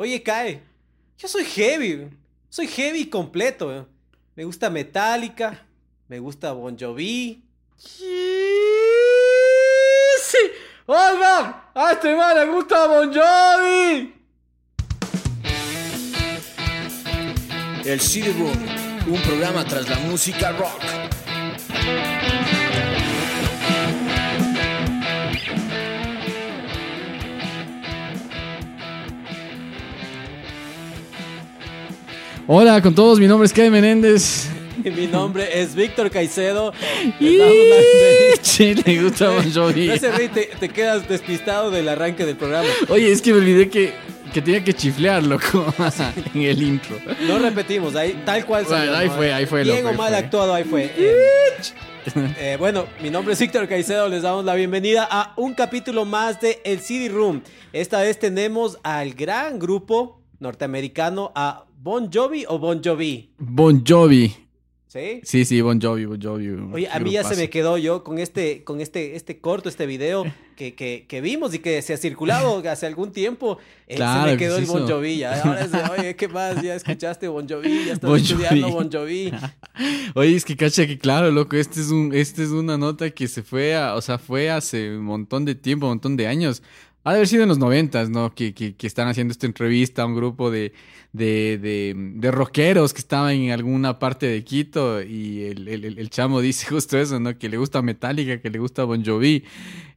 Oye, 0.00 0.22
Kai, 0.22 0.60
yo 1.18 1.26
soy 1.26 1.44
heavy. 1.44 2.08
Soy 2.48 2.68
heavy 2.68 3.10
completo. 3.10 3.88
Me 4.36 4.44
gusta 4.44 4.70
Metallica. 4.70 5.66
Me 6.06 6.20
gusta 6.20 6.52
Bon 6.52 6.76
Jovi. 6.78 7.42
Sí. 7.76 8.06
¡Oigan! 10.86 11.62
¡A 11.74 11.92
este 11.92 12.14
man 12.14 12.36
le 12.36 12.46
gusta 12.46 12.86
Bon 12.86 13.12
Jovi! 13.12 14.14
El 17.84 18.00
CD 18.00 18.32
Room, 18.32 18.56
un 19.08 19.20
programa 19.22 19.64
tras 19.64 19.88
la 19.88 19.98
música 19.98 20.52
rock. 20.52 20.80
Hola 32.50 32.80
con 32.80 32.94
todos, 32.94 33.20
mi 33.20 33.26
nombre 33.26 33.44
es 33.44 33.52
Kevin 33.52 33.72
Menéndez. 33.72 34.48
Y 34.82 34.90
mi 34.90 35.06
nombre 35.06 35.60
es 35.60 35.74
Víctor 35.74 36.10
Caicedo. 36.10 36.72
Y 37.20 37.36
le 38.86 39.02
gusta 39.02 39.28
Bon 39.28 39.52
Jovi. 39.52 39.88
No 39.88 39.96
se 39.98 40.10
ríe, 40.12 40.30
te, 40.30 40.50
te 40.58 40.70
quedas 40.70 41.06
despistado 41.06 41.70
del 41.70 41.86
arranque 41.90 42.24
del 42.24 42.38
programa. 42.38 42.66
Oye, 42.88 43.12
es 43.12 43.20
que 43.20 43.34
me 43.34 43.40
olvidé 43.40 43.68
que, 43.68 43.92
que 44.32 44.40
tenía 44.40 44.64
que 44.64 44.72
chiflear, 44.72 45.24
loco, 45.24 45.74
en 46.34 46.40
el 46.40 46.62
intro. 46.62 46.96
No 47.26 47.38
repetimos, 47.38 47.94
ahí, 47.94 48.22
tal 48.24 48.46
cual 48.46 48.64
Bueno, 48.64 48.78
salió, 48.78 48.96
ahí 48.96 49.08
¿no? 49.08 49.14
fue, 49.14 49.30
ahí 49.34 49.44
fue, 49.44 49.62
Bien 49.64 49.86
o 49.86 49.92
mal 49.92 50.08
fue. 50.08 50.16
actuado, 50.16 50.54
ahí 50.54 50.64
fue. 50.64 50.90
Eh, 52.14 52.34
eh, 52.38 52.56
bueno, 52.58 52.86
mi 53.02 53.10
nombre 53.10 53.34
es 53.34 53.40
Víctor 53.40 53.68
Caicedo, 53.68 54.08
les 54.08 54.22
damos 54.22 54.42
la 54.42 54.54
bienvenida 54.54 55.06
a 55.10 55.34
un 55.36 55.52
capítulo 55.52 56.06
más 56.06 56.40
de 56.40 56.62
El 56.64 56.80
CD 56.80 57.10
Room. 57.10 57.42
Esta 57.74 58.00
vez 58.00 58.18
tenemos 58.18 58.78
al 58.82 59.12
gran 59.12 59.58
grupo 59.58 60.22
norteamericano, 60.40 61.32
a 61.34 61.66
Bon 61.80 62.10
Jovi 62.12 62.44
o 62.48 62.58
Bon 62.58 62.80
Jovi, 62.82 63.30
Bon 63.38 63.84
Jovi. 63.86 64.34
¿sí? 64.88 65.20
Sí, 65.22 65.44
sí, 65.44 65.60
Bon 65.60 65.80
Jovi, 65.80 66.06
Bon 66.06 66.20
Jovi. 66.20 66.48
Oye, 66.72 66.88
a 66.90 66.98
mí 66.98 67.12
ya 67.12 67.22
se 67.22 67.36
me 67.36 67.48
quedó 67.48 67.78
yo 67.78 68.02
con 68.02 68.18
este, 68.18 68.64
con 68.64 68.80
este, 68.80 69.14
este 69.14 69.38
corto, 69.40 69.68
este 69.68 69.86
video 69.86 70.24
que, 70.56 70.74
que, 70.74 71.06
que 71.08 71.20
vimos 71.20 71.54
y 71.54 71.60
que 71.60 71.80
se 71.82 71.92
ha 71.94 71.96
circulado 71.96 72.58
hace 72.68 72.86
algún 72.86 73.12
tiempo. 73.12 73.58
eh, 73.86 73.94
Claro 73.94 74.22
se 74.24 74.26
me 74.32 74.32
que 74.38 74.44
quedó 74.44 74.56
el 74.58 74.64
Bon. 74.66 74.88
Jovi. 74.88 75.18
ya. 75.18 75.40
Ahora 75.40 75.60
es 75.60 75.70
de, 75.70 75.78
oye, 75.96 76.16
¿qué 76.16 76.26
más? 76.26 76.60
Ya 76.62 76.74
escuchaste 76.74 77.28
Bon 77.28 77.48
Jovi, 77.48 77.84
ya 77.86 77.92
estás 77.92 78.10
Bon 78.10 78.18
estudiando 78.18 78.68
Jovi. 78.70 78.72
Bon 78.74 78.90
Jovi. 78.92 79.32
Oye, 80.16 80.34
es 80.34 80.44
que 80.44 80.56
cacha 80.56 80.84
que 80.88 80.98
claro, 80.98 81.30
loco, 81.30 81.54
este 81.54 81.80
es 81.80 81.90
un, 81.92 82.12
este 82.12 82.42
es 82.42 82.48
una 82.50 82.76
nota 82.76 83.10
que 83.10 83.28
se 83.28 83.44
fue 83.44 83.76
a, 83.76 83.94
o 83.94 84.00
sea, 84.00 84.18
fue 84.18 84.50
hace 84.50 84.96
un 84.96 85.04
montón 85.04 85.44
de 85.44 85.54
tiempo, 85.54 85.86
un 85.86 85.92
montón 85.92 86.16
de 86.16 86.26
años. 86.26 86.62
Ha 87.08 87.12
de 87.12 87.16
haber 87.18 87.28
sido 87.28 87.42
en 87.44 87.48
los 87.48 87.58
noventas, 87.58 88.10
¿no? 88.10 88.34
Que, 88.34 88.52
que, 88.54 88.74
que 88.76 88.86
están 88.86 89.08
haciendo 89.08 89.32
esta 89.32 89.46
entrevista 89.46 90.02
a 90.02 90.06
un 90.06 90.14
grupo 90.14 90.50
de, 90.50 90.72
de, 91.12 91.58
de, 91.58 91.94
de 91.96 92.30
rockeros 92.30 92.92
que 92.92 93.00
estaban 93.00 93.32
en 93.34 93.50
alguna 93.50 93.98
parte 93.98 94.26
de 94.26 94.44
Quito 94.44 95.02
y 95.02 95.44
el, 95.44 95.68
el, 95.68 95.84
el- 95.86 95.98
el 95.98 96.10
chamo 96.10 96.40
dice 96.40 96.66
justo 96.70 96.98
eso, 96.98 97.18
¿no? 97.18 97.38
Que 97.38 97.48
le 97.48 97.56
gusta 97.56 97.80
Metallica, 97.82 98.40
que 98.40 98.50
le 98.50 98.58
gusta 98.58 98.84
Bon 98.84 99.02
Jovi 99.04 99.44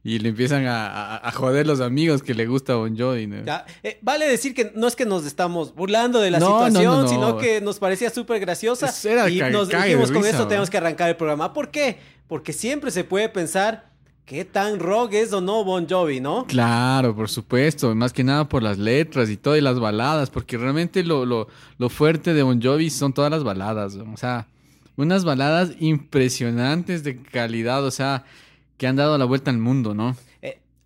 y 0.04 0.18
le 0.20 0.30
empiezan 0.30 0.66
a, 0.66 0.86
a, 0.86 1.28
a 1.28 1.32
joder 1.32 1.66
los 1.66 1.80
amigos 1.80 2.22
que 2.22 2.34
le 2.34 2.46
gusta 2.46 2.76
Bon 2.76 2.96
Jovi, 2.96 3.26
¿no? 3.26 3.44
Ya, 3.44 3.66
eh, 3.82 3.98
vale 4.02 4.26
decir 4.26 4.54
que 4.54 4.72
no 4.74 4.88
es 4.88 4.96
que 4.96 5.04
nos 5.04 5.26
estamos 5.26 5.74
burlando 5.74 6.18
de 6.20 6.30
la 6.30 6.38
No, 6.40 6.46
situación, 6.64 6.94
no, 6.96 7.02
no. 7.02 7.08
sino 7.08 7.38
que 7.38 7.60
nos 7.60 7.78
parecía 7.78 8.08
súper 8.10 8.40
graciosa. 8.40 8.86
Y 9.28 9.38
nos 9.52 9.68
dijimos 9.68 10.10
con 10.10 10.22
¿no? 10.22 10.48
tenemos 10.48 10.70
que 10.70 10.78
arrancar 10.78 11.10
el 11.10 11.16
programa. 11.16 11.52
¿Por 11.52 11.70
qué? 11.70 11.98
Porque 12.26 12.52
siempre 12.54 12.90
se 12.90 13.04
puede 13.04 13.28
pensar 13.28 13.91
qué 14.24 14.44
tan 14.44 14.78
rock 14.78 15.14
es 15.14 15.32
o 15.32 15.40
no 15.40 15.64
Bon 15.64 15.86
Jovi, 15.88 16.20
¿no? 16.20 16.46
Claro, 16.46 17.14
por 17.14 17.28
supuesto, 17.28 17.94
más 17.94 18.12
que 18.12 18.24
nada 18.24 18.48
por 18.48 18.62
las 18.62 18.78
letras 18.78 19.30
y 19.30 19.36
todo 19.36 19.56
y 19.56 19.60
las 19.60 19.78
baladas, 19.78 20.30
porque 20.30 20.56
realmente 20.56 21.02
lo, 21.02 21.26
lo, 21.26 21.48
lo 21.78 21.88
fuerte 21.88 22.34
de 22.34 22.42
Bon 22.42 22.60
Jovi 22.62 22.90
son 22.90 23.12
todas 23.12 23.30
las 23.30 23.44
baladas, 23.44 23.96
o 23.96 24.16
sea, 24.16 24.46
unas 24.96 25.24
baladas 25.24 25.72
impresionantes 25.80 27.02
de 27.04 27.20
calidad, 27.20 27.84
o 27.84 27.90
sea, 27.90 28.24
que 28.76 28.86
han 28.86 28.96
dado 28.96 29.16
la 29.18 29.24
vuelta 29.24 29.50
al 29.50 29.58
mundo, 29.58 29.94
¿no? 29.94 30.16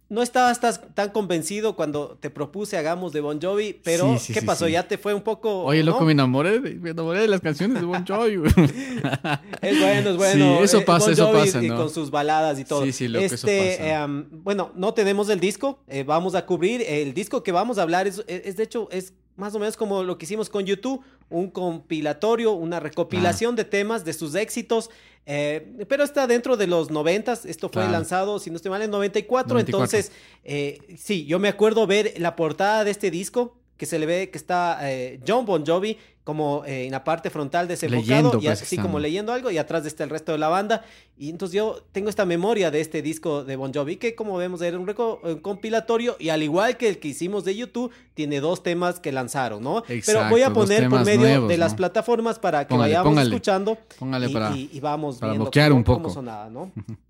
No 0.09 0.22
estabas 0.22 0.61
tan 0.94 1.11
convencido 1.11 1.75
cuando 1.75 2.17
te 2.21 2.31
propuse 2.31 2.77
hagamos 2.77 3.12
de 3.12 3.21
Bon 3.21 3.41
Jovi, 3.43 3.72
pero 3.83 4.12
Sí, 4.19 4.27
sí, 4.27 4.33
¿qué 4.34 4.41
sí, 4.41 4.47
pasó? 4.47 4.69
¿Ya 4.69 4.87
te 4.87 4.99
fue 4.99 5.15
un 5.15 5.22
poco...? 5.22 5.65
Oye, 5.65 5.83
loco, 5.83 6.00
¿no? 6.00 6.06
me 6.06 6.12
enamoré, 6.12 6.61
de, 6.61 6.75
me 6.77 6.91
enamoré 6.91 7.22
de 7.22 7.28
las 7.28 7.41
canciones 7.41 7.81
de 7.81 7.87
Bon 7.87 8.06
Jovi. 8.06 8.37
Es 9.62 9.81
bueno, 9.81 10.11
es 10.11 10.17
bueno. 10.17 10.59
Sí, 10.59 10.65
eso 10.65 10.78
Eh, 10.78 10.83
pasa, 10.83 11.06
Bon 11.06 11.12
eso 11.12 11.27
Jovi 11.27 11.39
pasa, 11.41 11.62
y 11.65 11.69
¿no? 11.69 11.77
con 11.77 11.91
sus 11.91 12.11
baladas 12.12 12.59
y 12.61 12.65
todo. 12.65 12.84
Sí, 12.84 12.93
sí, 12.93 13.09
loco, 13.09 13.25
eso 13.25 13.34
este, 13.34 13.78
pasa. 13.78 14.05
em, 14.05 14.27
bueno, 14.31 14.71
no 14.77 14.94
tenemos 14.94 15.28
el 15.28 15.41
disco. 15.41 15.81
eh, 15.89 16.05
vamos 16.05 16.34
a 16.37 16.47
cubrir. 16.47 16.83
El 16.87 17.12
disco 17.12 17.43
que 17.43 17.50
vamos 17.53 17.78
a 17.78 17.83
hablar 17.83 18.06
es, 18.06 18.23
es, 18.28 18.56
de 18.56 18.62
hecho, 18.62 18.88
es 18.93 19.12
más 19.36 19.54
o 19.54 19.58
menos 19.58 19.76
como 19.76 20.02
lo 20.02 20.19
que 20.19 20.24
hicimos 20.24 20.48
con 20.50 20.64
YouTube. 20.64 21.02
Un 21.28 21.50
compilatorio, 21.50 22.52
una 22.52 22.80
recopilación 22.80 23.54
Ah. 23.54 23.56
de 23.56 23.64
temas 23.64 24.04
de 24.04 24.12
sus 24.12 24.34
éxitos. 24.34 24.91
eh, 25.28 25.84
pero 25.88 26.04
está 26.04 26.28
dentro 26.28 26.56
de 26.56 26.69
los 26.69 26.92
noventas. 26.92 27.44
Esto 27.46 27.69
fue 27.69 27.82
Claro. 27.82 27.91
lanzado, 27.91 28.38
si 28.38 28.48
no 28.50 28.54
estoy 28.56 28.70
mal, 28.70 28.80
en 28.82 28.92
94. 28.92 29.54
94. 29.54 29.84
Entonces, 29.98 30.12
eh, 30.44 30.78
sí, 30.96 31.26
yo 31.26 31.41
me 31.41 31.48
acuerdo 31.48 31.84
ver 31.88 32.14
la 32.19 32.36
portada 32.36 32.84
de 32.84 32.92
este 32.92 33.10
disco. 33.10 33.56
Que 33.76 33.86
se 33.86 33.98
le 33.98 34.06
ve 34.06 34.30
que 34.30 34.38
está 34.38 34.78
eh, 34.82 35.19
John 35.26 35.44
Bon 35.44 35.66
Jovi 35.66 35.98
como 36.26 36.64
eh, 36.66 36.87
en 36.87 36.91
la 36.91 37.04
parte 37.04 37.31
frontal 37.31 37.69
desenfocado 37.69 38.38
y 38.41 38.47
pues, 38.47 38.60
así 38.60 38.76
como 38.78 38.98
leyendo 38.98 39.32
algo 39.32 39.48
y 39.53 39.59
atrás 39.59 39.87
está 39.87 40.03
el 40.03 40.10
resto 40.10 40.32
de 40.32 40.38
la 40.38 40.48
banda. 40.48 40.84
Y 41.16 41.31
entonces 41.31 41.54
yo 41.54 41.81
tengo 41.92 42.09
esta 42.10 42.26
memoria 42.26 42.72
de 42.72 42.81
este 42.81 43.00
disco 43.00 43.44
de 43.44 43.54
Bon 43.54 43.72
Jovi 43.72 43.94
que 43.97 44.16
como 44.16 44.37
vemos 44.37 44.60
era 44.60 44.76
un, 44.76 44.92
un 45.22 45.38
compilatorio 45.38 46.16
y 46.19 46.31
al 46.31 46.42
igual 46.42 46.76
que 46.76 46.88
el 46.88 46.98
que 46.98 47.06
hicimos 47.06 47.44
de 47.44 47.54
YouTube 47.54 47.92
tiene 48.14 48.41
dos 48.41 48.64
temas 48.64 48.98
que 48.98 49.12
lanzaron, 49.12 49.62
¿no? 49.62 49.84
Pero 49.87 49.98
Exacto, 50.00 50.31
voy 50.31 50.42
a 50.42 50.53
poner 50.53 50.88
por 50.88 51.04
medio 51.04 51.20
nuevos, 51.20 51.48
de 51.48 51.59
las 51.59 51.72
¿no? 51.72 51.76
plataformas 51.76 52.41
para 52.41 52.66
que 52.66 52.70
Póngale, 52.75 52.91
vayamos 52.94 53.10
póngale. 53.12 53.28
escuchando 53.31 53.78
Póngale 53.97 54.26
y, 54.28 54.32
para... 54.32 54.56
y- 54.56 54.70
y 54.72 54.81
vamos 54.81 55.19
para 55.19 55.31
viendo 55.32 55.48
cómo, 55.53 55.76
un 55.76 55.84
poco. 55.84 56.03
cómo 56.03 56.12
sonaba, 56.12 56.50
¿no? 56.50 56.72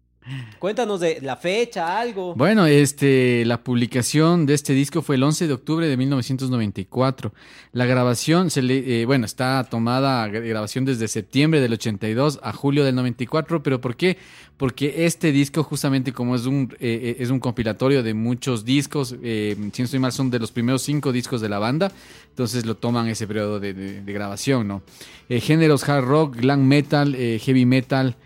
Cuéntanos 0.59 0.99
de 1.01 1.21
la 1.23 1.37
fecha, 1.37 2.01
algo. 2.01 2.35
Bueno, 2.35 2.67
este, 2.67 3.45
la 3.45 3.63
publicación 3.63 4.45
de 4.47 4.55
este 4.55 4.73
disco 4.73 5.01
fue 5.03 5.15
el 5.17 5.23
11 5.23 5.47
de 5.47 5.53
octubre 5.53 5.87
de 5.87 5.97
1994. 5.97 7.33
La 7.73 7.87
grabación, 7.87 8.51
se 8.51 8.63
le, 8.63 9.03
eh, 9.03 9.05
bueno, 9.07 9.25
está 9.27 9.63
tomada 9.71 10.27
gra- 10.29 10.47
grabación 10.47 10.85
desde 10.85 11.07
septiembre 11.09 11.61
del 11.61 11.75
82 11.75 12.41
a 12.43 12.53
julio 12.53 12.85
del 12.85 12.95
94, 12.97 13.63
pero 13.63 13.81
¿por 13.81 13.97
qué? 13.97 14.17
Porque 14.57 15.05
este 15.07 15.33
disco 15.33 15.63
justamente 15.63 16.13
como 16.13 16.35
es 16.35 16.47
un, 16.47 16.75
eh, 16.81 17.01
eh, 17.03 17.17
es 17.21 17.31
un 17.31 17.39
compilatorio 17.39 18.03
de 18.03 18.15
muchos 18.15 18.65
discos, 18.65 19.15
eh, 19.23 19.55
si 19.73 19.83
no 19.83 19.85
estoy 19.85 20.01
mal 20.01 20.13
son 20.13 20.31
de 20.31 20.39
los 20.39 20.51
primeros 20.51 20.83
cinco 20.83 21.13
discos 21.13 21.41
de 21.41 21.49
la 21.49 21.59
banda, 21.59 21.93
entonces 22.31 22.65
lo 22.67 22.75
toman 22.75 23.07
ese 23.09 23.27
periodo 23.27 23.61
de, 23.61 23.75
de- 23.75 24.13
grabación, 24.13 24.67
¿no? 24.67 24.83
Géneros 25.29 25.87
hard 25.89 26.05
rock, 26.05 26.37
glam 26.37 26.67
metal, 26.67 27.15
heavy 27.15 27.67
metal, 27.67 28.17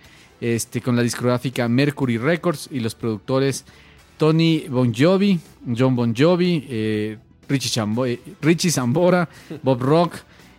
este, 0.41 0.81
con 0.81 0.97
la 0.97 1.03
discográfica 1.03 1.69
Mercury 1.69 2.19
Records 2.19 2.69
y 2.73 2.81
los 2.81 2.95
productores 2.95 3.65
Tony 4.17 4.67
Bon 4.69 4.93
Jovi, 4.95 5.39
John 5.77 5.97
Bon 5.97 6.15
Jovi, 6.17 6.67
eh, 6.69 7.19
Richie, 7.49 7.71
Chambo- 7.71 8.07
eh, 8.07 8.21
Richie 8.41 8.71
Zambora, 8.71 9.29
Bob 9.63 9.81
Rock, 9.83 10.15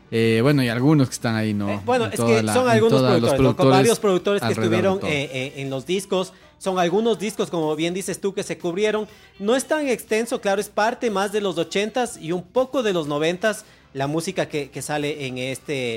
eh, 0.10 0.40
bueno, 0.42 0.62
y 0.64 0.68
algunos 0.68 1.08
que 1.08 1.14
están 1.14 1.36
ahí, 1.36 1.54
¿no? 1.54 1.70
Eh, 1.70 1.80
bueno, 1.86 2.06
En 2.06 2.14
es 2.14 2.20
que 2.20 2.44
la- 2.44 2.54
son 2.54 2.68
algunos 2.68 3.00
productores, 3.02 3.40
los 3.40 3.40
¿no? 3.42 3.56
Con 3.56 3.70
varios 3.70 4.00
productores 4.00 4.42
que 4.42 4.52
estuvieron 4.52 5.00
en 5.04 5.70
los 5.70 5.86
discos. 5.86 6.34
son 6.58 6.78
algunos 6.78 7.18
discos, 7.18 7.50
como 7.50 7.76
bien 7.76 7.94
dices 7.94 8.22
tú, 8.22 8.34
que 8.36 8.44
se 8.44 8.58
cubrieron. 8.60 9.08
No 9.40 9.56
es 9.56 9.66
tan 9.66 9.88
extenso, 9.88 10.42
claro, 10.42 10.62
es 10.62 10.70
parte 10.70 11.10
más 11.10 11.32
de 11.32 11.42
los 11.42 11.56
80s 11.58 12.22
y 12.22 12.34
un 12.34 12.44
poco 12.44 12.84
de 12.84 12.94
los 12.94 13.08
90s 13.08 13.64
la 13.94 14.06
música 14.08 14.48
que, 14.48 14.70
que 14.70 14.82
sale 14.84 15.26
en 15.26 15.38
este, 15.40 15.96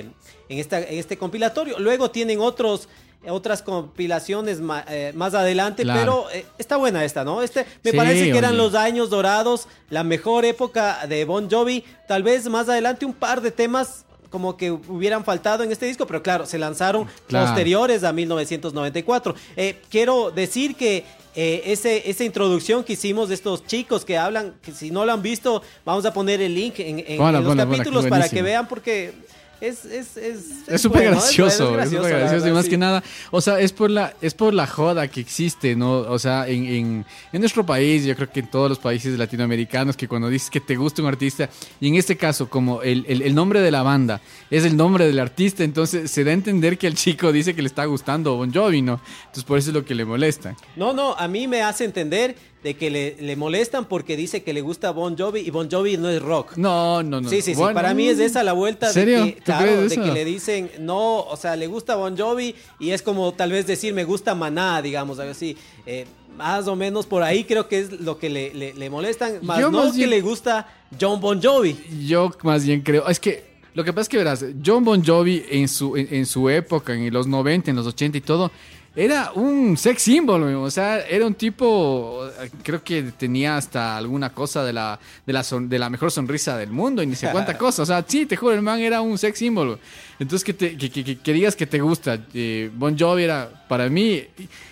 en, 0.48 0.58
esta, 0.58 0.81
en 0.81 0.98
este 0.98 1.19
compilatorio. 1.19 1.78
Luego 1.78 2.10
tienen 2.10 2.40
otros 2.40 2.88
otras 3.28 3.62
compilaciones 3.62 4.60
eh, 4.88 5.12
más 5.14 5.34
adelante, 5.34 5.84
pero 5.84 6.30
eh, 6.30 6.46
está 6.58 6.76
buena 6.76 7.04
esta, 7.04 7.24
¿no? 7.24 7.42
Este 7.42 7.66
me 7.82 7.92
parece 7.92 8.30
que 8.30 8.38
eran 8.38 8.56
los 8.56 8.74
años 8.74 9.10
dorados, 9.10 9.68
la 9.90 10.04
mejor 10.04 10.44
época 10.44 11.06
de 11.06 11.24
Bon 11.24 11.50
Jovi, 11.50 11.84
tal 12.06 12.22
vez 12.22 12.48
más 12.48 12.68
adelante 12.68 13.04
un 13.04 13.14
par 13.14 13.40
de 13.40 13.50
temas 13.50 14.04
como 14.30 14.56
que 14.56 14.72
hubieran 14.72 15.24
faltado 15.24 15.62
en 15.62 15.70
este 15.70 15.86
disco, 15.86 16.06
pero 16.08 16.22
claro, 16.22 16.44
se 16.44 16.58
lanzaron 16.58 17.06
posteriores 17.30 18.02
a 18.02 18.12
1994. 18.12 19.34
Eh, 19.56 19.80
quiero 19.88 20.32
decir 20.32 20.74
que 20.74 21.04
ese, 21.36 22.08
esa 22.10 22.24
introducción 22.24 22.82
que 22.82 22.94
hicimos 22.94 23.28
de 23.28 23.36
estos 23.36 23.64
chicos 23.66 24.04
que 24.04 24.18
hablan, 24.18 24.54
que 24.60 24.72
si 24.72 24.90
no 24.90 25.04
lo 25.04 25.12
han 25.12 25.22
visto, 25.22 25.62
vamos 25.84 26.04
a 26.04 26.12
poner 26.12 26.40
el 26.40 26.54
link 26.54 26.74
en, 26.78 27.18
los 27.18 27.56
capítulos 27.56 28.06
para 28.06 28.28
que 28.28 28.42
vean 28.42 28.66
porque 28.66 29.12
es 29.60 29.84
es 29.84 30.16
es 30.16 30.80
súper 30.80 31.04
gracioso, 31.10 31.78
es 31.78 31.90
súper 31.90 32.18
gracioso, 32.18 32.48
y 32.48 32.52
más 32.52 32.68
que 32.68 32.76
nada, 32.76 33.02
o 33.30 33.40
sea, 33.40 33.60
es 33.60 33.72
por 33.72 33.90
la 33.90 34.14
es 34.20 34.34
por 34.34 34.54
la 34.54 34.66
joda 34.66 35.08
que 35.08 35.20
existe, 35.20 35.76
¿no? 35.76 35.98
O 36.00 36.18
sea, 36.18 36.48
en, 36.48 36.66
en, 36.66 37.06
en, 37.32 37.40
nuestro 37.40 37.64
país, 37.64 38.04
yo 38.04 38.14
creo 38.16 38.30
que 38.30 38.40
en 38.40 38.50
todos 38.50 38.68
los 38.68 38.78
países 38.78 39.18
latinoamericanos, 39.18 39.96
que 39.96 40.08
cuando 40.08 40.28
dices 40.28 40.50
que 40.50 40.60
te 40.60 40.76
gusta 40.76 41.02
un 41.02 41.08
artista, 41.08 41.48
y 41.80 41.88
en 41.88 41.94
este 41.96 42.16
caso, 42.16 42.48
como 42.48 42.82
el, 42.82 43.04
el, 43.08 43.22
el 43.22 43.34
nombre 43.34 43.60
de 43.60 43.70
la 43.70 43.82
banda 43.82 44.20
es 44.50 44.64
el 44.64 44.76
nombre 44.76 45.06
del 45.06 45.18
artista, 45.18 45.64
entonces 45.64 46.10
se 46.10 46.24
da 46.24 46.30
a 46.30 46.34
entender 46.34 46.78
que 46.78 46.86
el 46.86 46.94
chico 46.94 47.32
dice 47.32 47.54
que 47.54 47.62
le 47.62 47.68
está 47.68 47.84
gustando 47.84 48.36
Bon 48.36 48.52
Jovi, 48.52 48.82
¿no? 48.82 49.00
Entonces 49.20 49.44
por 49.44 49.58
eso 49.58 49.70
es 49.70 49.74
lo 49.74 49.84
que 49.84 49.94
le 49.94 50.04
molesta. 50.04 50.56
No, 50.76 50.92
no, 50.92 51.14
a 51.14 51.28
mí 51.28 51.46
me 51.48 51.62
hace 51.62 51.84
entender 51.84 52.36
de 52.64 52.75
que 52.75 52.90
le, 52.90 53.16
le, 53.20 53.37
molestan 53.37 53.84
porque 53.84 54.16
dice 54.16 54.43
que 54.43 54.55
le 54.55 54.62
gusta 54.62 54.90
Bon 54.90 55.19
Jovi 55.19 55.40
y 55.40 55.50
Bon 55.50 55.70
Jovi 55.70 55.99
no 55.99 56.08
es 56.08 56.22
rock. 56.22 56.56
No, 56.56 57.02
no, 57.02 57.20
no. 57.20 57.28
Sí, 57.28 57.43
sí, 57.43 57.55
sí. 57.55 57.61
Para 57.75 57.93
mí 57.93 58.08
es 58.08 58.19
esa 58.19 58.43
la 58.43 58.55
vuelta 58.55 58.90
de 58.90 59.05
que, 59.05 59.34
claro, 59.44 59.87
de 59.87 59.94
que 59.94 60.11
le 60.11 60.25
dicen, 60.25 60.70
no, 60.81 61.20
o 61.20 61.37
sea, 61.37 61.56
le 61.56 61.66
gusta 61.66 61.94
Bon 61.96 62.16
Jovi 62.16 62.55
y 62.81 62.90
es 62.93 63.02
como 63.02 63.34
tal 63.34 63.52
vez 63.52 63.66
decir, 63.66 63.93
me 63.93 64.05
gusta 64.05 64.34
Maná, 64.34 64.81
digamos, 64.81 65.19
algo 65.19 65.32
así. 65.32 65.58
Eh, 65.84 66.06
más 66.38 66.66
o 66.66 66.75
menos 66.75 67.05
por 67.05 67.22
ahí 67.22 67.44
creo 67.44 67.69
que 67.69 67.81
es 67.81 68.00
lo 68.00 68.19
que 68.19 68.31
le, 68.31 68.72
le, 68.72 68.90
molestan, 68.90 69.40
más 69.43 69.60
no 69.60 69.93
que 69.93 70.06
le 70.06 70.22
gusta 70.22 70.67
John 70.99 71.20
Bon 71.20 71.40
Jovi. 71.43 71.76
Yo 72.06 72.32
más 72.44 72.64
bien 72.64 72.81
creo, 72.81 73.06
es 73.06 73.20
que 73.20 73.44
lo 73.75 73.84
que 73.84 73.93
pasa 73.93 74.02
es 74.02 74.08
que 74.08 74.17
verás, 74.17 74.43
John 74.64 74.84
Bon 74.84 75.05
Jovi 75.05 75.44
en 75.50 75.69
su, 75.69 75.99
en, 75.99 76.08
en 76.10 76.25
su 76.25 76.49
época, 76.49 76.94
en 76.94 77.12
los 77.12 77.26
90, 77.26 77.70
en 77.70 77.76
los 77.76 77.87
80 77.87 78.17
y 78.17 78.20
todo, 78.22 78.50
era 78.96 79.32
un 79.35 79.76
sex 79.76 80.02
symbol, 80.02 80.43
o 80.43 80.70
sea, 80.70 81.00
era 81.00 81.26
un 81.26 81.35
tipo, 81.35 82.29
creo 82.62 82.85
que 82.85 83.02
tenía 83.02 83.56
hasta 83.56 83.96
alguna 83.96 84.31
cosa 84.31 84.64
de 84.64 84.73
la, 84.73 85.00
de 85.26 85.32
la, 85.32 85.44
de 85.62 85.79
la 85.79 85.91
mejor 85.91 86.12
sonrisa 86.12 86.56
del 86.56 86.70
mundo 86.70 87.02
y 87.02 87.06
ni 87.06 87.17
sé 87.17 87.29
cuánta 87.32 87.58
cosa, 87.58 87.82
o 87.82 87.87
sea, 87.87 88.05
sí, 88.06 88.25
te 88.26 88.37
juro, 88.37 88.55
el 88.55 88.62
man 88.62 88.79
era 88.81 89.00
un 89.00 89.19
sex 89.19 89.38
symbol. 89.38 89.81
Entonces, 90.19 90.44
que, 90.44 90.55
te, 90.55 90.76
que, 90.76 90.90
que, 90.90 91.19
que 91.19 91.32
digas 91.32 91.56
que 91.56 91.66
te 91.66 91.81
gusta, 91.81 92.19
eh, 92.34 92.70
Bon 92.75 92.96
Jovi 92.96 93.25
era 93.25 93.64
para 93.69 93.88
mí, 93.88 94.22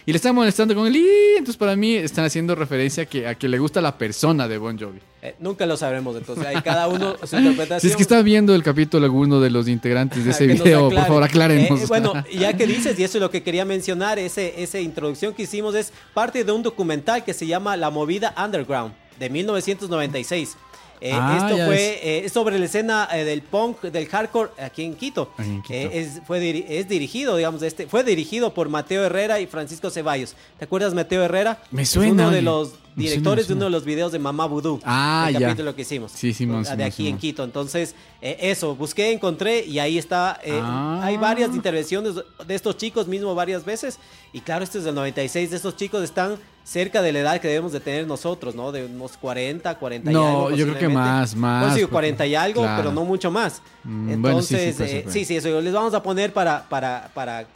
y, 0.06 0.12
le 0.12 0.16
están 0.16 0.34
molestando 0.34 0.74
con 0.74 0.86
el 0.86 0.96
y, 0.96 1.06
entonces 1.32 1.56
para 1.56 1.74
mí 1.74 1.94
están 1.94 2.24
haciendo 2.24 2.54
referencia 2.54 3.04
a 3.04 3.06
que, 3.06 3.26
a 3.26 3.34
que 3.34 3.48
le 3.48 3.58
gusta 3.58 3.80
la 3.80 3.98
persona 3.98 4.46
de 4.46 4.58
Bon 4.58 4.78
Jovi. 4.78 5.00
Eh, 5.20 5.34
nunca 5.40 5.66
lo 5.66 5.76
sabremos, 5.76 6.16
entonces 6.16 6.44
hay 6.46 6.62
cada 6.62 6.88
uno 6.88 7.16
su 7.24 7.36
interpretación. 7.36 7.80
Si 7.80 7.88
es 7.88 7.96
que 7.96 8.02
está 8.02 8.22
viendo 8.22 8.54
el 8.54 8.62
capítulo 8.62 9.04
alguno 9.04 9.40
de 9.40 9.50
los 9.50 9.68
integrantes 9.68 10.24
de 10.24 10.30
ese 10.30 10.46
video, 10.46 10.90
por 10.90 11.06
favor 11.06 11.22
aclárenos. 11.22 11.80
Eh, 11.80 11.86
bueno, 11.88 12.12
ya 12.32 12.56
que 12.56 12.66
dices, 12.66 12.98
y 12.98 13.04
eso 13.04 13.18
es 13.18 13.22
lo 13.22 13.30
que 13.30 13.42
quería 13.42 13.64
mencionar, 13.64 14.18
ese, 14.18 14.62
esa 14.62 14.78
introducción 14.78 15.34
que 15.34 15.42
hicimos 15.42 15.74
es 15.74 15.92
parte 16.14 16.44
de 16.44 16.52
un 16.52 16.62
documental 16.62 17.24
que 17.24 17.34
se 17.34 17.46
llama 17.46 17.76
La 17.76 17.90
Movida 17.90 18.34
Underground, 18.36 18.94
de 19.18 19.30
1996. 19.30 20.56
Eh, 21.04 21.10
ah, 21.12 21.48
esto 21.50 21.64
fue 21.66 21.98
eh, 22.00 22.28
sobre 22.28 22.60
la 22.60 22.66
escena 22.66 23.08
eh, 23.12 23.24
del 23.24 23.42
punk, 23.42 23.80
del 23.82 24.06
hardcore 24.06 24.50
aquí 24.62 24.84
en 24.84 24.94
Quito. 24.94 25.32
es, 25.68 26.22
fue 26.24 26.64
es 26.68 26.88
dirigido, 26.88 27.36
digamos, 27.36 27.60
este, 27.62 27.88
fue 27.88 28.04
dirigido 28.04 28.54
por 28.54 28.68
Mateo 28.68 29.04
Herrera 29.04 29.40
y 29.40 29.48
Francisco 29.48 29.90
Ceballos. 29.90 30.36
¿Te 30.60 30.64
acuerdas 30.64 30.94
Mateo 30.94 31.24
Herrera? 31.24 31.60
Me 31.72 31.84
suena. 31.84 32.12
uno 32.12 32.30
de 32.30 32.42
los 32.42 32.74
directores 32.94 33.48
de 33.48 33.54
uno 33.54 33.64
de 33.64 33.70
los 33.70 33.84
videos 33.84 34.12
de 34.12 34.20
Mamá 34.20 34.46
Vudú. 34.46 34.78
Ah, 34.84 35.26
el 35.28 35.40
capítulo 35.40 35.74
que 35.74 35.82
hicimos. 35.82 36.12
Sí, 36.12 36.32
sí, 36.32 36.46
De 36.46 36.84
aquí 36.84 37.08
en 37.08 37.18
Quito. 37.18 37.42
Entonces, 37.42 37.96
eso, 38.20 38.76
busqué, 38.76 39.10
encontré 39.10 39.64
y 39.64 39.80
ahí 39.80 39.98
está. 39.98 40.38
Ah. 40.48 41.00
Hay 41.02 41.16
varias 41.16 41.50
intervenciones 41.52 42.14
de 42.14 42.54
estos 42.54 42.76
chicos 42.76 43.08
mismo 43.08 43.34
varias 43.34 43.64
veces. 43.64 43.98
Y 44.32 44.40
claro, 44.40 44.62
este 44.62 44.78
es 44.78 44.84
del 44.84 44.94
96. 44.94 45.50
De 45.50 45.56
estos 45.56 45.74
chicos 45.74 46.04
están 46.04 46.38
cerca 46.64 47.02
de 47.02 47.12
la 47.12 47.20
edad 47.20 47.40
que 47.40 47.48
debemos 47.48 47.72
de 47.72 47.80
tener 47.80 48.06
nosotros, 48.06 48.54
¿no? 48.54 48.72
De 48.72 48.84
unos 48.84 49.16
40, 49.16 49.74
40 49.74 50.10
y 50.10 50.14
algo. 50.14 50.50
No, 50.50 50.56
yo 50.56 50.66
creo 50.66 50.78
que 50.78 50.88
más, 50.88 51.34
más. 51.34 51.64
Pues 51.64 51.80
sí, 51.80 51.86
40 51.86 52.26
y 52.26 52.34
algo, 52.34 52.62
pero 52.76 52.92
no 52.92 53.04
mucho 53.04 53.30
más. 53.30 53.62
Mm, 53.84 54.10
Entonces, 54.10 54.80
eh, 54.80 55.04
sí, 55.08 55.24
sí, 55.24 55.36
eso 55.36 55.60
les 55.60 55.72
vamos 55.72 55.94
a 55.94 56.02
poner 56.02 56.32
para, 56.32 56.68
para, 56.68 57.10
para 57.14 57.46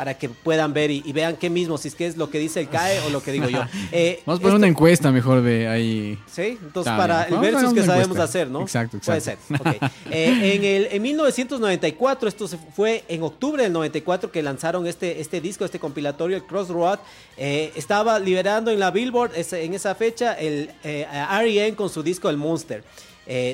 para 0.00 0.16
que 0.16 0.30
puedan 0.30 0.72
ver 0.72 0.90
y, 0.90 1.12
vean 1.12 1.36
qué 1.36 1.50
mismo, 1.50 1.76
si 1.76 1.88
es 1.88 1.94
que 1.94 2.06
es 2.06 2.16
lo 2.16 2.30
que 2.30 2.38
dice 2.38 2.58
el 2.58 2.70
CAE 2.70 3.00
o 3.00 3.10
lo 3.10 3.22
que 3.22 3.32
digo 3.32 3.50
yo. 3.50 3.60
Eh, 3.92 4.22
Vamos 4.24 4.38
a 4.38 4.42
poner 4.42 4.56
una 4.56 4.66
encuesta 4.66 5.12
mejor 5.12 5.42
de 5.42 5.68
ahí. 5.68 6.18
Sí, 6.26 6.56
entonces 6.62 6.90
para 6.90 7.24
el 7.24 7.36
versus 7.36 7.74
que 7.74 7.82
sabemos 7.82 8.16
hacer, 8.18 8.48
¿no? 8.48 8.62
Exacto, 8.62 8.96
exacto. 8.96 9.42
Puede 9.62 9.76
ser. 9.78 9.90
Eh, 10.10 10.54
en, 10.54 10.64
el, 10.64 10.88
en 10.90 11.02
1994, 11.02 12.28
esto 12.30 12.48
fue 12.74 13.04
en 13.08 13.22
octubre 13.22 13.62
del 13.62 13.74
94 13.74 14.32
que 14.32 14.42
lanzaron 14.42 14.86
este, 14.86 15.20
este 15.20 15.42
disco, 15.42 15.66
este 15.66 15.78
compilatorio, 15.78 16.38
el 16.38 16.44
Crossroad. 16.44 17.00
Eh, 17.36 17.70
estaba 17.76 18.18
liberando 18.18 18.70
en 18.70 18.80
la 18.80 18.90
Billboard 18.90 19.32
en 19.34 19.74
esa 19.74 19.94
fecha 19.94 20.32
el 20.32 20.70
R.E.M. 20.82 21.76
con 21.76 21.90
su 21.90 22.02
disco 22.02 22.30
El 22.30 22.38
Monster. 22.38 22.82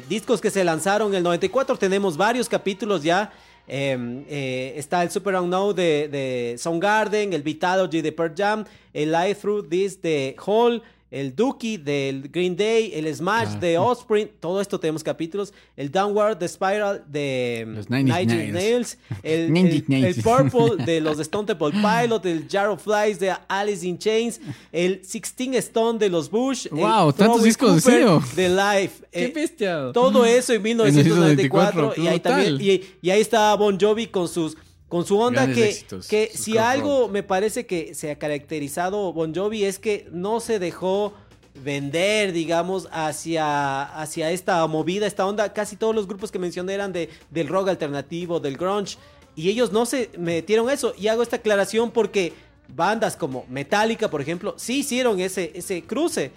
discos 0.09 0.41
que 0.41 0.51
se 0.51 0.63
lanzaron 0.63 1.09
en 1.09 1.17
el 1.17 1.23
94, 1.25 1.77
tenemos 1.77 2.17
varios 2.17 2.49
capítulos 2.49 3.03
ya. 3.03 3.33
Em, 3.69 4.25
eh, 4.29 4.75
está 4.77 5.03
el 5.03 5.11
Super 5.11 5.35
Unknown 5.37 5.75
de, 5.75 6.09
de 6.09 6.57
Soundgarden, 6.59 7.33
el 7.33 7.43
Vitalogy 7.43 8.01
de 8.01 8.13
Pearl 8.13 8.35
Jam, 8.37 8.65
el 8.93 9.11
Live 9.11 9.35
Through 9.37 9.69
This 9.69 10.01
de 10.01 10.37
Hall, 10.45 10.83
el 11.11 11.35
Dookie 11.35 11.79
del 11.79 12.29
Green 12.29 12.57
Day, 12.57 12.91
el 12.95 13.15
Smash 13.15 13.51
ah, 13.55 13.59
de 13.59 13.79
Offspring, 13.79 14.29
todo 14.41 14.61
esto 14.61 14.79
tenemos 14.81 15.05
capítulos, 15.05 15.53
el 15.77 15.91
Downward, 15.91 16.39
The 16.39 16.49
Spiral 16.49 17.05
de 17.07 17.65
los 17.69 17.89
Nine 17.89 18.53
Nails, 18.53 18.99
el, 19.23 19.57
el, 19.57 20.15
Purple 20.23 20.85
de 20.85 21.01
los 21.03 21.19
Stone 21.21 21.47
Temple 21.47 21.71
Pilot, 21.71 22.27
el 22.27 22.49
Jar 22.49 22.69
of 22.69 22.83
Flies 22.83 23.21
de 23.21 23.33
Alice 23.49 23.87
in 23.87 23.99
Chains, 23.99 24.41
el 24.73 25.05
Sixteen 25.05 25.55
Stone 25.55 25.99
de 25.99 26.09
los 26.09 26.29
Bush, 26.29 26.67
wow, 26.71 27.13
tantos 27.13 27.45
discos 27.45 27.85
de 27.85 28.49
Life, 28.49 29.05
qué 29.13 29.27
eh, 29.27 29.33
bestia, 29.33 29.91
todo 29.93 30.25
eso 30.25 30.53
en 30.53 30.63
1994 30.63 31.95
y 31.97 32.07
ahí 32.09 32.21
también 32.21 32.59
y, 32.61 32.83
y 33.01 33.11
ahí 33.11 33.21
está 33.21 33.55
Bon 33.55 33.79
Jovi 33.79 34.09
con 34.09 34.27
sus 34.29 34.57
con 34.97 35.05
su 35.05 35.19
onda 35.19 35.47
que, 35.47 35.85
que 36.09 36.31
si 36.33 36.57
algo 36.57 37.09
me 37.09 37.23
parece 37.23 37.67
que 37.67 37.95
se 37.95 38.11
ha 38.11 38.19
caracterizado 38.19 39.13
Bon 39.13 39.35
Jovi 39.35 39.65
es 39.65 39.79
que 39.79 40.09
no 40.11 40.41
se 40.41 40.59
dejó 40.59 41.13
vender, 41.63 42.33
digamos, 42.33 42.89
hacia, 42.91 43.83
hacia 43.83 44.31
esta 44.31 44.67
movida, 44.67 45.07
esta 45.07 45.27
onda. 45.27 45.53
Casi 45.53 45.77
todos 45.77 45.95
los 45.95 46.07
grupos 46.07 46.33
que 46.33 46.39
mencioné 46.39 46.73
eran 46.73 46.95
de, 46.95 47.11
del 47.29 47.49
rock 47.49 47.69
alternativo, 47.69 48.41
del 48.41 48.57
grunge. 48.57 48.97
Y 49.35 49.51
ellos 49.51 49.71
no 49.71 49.85
se 49.85 50.09
metieron 50.17 50.71
eso. 50.71 50.95
Y 50.97 51.09
hago 51.09 51.23
esta 51.23 51.37
aclaración 51.37 51.91
porque 51.91 52.33
bandas 52.67 53.17
como 53.17 53.45
Metallica, 53.51 54.09
por 54.09 54.23
ejemplo, 54.23 54.55
sí 54.57 54.79
hicieron 54.79 55.21
ese, 55.21 55.53
ese 55.55 55.83
cruce. 55.83 56.33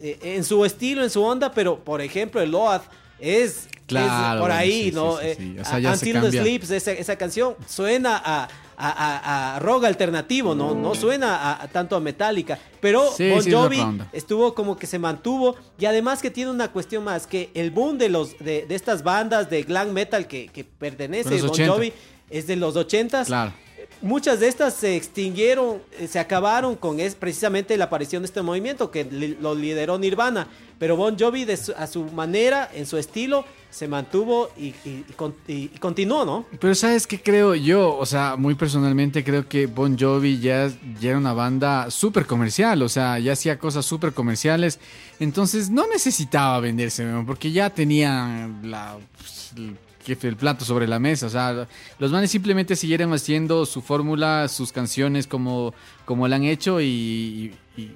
Eh, 0.00 0.18
en 0.22 0.44
su 0.44 0.64
estilo, 0.64 1.02
en 1.04 1.10
su 1.10 1.22
onda, 1.22 1.52
pero 1.52 1.84
por 1.84 2.00
ejemplo 2.00 2.40
el 2.40 2.52
Loath 2.52 2.84
es, 3.18 3.68
claro, 3.88 4.40
por 4.40 4.52
ahí, 4.52 4.92
¿no? 4.94 5.20
Eh, 5.20 5.56
Until 5.84 6.20
the 6.20 6.30
Sleeps, 6.30 6.70
esa, 6.70 6.92
esa, 6.92 7.16
canción 7.16 7.56
suena 7.66 8.20
a, 8.24 8.48
a, 8.76 9.56
a, 9.56 9.58
rock 9.58 9.84
alternativo, 9.84 10.54
¿no? 10.54 10.74
No 10.74 10.94
suena 10.94 11.60
a, 11.60 11.68
tanto 11.68 11.96
a 11.96 12.00
Metallica. 12.00 12.58
Pero 12.80 13.10
Bon 13.18 13.50
Jovi 13.50 13.84
estuvo 14.12 14.54
como 14.54 14.76
que 14.76 14.86
se 14.86 14.98
mantuvo. 14.98 15.56
Y 15.78 15.86
además 15.86 16.22
que 16.22 16.30
tiene 16.30 16.50
una 16.50 16.68
cuestión 16.68 17.04
más, 17.04 17.26
que 17.26 17.50
el 17.54 17.70
boom 17.70 17.98
de 17.98 18.08
los 18.08 18.38
de, 18.38 18.66
de 18.66 18.74
estas 18.74 19.02
bandas 19.02 19.50
de 19.50 19.62
glam 19.62 19.92
metal 19.92 20.26
que, 20.26 20.48
que 20.48 20.64
pertenece 20.64 21.40
Bon 21.42 21.56
Jovi 21.56 21.92
es 22.30 22.46
de 22.46 22.56
los 22.56 22.76
80 22.76 23.24
Claro 23.24 23.52
muchas 24.02 24.40
de 24.40 24.48
estas 24.48 24.74
se 24.74 24.96
extinguieron, 24.96 25.82
eh, 25.98 26.06
se 26.06 26.18
acabaron 26.18 26.76
con 26.76 27.00
es 27.00 27.14
precisamente 27.14 27.76
la 27.76 27.84
aparición 27.84 28.22
de 28.22 28.26
este 28.26 28.42
movimiento 28.42 28.90
que 28.90 29.04
lo 29.40 29.54
lideró 29.54 29.98
Nirvana. 29.98 30.48
Pero 30.78 30.96
Bon 30.96 31.18
Jovi 31.18 31.46
a 31.76 31.86
su 31.88 32.04
manera, 32.04 32.70
en 32.72 32.86
su 32.86 32.98
estilo, 32.98 33.44
se 33.70 33.88
mantuvo 33.88 34.48
y, 34.56 34.72
continuó, 35.80 36.24
¿no? 36.24 36.46
Pero 36.60 36.74
sabes 36.74 37.06
qué 37.06 37.20
creo 37.20 37.54
yo, 37.54 37.96
o 37.96 38.06
sea, 38.06 38.36
muy 38.36 38.54
personalmente 38.54 39.24
creo 39.24 39.48
que 39.48 39.66
Bon 39.66 39.98
Jovi 39.98 40.38
ya, 40.38 40.70
era 41.02 41.18
una 41.18 41.32
banda 41.32 41.90
súper 41.90 42.26
comercial, 42.26 42.82
o 42.82 42.88
sea, 42.88 43.18
ya 43.18 43.32
hacía 43.32 43.58
cosas 43.58 43.84
súper 43.84 44.12
comerciales, 44.14 44.78
entonces 45.18 45.68
no 45.68 45.86
necesitaba 45.88 46.60
venderse, 46.60 47.06
porque 47.26 47.50
ya 47.50 47.70
tenía 47.70 48.48
la... 48.62 48.96
Pues, 49.16 49.52
que 50.16 50.28
el 50.28 50.36
plato 50.36 50.64
sobre 50.64 50.86
la 50.86 50.98
mesa. 50.98 51.26
O 51.26 51.30
sea, 51.30 51.66
los 51.98 52.10
manes 52.10 52.30
simplemente 52.30 52.76
siguieron 52.76 53.12
haciendo 53.12 53.66
su 53.66 53.82
fórmula, 53.82 54.48
sus 54.48 54.72
canciones 54.72 55.26
como, 55.26 55.74
como 56.04 56.26
la 56.28 56.36
han 56.36 56.44
hecho 56.44 56.80
y, 56.80 57.52
y, 57.76 57.92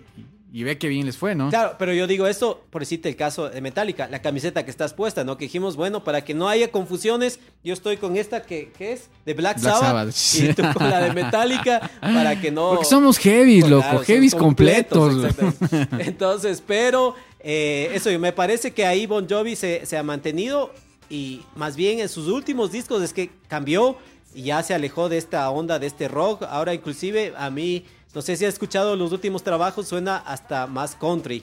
y 0.55 0.65
ve 0.65 0.77
que 0.77 0.89
bien 0.89 1.07
les 1.07 1.17
fue, 1.17 1.35
¿no? 1.35 1.49
Claro, 1.49 1.77
pero 1.79 1.95
yo 1.95 2.07
digo 2.07 2.27
esto, 2.27 2.63
por 2.69 2.83
decirte 2.83 3.09
el 3.09 3.17
caso 3.17 3.49
de 3.49 3.61
Metallica, 3.63 4.07
la 4.09 4.21
camiseta 4.21 4.67
que 4.67 4.71
estás 4.71 4.93
puesta, 4.93 5.25
¿no? 5.25 5.39
Que 5.39 5.47
dijimos, 5.47 5.77
bueno, 5.77 6.05
para 6.05 6.23
que 6.23 6.35
no 6.35 6.47
haya 6.47 6.71
confusiones, 6.71 7.41
yo 7.65 7.73
estoy 7.73 7.97
con 7.97 8.19
esta 8.19 8.43
que, 8.43 8.71
¿qué 8.77 8.93
es? 8.93 9.09
De 9.25 9.33
Black, 9.33 9.63
Black 9.63 9.75
Sabbath, 9.79 10.13
Sabbath. 10.13 10.51
y 10.51 10.55
tú 10.55 10.63
con 10.79 10.91
la 10.91 11.01
de 11.01 11.13
Metallica, 11.15 11.91
para 12.03 12.39
que 12.39 12.51
no... 12.51 12.71
Porque 12.71 12.85
somos 12.85 13.17
heavy, 13.17 13.63
loco, 13.63 13.81
Claro, 13.81 14.05
heavies 14.05 14.35
completos. 14.35 15.25
exactamente. 15.25 16.05
Entonces, 16.07 16.63
pero 16.67 17.15
eh, 17.41 17.91
eso, 17.95 18.11
me 18.19 18.33
parece 18.33 18.73
que 18.73 18.85
ahí 18.85 19.07
Bon 19.07 19.27
Jovi 19.27 19.57
se, 19.57 19.87
se 19.87 19.97
ha 19.97 20.03
mantenido 20.03 20.71
y 21.13 21.43
más 21.55 21.77
bien 21.77 22.01
en 22.01 22.09
sus 22.09 22.27
últimos 22.29 22.73
discos 22.73 23.03
es 23.03 23.13
que 23.13 23.31
cambió 23.49 23.97
y 24.35 24.45
ya 24.45 24.63
se 24.63 24.73
alejó 24.75 25.09
de 25.11 25.19
esta 25.19 25.49
onda, 25.51 25.79
de 25.79 25.87
este 25.87 26.09
rock. 26.09 26.43
Ahora 26.49 26.73
inclusive 26.75 27.35
a 27.37 27.51
mí, 27.51 27.85
no 28.15 28.23
sé 28.23 28.37
si 28.37 28.45
has 28.47 28.55
escuchado 28.55 28.97
los 28.97 29.13
últimos 29.13 29.43
trabajos, 29.43 29.87
suena 29.87 30.17
hasta 30.17 30.67
más 30.67 30.95
country. 30.97 31.43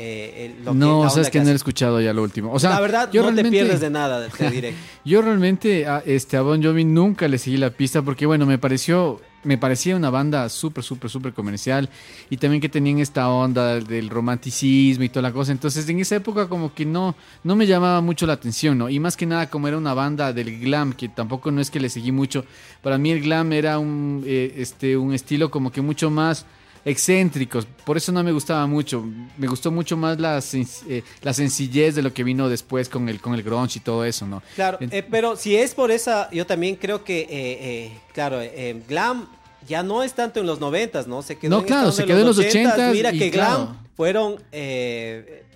eh, 0.00 0.54
el- 0.58 0.64
lo 0.64 0.70
que- 0.72 0.78
no, 0.78 1.02
la 1.02 1.10
sabes 1.10 1.26
onda 1.26 1.30
que 1.32 1.40
no 1.40 1.50
he 1.50 1.54
escuchado 1.54 2.00
ya 2.00 2.12
lo 2.12 2.22
último. 2.22 2.52
O 2.52 2.60
sea, 2.60 2.70
la 2.70 2.80
verdad, 2.80 3.10
yo 3.10 3.22
no 3.28 3.34
te 3.34 3.42
pierdes 3.50 3.80
de 3.80 3.90
nada, 3.90 4.28
te 4.28 4.48
diré. 4.50 4.72
Yo 5.04 5.22
realmente 5.22 5.88
a, 5.88 6.00
este, 6.06 6.36
a 6.36 6.42
Bon 6.42 6.62
Jovi 6.62 6.84
nunca 6.84 7.26
le 7.26 7.36
seguí 7.36 7.56
la 7.56 7.70
pista 7.70 8.02
porque, 8.02 8.24
bueno, 8.24 8.46
me 8.46 8.58
pareció, 8.58 9.20
me 9.44 9.56
parecía 9.56 9.96
una 9.96 10.10
banda 10.10 10.48
súper, 10.48 10.82
súper, 10.82 11.10
súper 11.10 11.32
comercial 11.32 11.88
y 12.28 12.36
también 12.36 12.60
que 12.60 12.68
tenían 12.68 12.98
esta 12.98 13.28
onda 13.28 13.80
del 13.80 14.10
romanticismo 14.10 15.04
y 15.04 15.08
toda 15.08 15.22
la 15.22 15.32
cosa. 15.32 15.52
Entonces, 15.52 15.88
en 15.88 16.00
esa 16.00 16.16
época 16.16 16.48
como 16.48 16.74
que 16.74 16.84
no, 16.84 17.14
no 17.44 17.56
me 17.56 17.66
llamaba 17.66 18.00
mucho 18.00 18.26
la 18.26 18.34
atención, 18.34 18.78
¿no? 18.78 18.88
Y 18.88 18.98
más 18.98 19.16
que 19.16 19.26
nada 19.26 19.48
como 19.48 19.68
era 19.68 19.78
una 19.78 19.94
banda 19.94 20.32
del 20.32 20.58
glam, 20.58 20.92
que 20.92 21.08
tampoco 21.08 21.50
no 21.50 21.60
es 21.60 21.70
que 21.70 21.80
le 21.80 21.88
seguí 21.88 22.12
mucho. 22.12 22.44
Para 22.82 22.98
mí 22.98 23.10
el 23.10 23.22
glam 23.22 23.52
era 23.52 23.78
un, 23.78 24.22
eh, 24.26 24.54
este, 24.56 24.96
un 24.96 25.14
estilo 25.14 25.50
como 25.50 25.70
que 25.70 25.80
mucho 25.80 26.10
más 26.10 26.44
excéntricos, 26.84 27.66
por 27.84 27.96
eso 27.96 28.12
no 28.12 28.22
me 28.22 28.32
gustaba 28.32 28.66
mucho. 28.66 29.04
Me 29.36 29.46
gustó 29.46 29.70
mucho 29.70 29.96
más 29.96 30.18
la, 30.18 30.42
eh, 30.88 31.02
la 31.22 31.32
sencillez 31.34 31.94
de 31.94 32.02
lo 32.02 32.12
que 32.12 32.24
vino 32.24 32.48
después 32.48 32.88
con 32.88 33.08
el, 33.08 33.20
con 33.20 33.34
el 33.34 33.42
grunge 33.42 33.78
y 33.78 33.80
todo 33.82 34.04
eso, 34.04 34.26
¿no? 34.26 34.42
Claro, 34.54 34.78
eh, 34.80 35.04
pero 35.10 35.36
si 35.36 35.56
es 35.56 35.74
por 35.74 35.90
esa, 35.90 36.30
yo 36.30 36.46
también 36.46 36.76
creo 36.76 37.04
que, 37.04 37.26
eh, 37.30 37.98
claro, 38.12 38.40
glam 38.88 39.28
ya 39.66 39.82
no 39.82 40.02
es 40.02 40.14
tanto 40.14 40.40
en 40.40 40.46
los 40.46 40.60
noventas, 40.60 41.06
¿no? 41.06 41.22
Se 41.22 41.36
quedó 41.36 41.50
No, 41.56 41.58
en 41.60 41.66
claro, 41.66 41.92
se 41.92 42.04
quedó 42.04 42.20
en 42.20 42.26
los 42.26 42.38
80s. 42.38 42.74
80s 42.74 42.92
Mira 42.92 43.12
que 43.12 43.30
claro. 43.30 43.56
glam 43.66 43.86
fueron 43.96 44.36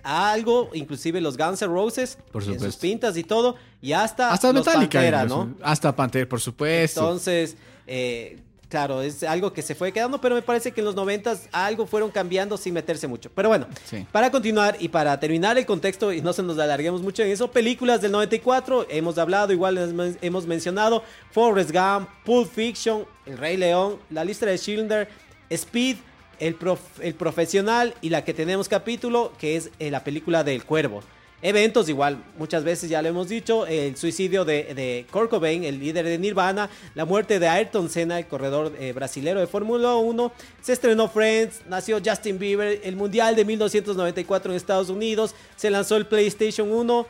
algo, 0.03 0.71
inclusive 0.75 1.21
los 1.21 1.37
Guns 1.37 1.63
N' 1.63 1.73
Roses, 1.73 2.19
Por 2.33 2.43
en 2.43 2.59
sus 2.59 2.77
pintas 2.77 3.17
y 3.17 3.25
todo, 3.25 3.57
y 3.81 3.93
hasta, 3.93 4.33
Hasta 4.33 4.53
los 4.53 4.67
Metallica. 4.67 4.99
Pantera. 4.99 5.25
¿no? 5.25 5.55
Hasta 5.63 5.95
Pantera, 5.95 6.29
por 6.29 6.41
supuesto. 6.41 7.01
Entonces, 7.01 7.57
eh, 7.87 8.39
claro, 8.73 9.03
es 9.03 9.23
algo 9.23 9.53
que 9.53 9.61
se 9.61 9.75
fue 9.75 9.93
quedando, 9.93 10.19
pero 10.21 10.35
me 10.35 10.41
parece 10.43 10.73
que 10.73 10.81
en 10.81 10.87
los 10.87 10.95
noventas 10.95 11.49
algo 11.53 11.87
fueron 11.87 12.11
cambiando 12.11 12.57
sin 12.57 12.73
meterse 12.73 13.07
mucho. 13.07 13.31
Pero 13.35 13.51
bueno, 13.51 13.67
Sí. 13.85 14.07
para 14.11 14.31
continuar 14.31 14.77
y 14.81 14.89
para 14.89 15.21
terminar 15.21 15.59
el 15.59 15.67
contexto 15.67 16.11
y 16.13 16.23
no 16.23 16.33
se 16.33 16.43
nos 16.43 16.59
alarguemos 16.59 17.03
mucho 17.03 17.23
en 17.23 17.31
eso, 17.31 17.51
películas 17.51 18.01
del 18.01 18.11
94, 18.13 18.87
hemos 18.89 19.19
hablado, 19.19 19.53
igual 19.53 19.77
hemos 20.23 20.47
mencionado, 20.47 21.05
Forrest 21.31 21.71
Gump, 21.71 22.09
Pulp 22.25 22.51
Fiction, 22.51 23.05
El 23.27 23.37
Rey 23.37 23.59
León, 23.59 23.99
La 24.11 24.25
Lista 24.25 24.47
de 24.47 24.57
Schindler, 24.57 25.09
Speed, 25.51 25.97
el, 26.41 26.55
Prof- 26.55 26.99
el 27.03 27.15
Profesional 27.15 27.95
y 28.01 28.09
la 28.09 28.25
que 28.25 28.33
tenemos 28.35 28.69
capítulo, 28.69 29.33
que 29.39 29.57
es 29.57 29.71
eh, 29.79 29.91
la 29.91 30.03
película 30.03 30.43
del 30.43 30.65
Cuervo. 30.65 31.03
Eventos 31.45 31.89
igual, 31.89 32.23
muchas 32.39 32.63
veces 32.63 32.89
ya 32.89 33.03
lo 33.03 33.09
hemos 33.09 33.29
dicho, 33.29 33.67
el 33.67 33.97
suicidio 33.97 34.45
de, 34.45 34.75
de 34.75 35.07
Kurt 35.11 35.29
Cobain, 35.29 35.65
el 35.65 35.81
líder 35.81 36.05
de 36.05 36.17
Nirvana, 36.17 36.71
la 36.95 37.05
muerte 37.05 37.41
de 37.41 37.49
Ayrton 37.49 37.91
Senna, 37.91 38.21
el 38.21 38.29
corredor 38.29 38.73
eh, 38.79 38.93
brasilero 38.93 39.41
de 39.41 39.49
Fórmula 39.49 39.97
1, 39.97 40.33
se 40.61 40.73
estrenó 40.73 41.09
Friends, 41.09 41.63
nació 41.69 42.01
Justin 42.05 42.39
Bieber, 42.39 42.81
el 42.85 42.95
Mundial 42.95 43.35
de 43.35 43.45
1994 43.45 44.53
en 44.53 44.57
Estados 44.57 44.89
Unidos, 44.89 45.35
se 45.57 45.69
lanzó 45.69 45.97
el 45.97 46.07
PlayStation 46.07 46.71
1, 46.71 47.07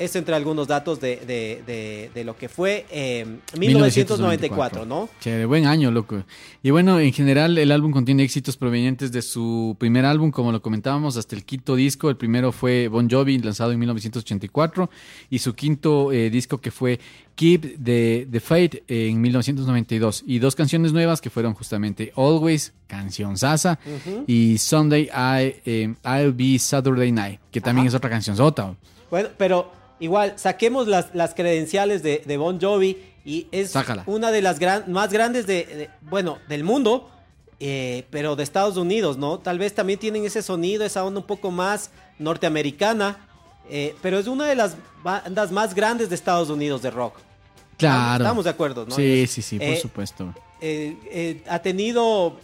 eso 0.00 0.18
entre 0.18 0.34
algunos 0.34 0.66
datos 0.66 0.98
de, 1.00 1.16
de- 1.18 1.62
de- 1.66 2.10
de 2.12 2.24
lo 2.24 2.36
que 2.36 2.48
fue 2.48 2.86
eh, 2.90 3.24
1994, 3.56 4.84
¿no? 4.86 5.08
Chévere, 5.20 5.44
buen 5.46 5.66
año, 5.66 5.90
loco. 5.90 6.24
Y 6.62 6.70
bueno, 6.70 6.98
en 6.98 7.12
general 7.12 7.56
el 7.58 7.70
álbum 7.70 7.92
contiene 7.92 8.22
éxitos 8.22 8.56
provenientes 8.56 9.12
de 9.12 9.22
su 9.22 9.76
primer 9.78 10.04
álbum, 10.04 10.30
como 10.30 10.52
lo 10.52 10.62
comentábamos, 10.62 11.16
hasta 11.16 11.36
el 11.36 11.44
quinto 11.44 11.76
disco. 11.76 12.10
El 12.10 12.16
primero 12.16 12.50
fue 12.50 12.88
Bon 12.88 13.08
Jovi, 13.08 13.38
lanzado 13.38 13.72
en 13.72 13.78
1984, 13.78 14.90
y 15.30 15.38
su 15.38 15.54
quinto 15.54 16.12
eh, 16.12 16.30
disco 16.30 16.58
que 16.60 16.70
fue 16.70 16.98
Keep 17.34 17.82
the, 17.82 18.26
the 18.30 18.40
Faith 18.40 18.76
en 18.88 19.20
1992. 19.20 20.24
Y 20.26 20.38
dos 20.38 20.54
canciones 20.54 20.92
nuevas 20.92 21.20
que 21.20 21.30
fueron 21.30 21.54
justamente 21.54 22.12
Always, 22.16 22.72
canción 22.86 23.36
Sasa, 23.36 23.78
y 24.26 24.58
Sunday 24.58 25.04
I, 25.12 25.54
eh, 25.64 25.94
I'll 26.04 26.32
Be 26.32 26.58
Saturday 26.58 27.12
Night, 27.12 27.40
que 27.50 27.60
también 27.60 27.86
Ajá. 27.86 27.88
es 27.88 27.94
otra 27.94 28.10
canción 28.10 28.36
sota. 28.36 28.74
Bueno, 29.10 29.28
pero 29.36 29.72
igual, 30.00 30.32
saquemos 30.36 30.88
las, 30.88 31.14
las 31.14 31.34
credenciales 31.34 32.02
de, 32.02 32.22
de 32.26 32.36
Bon 32.36 32.60
Jovi 32.60 32.96
y 33.24 33.46
es 33.52 33.70
Sácala. 33.70 34.02
una 34.06 34.30
de 34.32 34.42
las 34.42 34.58
gran- 34.58 34.90
más 34.90 35.12
grandes 35.12 35.46
de, 35.46 35.64
de- 35.64 35.90
bueno, 36.02 36.38
del 36.48 36.64
mundo, 36.64 37.10
eh, 37.60 38.06
pero 38.10 38.34
de 38.36 38.42
Estados 38.42 38.76
Unidos, 38.78 39.18
¿no? 39.18 39.38
Tal 39.38 39.58
vez 39.58 39.74
también 39.74 39.98
tienen 39.98 40.24
ese 40.24 40.42
sonido, 40.42 40.84
esa 40.84 41.04
onda 41.04 41.20
un 41.20 41.26
poco 41.26 41.50
más 41.50 41.90
norteamericana, 42.18 43.18
eh, 43.68 43.94
pero 44.02 44.18
es 44.18 44.26
una 44.26 44.46
de 44.46 44.54
las 44.56 44.76
bandas 45.04 45.52
más 45.52 45.74
grandes 45.74 46.08
de 46.08 46.14
Estados 46.14 46.48
Unidos 46.50 46.80
de 46.82 46.90
rock. 46.90 47.16
Claro. 47.76 48.24
Estamos 48.24 48.44
de 48.44 48.50
acuerdo, 48.50 48.86
¿no? 48.86 48.94
Sí, 48.94 49.26
sí, 49.26 49.42
sí, 49.42 49.58
por 49.58 49.68
Eh, 49.68 49.80
supuesto. 49.80 50.34
ha 51.48 51.58
tenido 51.60 52.38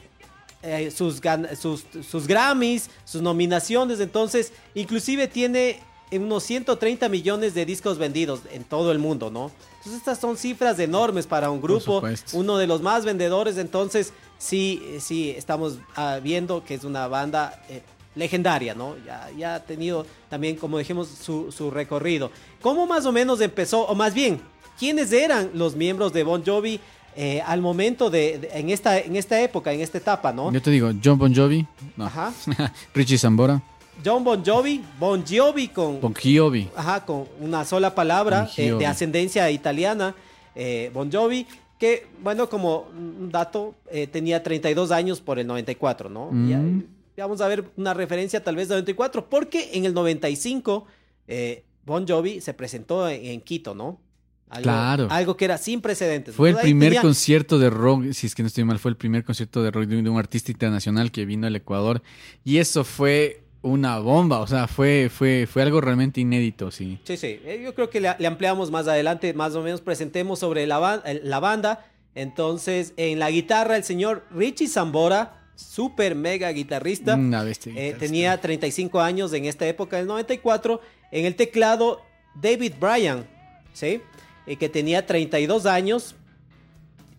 sus, 0.95 1.21
sus, 1.61 1.85
sus 2.09 2.27
Grammys, 2.27 2.91
sus 3.05 3.23
nominaciones, 3.23 4.01
entonces 4.01 4.53
inclusive 4.75 5.29
tiene 5.29 5.81
unos 6.13 6.45
130 6.45 7.09
millones 7.09 7.55
de 7.55 7.67
discos 7.67 7.99
vendidos 7.99 8.41
en 8.53 8.65
todo 8.65 8.93
el 8.93 8.99
mundo, 8.99 9.31
¿no? 9.31 9.51
Entonces 9.79 9.95
estas 10.01 10.19
son 10.21 10.37
cifras 10.37 10.79
enormes 10.79 11.27
para 11.27 11.51
un 11.51 11.61
grupo, 11.61 12.03
uno 12.33 12.59
de 12.59 12.67
los 12.67 12.81
más 12.83 13.05
vendedores, 13.05 13.57
entonces 13.59 14.13
sí, 14.39 14.83
sí, 15.01 15.31
estamos 15.31 15.79
ah, 15.97 16.19
viendo 16.23 16.65
que 16.65 16.75
es 16.75 16.85
una 16.85 17.09
banda 17.09 17.63
eh, 17.69 17.83
legendaria, 18.15 18.75
¿no? 18.75 18.95
Ya, 19.05 19.29
ya 19.37 19.55
ha 19.57 19.65
tenido 19.65 20.07
también, 20.31 20.57
como 20.57 20.79
dijimos, 20.79 21.09
su, 21.09 21.51
su 21.53 21.71
recorrido. 21.71 22.31
¿Cómo 22.63 22.87
más 22.87 23.05
o 23.07 23.13
menos 23.13 23.41
empezó, 23.41 23.83
o 23.87 23.95
más 23.95 24.15
bien, 24.15 24.41
quiénes 24.79 25.13
eran 25.13 25.51
los 25.55 25.75
miembros 25.77 26.13
de 26.13 26.23
Bon 26.25 26.45
Jovi 26.45 26.81
eh, 27.17 27.41
al 27.47 27.61
momento 27.63 28.11
de, 28.11 28.39
de- 28.39 28.51
en, 28.59 28.71
esta, 28.71 28.99
en 28.99 29.17
esta 29.17 29.41
época, 29.41 29.73
en 29.73 29.81
esta 29.81 29.99
etapa, 29.99 30.33
¿no? 30.33 30.53
Yo 30.53 30.61
te 30.63 30.71
digo, 30.71 30.91
John 31.03 31.19
Bon 31.19 31.35
Jovi, 31.35 31.67
no. 31.97 32.07
Ajá. 32.07 32.33
Richie 32.95 33.19
Zambora, 33.19 33.63
John 34.05 34.23
Bon 34.25 34.43
Jovi, 34.45 34.83
Bon 34.99 35.25
Jovi 35.27 35.69
con, 35.69 36.01
Bon 36.01 36.15
Jovi. 36.15 36.69
ajá, 36.77 37.05
con 37.05 37.25
una 37.41 37.65
sola 37.65 37.95
palabra 37.95 38.43
Bon 38.43 38.51
eh, 38.57 38.73
de 38.75 38.87
ascendencia 38.87 39.51
italiana, 39.51 40.15
eh, 40.55 40.91
Bon 40.95 41.11
Jovi, 41.11 41.47
que, 41.79 42.07
bueno, 42.23 42.49
como 42.49 42.89
un 42.97 43.31
dato, 43.31 43.75
eh, 43.91 44.07
tenía 44.07 44.43
32 44.43 44.91
años 44.93 45.21
por 45.21 45.39
el 45.39 45.47
94, 45.47 46.09
¿no? 46.09 46.31
Mm. 46.33 46.83
Vamos 47.19 47.41
a 47.41 47.49
ver 47.49 47.65
una 47.77 47.95
referencia 47.95 48.43
tal 48.45 48.57
vez 48.57 48.69
de 48.69 48.75
94, 48.75 49.29
porque 49.29 49.71
en 49.73 49.85
el 49.87 49.95
95 49.95 50.87
eh, 51.29 51.65
Bon 51.85 52.07
Jovi 52.07 52.41
se 52.41 52.53
presentó 52.55 53.09
en, 53.09 53.25
en 53.27 53.41
Quito, 53.41 53.75
¿no? 53.75 54.01
Algo, 54.49 54.63
Claro. 54.63 55.09
Algo 55.11 55.37
que 55.37 55.45
era 55.45 55.59
sin 55.59 55.81
precedentes. 55.81 56.35
Fue 56.35 56.51
el 56.51 56.53
Entonces, 56.53 56.65
primer 56.67 56.89
tenía- 56.91 57.03
concierto 57.03 57.59
de 57.59 57.69
rock, 57.71 58.13
si 58.13 58.27
es 58.27 58.35
que 58.35 58.43
no 58.43 58.47
estoy 58.47 58.65
mal, 58.65 58.79
fue 58.79 58.91
el 58.91 58.97
primer 58.97 59.25
concierto 59.25 59.63
de 59.63 59.71
rock 59.71 59.87
de 59.87 59.97
un, 59.99 60.05
de 60.05 60.11
un 60.11 60.19
artista 60.19 60.53
internacional 60.53 61.11
que 61.11 61.25
vino 61.25 61.47
al 61.47 61.57
Ecuador. 61.57 62.03
Y 62.45 62.59
eso 62.59 62.85
fue 62.85 63.43
una 63.67 63.99
bomba, 63.99 64.41
o 64.41 64.47
sea, 64.47 64.67
fue, 64.69 65.11
fue, 65.13 65.47
fue 65.51 65.63
algo 65.63 65.81
realmente 65.81 66.21
inédito, 66.21 66.71
sí. 66.71 66.99
Sí, 67.05 67.17
sí. 67.17 67.41
Eh, 67.45 67.61
Yo 67.63 67.75
creo 67.75 67.91
que 67.91 68.01
le, 68.01 68.15
le 68.19 68.27
ampliamos 68.27 68.71
más 68.71 68.89
adelante, 68.89 69.33
más 69.35 69.55
o 69.55 69.63
menos 69.63 69.81
presentemos 69.81 70.39
sobre 70.39 70.67
la, 70.67 71.03
la 71.23 71.41
banda. 71.41 71.85
Entonces, 72.15 72.95
en 72.97 73.19
la 73.19 73.31
guitarra, 73.31 73.77
el 73.77 73.85
señor 73.85 74.25
Richie 74.31 74.69
Zambora, 74.69 75.43
super 75.55 76.15
mega 76.15 76.51
guitarrista. 76.51 77.15
Una 77.15 77.43
bestia. 77.43 77.73
eh, 77.77 77.95
tenía 77.99 78.41
35 78.41 79.01
años 79.01 79.33
en 79.33 79.45
esta 79.45 79.67
época 79.67 79.97
del 79.99 80.07
94. 80.07 80.81
En 81.13 81.27
el 81.27 81.35
teclado, 81.35 82.01
David 82.35 82.75
Bryan, 82.81 83.27
¿sí? 83.73 84.01
Eh, 84.47 84.57
que 84.57 84.69
tenía 84.69 85.05
32 85.07 85.67
años. 85.67 86.15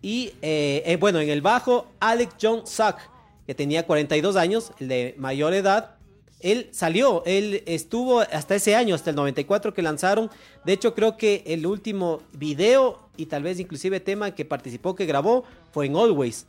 Y 0.01 0.33
eh, 0.41 0.97
bueno, 0.99 1.19
en 1.19 1.29
el 1.29 1.41
bajo, 1.41 1.87
Alex 1.99 2.35
John 2.41 2.65
Suck, 2.65 2.97
que 3.45 3.53
tenía 3.55 3.85
42 3.85 4.35
años, 4.35 4.71
el 4.79 4.87
de 4.87 5.15
mayor 5.17 5.53
edad. 5.53 5.96
Él 6.39 6.69
salió, 6.71 7.23
él 7.25 7.63
estuvo 7.65 8.19
hasta 8.19 8.55
ese 8.55 8.75
año, 8.75 8.93
hasta 8.95 9.09
el 9.09 9.15
94 9.15 9.73
que 9.73 9.81
lanzaron. 9.81 10.29
De 10.65 10.73
hecho, 10.73 10.93
creo 10.93 11.17
que 11.17 11.43
el 11.47 11.65
último 11.65 12.21
video 12.33 12.99
y 13.17 13.25
tal 13.25 13.43
vez 13.43 13.59
inclusive 13.59 13.99
tema 13.99 14.31
que 14.35 14.45
participó, 14.45 14.95
que 14.95 15.05
grabó, 15.05 15.43
fue 15.71 15.87
en 15.87 15.95
Always. 15.95 16.45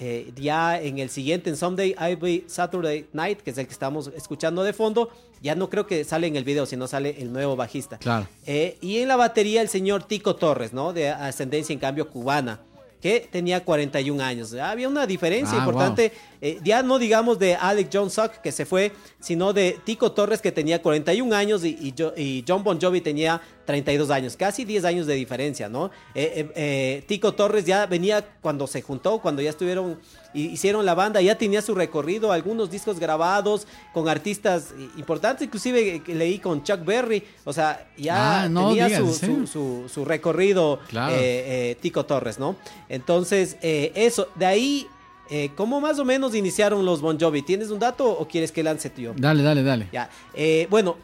eh, 0.00 0.32
ya 0.36 0.80
en 0.80 0.98
el 0.98 1.08
siguiente, 1.08 1.50
en 1.50 1.56
Someday 1.56 1.94
I'll 2.00 2.16
Be 2.16 2.44
Saturday 2.48 3.06
Night, 3.12 3.40
que 3.42 3.50
es 3.50 3.58
el 3.58 3.66
que 3.66 3.72
estamos 3.72 4.10
escuchando 4.16 4.64
de 4.64 4.72
fondo, 4.72 5.08
ya 5.40 5.54
no 5.54 5.70
creo 5.70 5.86
que 5.86 6.02
sale 6.02 6.26
en 6.26 6.34
el 6.34 6.42
video, 6.42 6.66
sino 6.66 6.88
sale 6.88 7.16
el 7.20 7.32
nuevo 7.32 7.54
bajista. 7.54 7.98
Claro. 7.98 8.26
Eh, 8.44 8.76
y 8.80 8.98
en 8.98 9.08
la 9.08 9.16
batería 9.16 9.62
el 9.62 9.68
señor 9.68 10.02
Tico 10.02 10.34
Torres, 10.34 10.72
¿no? 10.72 10.92
De 10.92 11.10
ascendencia 11.10 11.72
en 11.72 11.78
cambio 11.78 12.08
cubana 12.08 12.60
que 13.04 13.28
tenía 13.30 13.62
41 13.62 14.24
años. 14.24 14.54
Había 14.54 14.88
una 14.88 15.06
diferencia 15.06 15.58
Ah, 15.58 15.58
importante, 15.58 16.10
eh, 16.40 16.58
ya 16.64 16.82
no 16.82 16.98
digamos 16.98 17.38
de 17.38 17.54
Alex 17.54 17.90
John 17.92 18.08
Suck 18.10 18.40
que 18.40 18.50
se 18.50 18.64
fue, 18.64 18.92
sino 19.20 19.52
de 19.52 19.78
Tico 19.84 20.12
Torres 20.12 20.40
que 20.40 20.50
tenía 20.50 20.80
41 20.80 21.36
años 21.36 21.66
y, 21.66 21.76
y 21.82 21.94
y 22.16 22.44
John 22.48 22.64
Bon 22.64 22.80
Jovi 22.80 23.02
tenía 23.02 23.42
32 23.64 24.10
años, 24.10 24.36
casi 24.36 24.64
10 24.64 24.84
años 24.84 25.06
de 25.06 25.14
diferencia, 25.14 25.68
¿no? 25.68 25.86
Eh, 26.14 26.32
eh, 26.36 26.52
eh, 26.54 27.04
Tico 27.06 27.32
Torres 27.32 27.64
ya 27.64 27.86
venía 27.86 28.24
cuando 28.40 28.66
se 28.66 28.82
juntó, 28.82 29.18
cuando 29.20 29.40
ya 29.42 29.50
estuvieron, 29.50 29.98
hicieron 30.34 30.84
la 30.84 30.94
banda, 30.94 31.20
ya 31.22 31.36
tenía 31.38 31.62
su 31.62 31.74
recorrido, 31.74 32.32
algunos 32.32 32.70
discos 32.70 32.98
grabados 32.98 33.66
con 33.92 34.08
artistas 34.08 34.74
importantes, 34.96 35.46
inclusive 35.46 36.02
leí 36.08 36.38
con 36.38 36.62
Chuck 36.62 36.84
Berry, 36.84 37.22
o 37.44 37.52
sea, 37.52 37.88
ya 37.96 38.42
Ah, 38.44 38.48
no 38.48 38.68
tenía 38.68 38.98
su- 38.98 39.14
su, 39.14 39.46
su, 39.46 39.88
su 39.92 40.04
recorrido 40.04 40.78
Claro. 40.88 41.14
eh, 41.18 41.76
Tico 41.80 42.04
Torres, 42.04 42.38
¿no? 42.38 42.56
Entonces, 42.88 43.56
eso, 43.62 44.28
de 44.34 44.46
ahí, 44.46 44.86
eh, 45.30 45.50
¿cómo 45.56 45.80
más 45.80 45.98
o 45.98 46.04
menos 46.04 46.34
iniciaron 46.34 46.84
los 46.84 47.00
Bon 47.00 47.18
Jovi? 47.18 47.42
¿Tienes 47.42 47.70
un 47.70 47.78
dato 47.78 48.08
o 48.10 48.28
quieres 48.28 48.52
que 48.52 48.62
lance 48.62 48.92
yo? 48.96 49.14
Dale, 49.16 49.42
dale, 49.42 49.62
dale. 49.62 49.88
Ya, 49.92 50.10
eh, 50.34 50.66
bueno, 50.70 50.96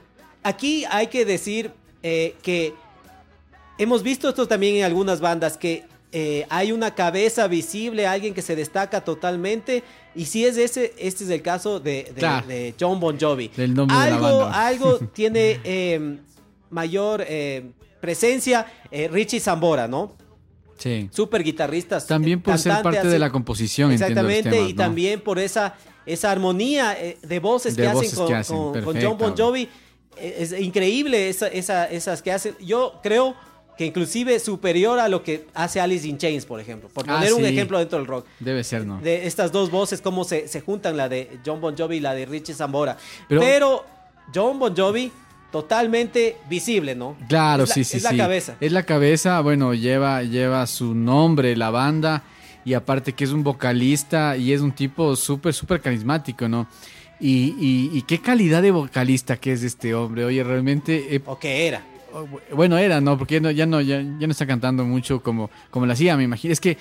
aquí 0.43 0.85
hay 0.91 1.07
que 1.07 1.25
decir 1.25 1.73
eh, 2.03 2.35
que 2.43 2.75
hemos 3.79 4.03
visto 4.03 4.29
esto 4.29 4.47
también 4.47 4.77
en 4.77 4.85
algunas 4.85 5.21
bandas, 5.21 5.57
que 5.57 5.85
eh, 6.13 6.45
hay 6.51 6.73
una 6.73 6.95
cabeza 6.95 7.47
visible, 7.47 8.07
alguien 8.07 8.35
que 8.35 8.43
se 8.43 8.57
destaca 8.57 9.03
totalmente, 9.05 9.83
y 10.15 10.25
si 10.27 10.45
es 10.45 10.57
ese, 10.57 10.93
este 10.99 11.25
es 11.25 11.31
el 11.31 11.41
caso 11.43 11.79
de, 11.79 12.05
de- 12.05 12.13
Claro. 12.15 12.47
de 12.47 12.75
John 12.79 12.99
Bon 12.99 13.19
Jovi. 13.19 13.49
Del 13.57 13.75
nombre 13.75 13.97
de 13.97 14.11
la 14.11 14.17
algo, 14.17 14.39
banda. 14.41 14.67
algo 14.67 14.99
tiene 15.13 15.61
eh, 15.63 16.17
mayor 16.71 17.25
eh, 17.27 17.71
presencia 18.01 18.67
eh, 18.91 19.09
Richie 19.11 19.39
Zambora, 19.41 19.87
¿no? 19.87 20.17
Sí. 20.79 21.09
Super 21.13 21.43
guitarrista. 21.45 22.05
También 22.05 22.41
por 22.41 22.59
ser 22.59 22.83
parte 22.83 23.07
de 23.07 23.19
la 23.19 23.31
composición, 23.31 23.93
Exactamente, 23.93 24.51
temas, 24.51 24.71
y 24.71 24.73
¿no? 24.73 24.83
también 24.83 25.21
por 25.21 25.39
esa, 25.39 25.75
esa 26.07 26.31
armonía 26.33 26.97
eh, 26.99 27.19
de 27.23 27.39
voces 27.39 27.77
que 27.77 27.87
voces 27.87 28.13
hacen 28.15 28.19
con, 28.19 28.29
que 28.29 28.35
hacen, 28.35 28.57
con- 28.57 28.65
con 28.73 28.83
perfecta, 28.85 29.09
John 29.09 29.19
Bon. 29.19 29.37
Jovi. 29.37 29.63
Eh, 29.63 29.69
Es 30.21 30.53
increíble 30.53 31.29
esa, 31.29 31.49
esa- 31.49 31.87
esas 31.91 32.23
que 32.23 32.33
hacen. 32.33 32.55
Yo 32.61 33.01
creo 33.03 33.35
que 33.79 33.87
inclusive 33.87 34.39
superior 34.41 34.99
a 34.99 35.09
lo 35.09 35.23
que 35.23 35.47
hace 35.55 35.81
Alice 35.81 36.07
in 36.07 36.19
Chains, 36.19 36.45
por 36.45 36.61
ejemplo. 36.61 36.89
Por 36.91 37.05
Ah, 37.09 37.15
poner 37.15 37.33
un 37.33 37.45
ejemplo 37.47 37.79
dentro 37.79 37.99
del 37.99 38.07
rock. 38.07 38.27
Debe 38.39 38.63
ser, 38.63 38.87
¿no? 38.87 39.01
De 39.01 39.27
estas 39.27 39.53
dos 39.53 39.71
voces, 39.71 40.03
cómo 40.03 40.25
se, 40.25 40.49
se 40.49 40.61
juntan, 40.61 40.97
la 40.99 41.09
de 41.09 41.39
John 41.47 41.61
Bon 41.63 41.75
Jovi 41.77 41.97
y 41.97 42.01
la 42.01 42.13
de 42.15 42.27
Richie 42.27 42.53
Zambora. 42.55 42.99
Pero- 43.29 43.41
Pero, 43.41 43.85
John 44.35 44.59
Bon 44.59 44.77
Jovi, 44.77 45.11
totalmente 45.51 46.37
visible, 46.49 46.95
¿no? 46.95 47.17
Claro, 47.29 47.65
Es 47.65 47.71
la- 47.71 47.75
sí, 47.75 47.85
sí, 47.85 47.97
Es 47.97 48.03
sí. 48.03 48.17
la 48.17 48.23
cabeza. 48.25 48.57
Es 48.61 48.73
la 48.73 48.83
cabeza, 48.85 49.41
bueno, 49.41 49.75
lleva, 49.75 50.23
lleva 50.23 50.67
su 50.67 50.95
nombre, 50.95 51.57
la 51.57 51.71
banda, 51.71 52.23
y 52.65 52.75
aparte 52.75 53.15
que 53.15 53.25
es 53.25 53.31
un 53.31 53.43
vocalista 53.43 54.37
y 54.37 54.53
es 54.53 54.61
un 54.61 54.73
tipo 54.73 55.17
súper, 55.17 55.55
súper 55.55 55.81
carismático, 55.81 56.49
¿no? 56.49 56.67
Y, 57.21 57.55
y- 57.61 57.91
y 57.99 58.03
qué 58.03 58.19
calidad 58.19 58.63
de 58.63 58.71
vocalista 58.71 59.37
que 59.37 59.53
es 59.53 59.63
este 59.63 59.95
hombre. 59.95 60.25
Oye, 60.25 60.43
realmente, 60.43 61.15
eh, 61.17 61.21
O 61.27 61.39
que 61.39 61.67
era. 61.67 61.83
bueno, 62.53 62.79
era, 62.79 63.01
¿no? 63.01 63.19
Porque 63.19 63.35
ya 63.35 63.41
no, 63.41 63.51
ya 63.51 63.67
no, 63.67 63.81
ya, 63.81 63.99
ya 64.01 64.27
no 64.27 64.31
está 64.33 64.47
cantando 64.47 64.85
mucho 64.85 65.23
como, 65.23 65.51
como 65.71 65.87
lo 65.87 65.93
hacía, 65.93 66.17
me 66.17 66.25
imagino. 66.25 66.53
Es 66.53 66.61
que, 66.61 66.77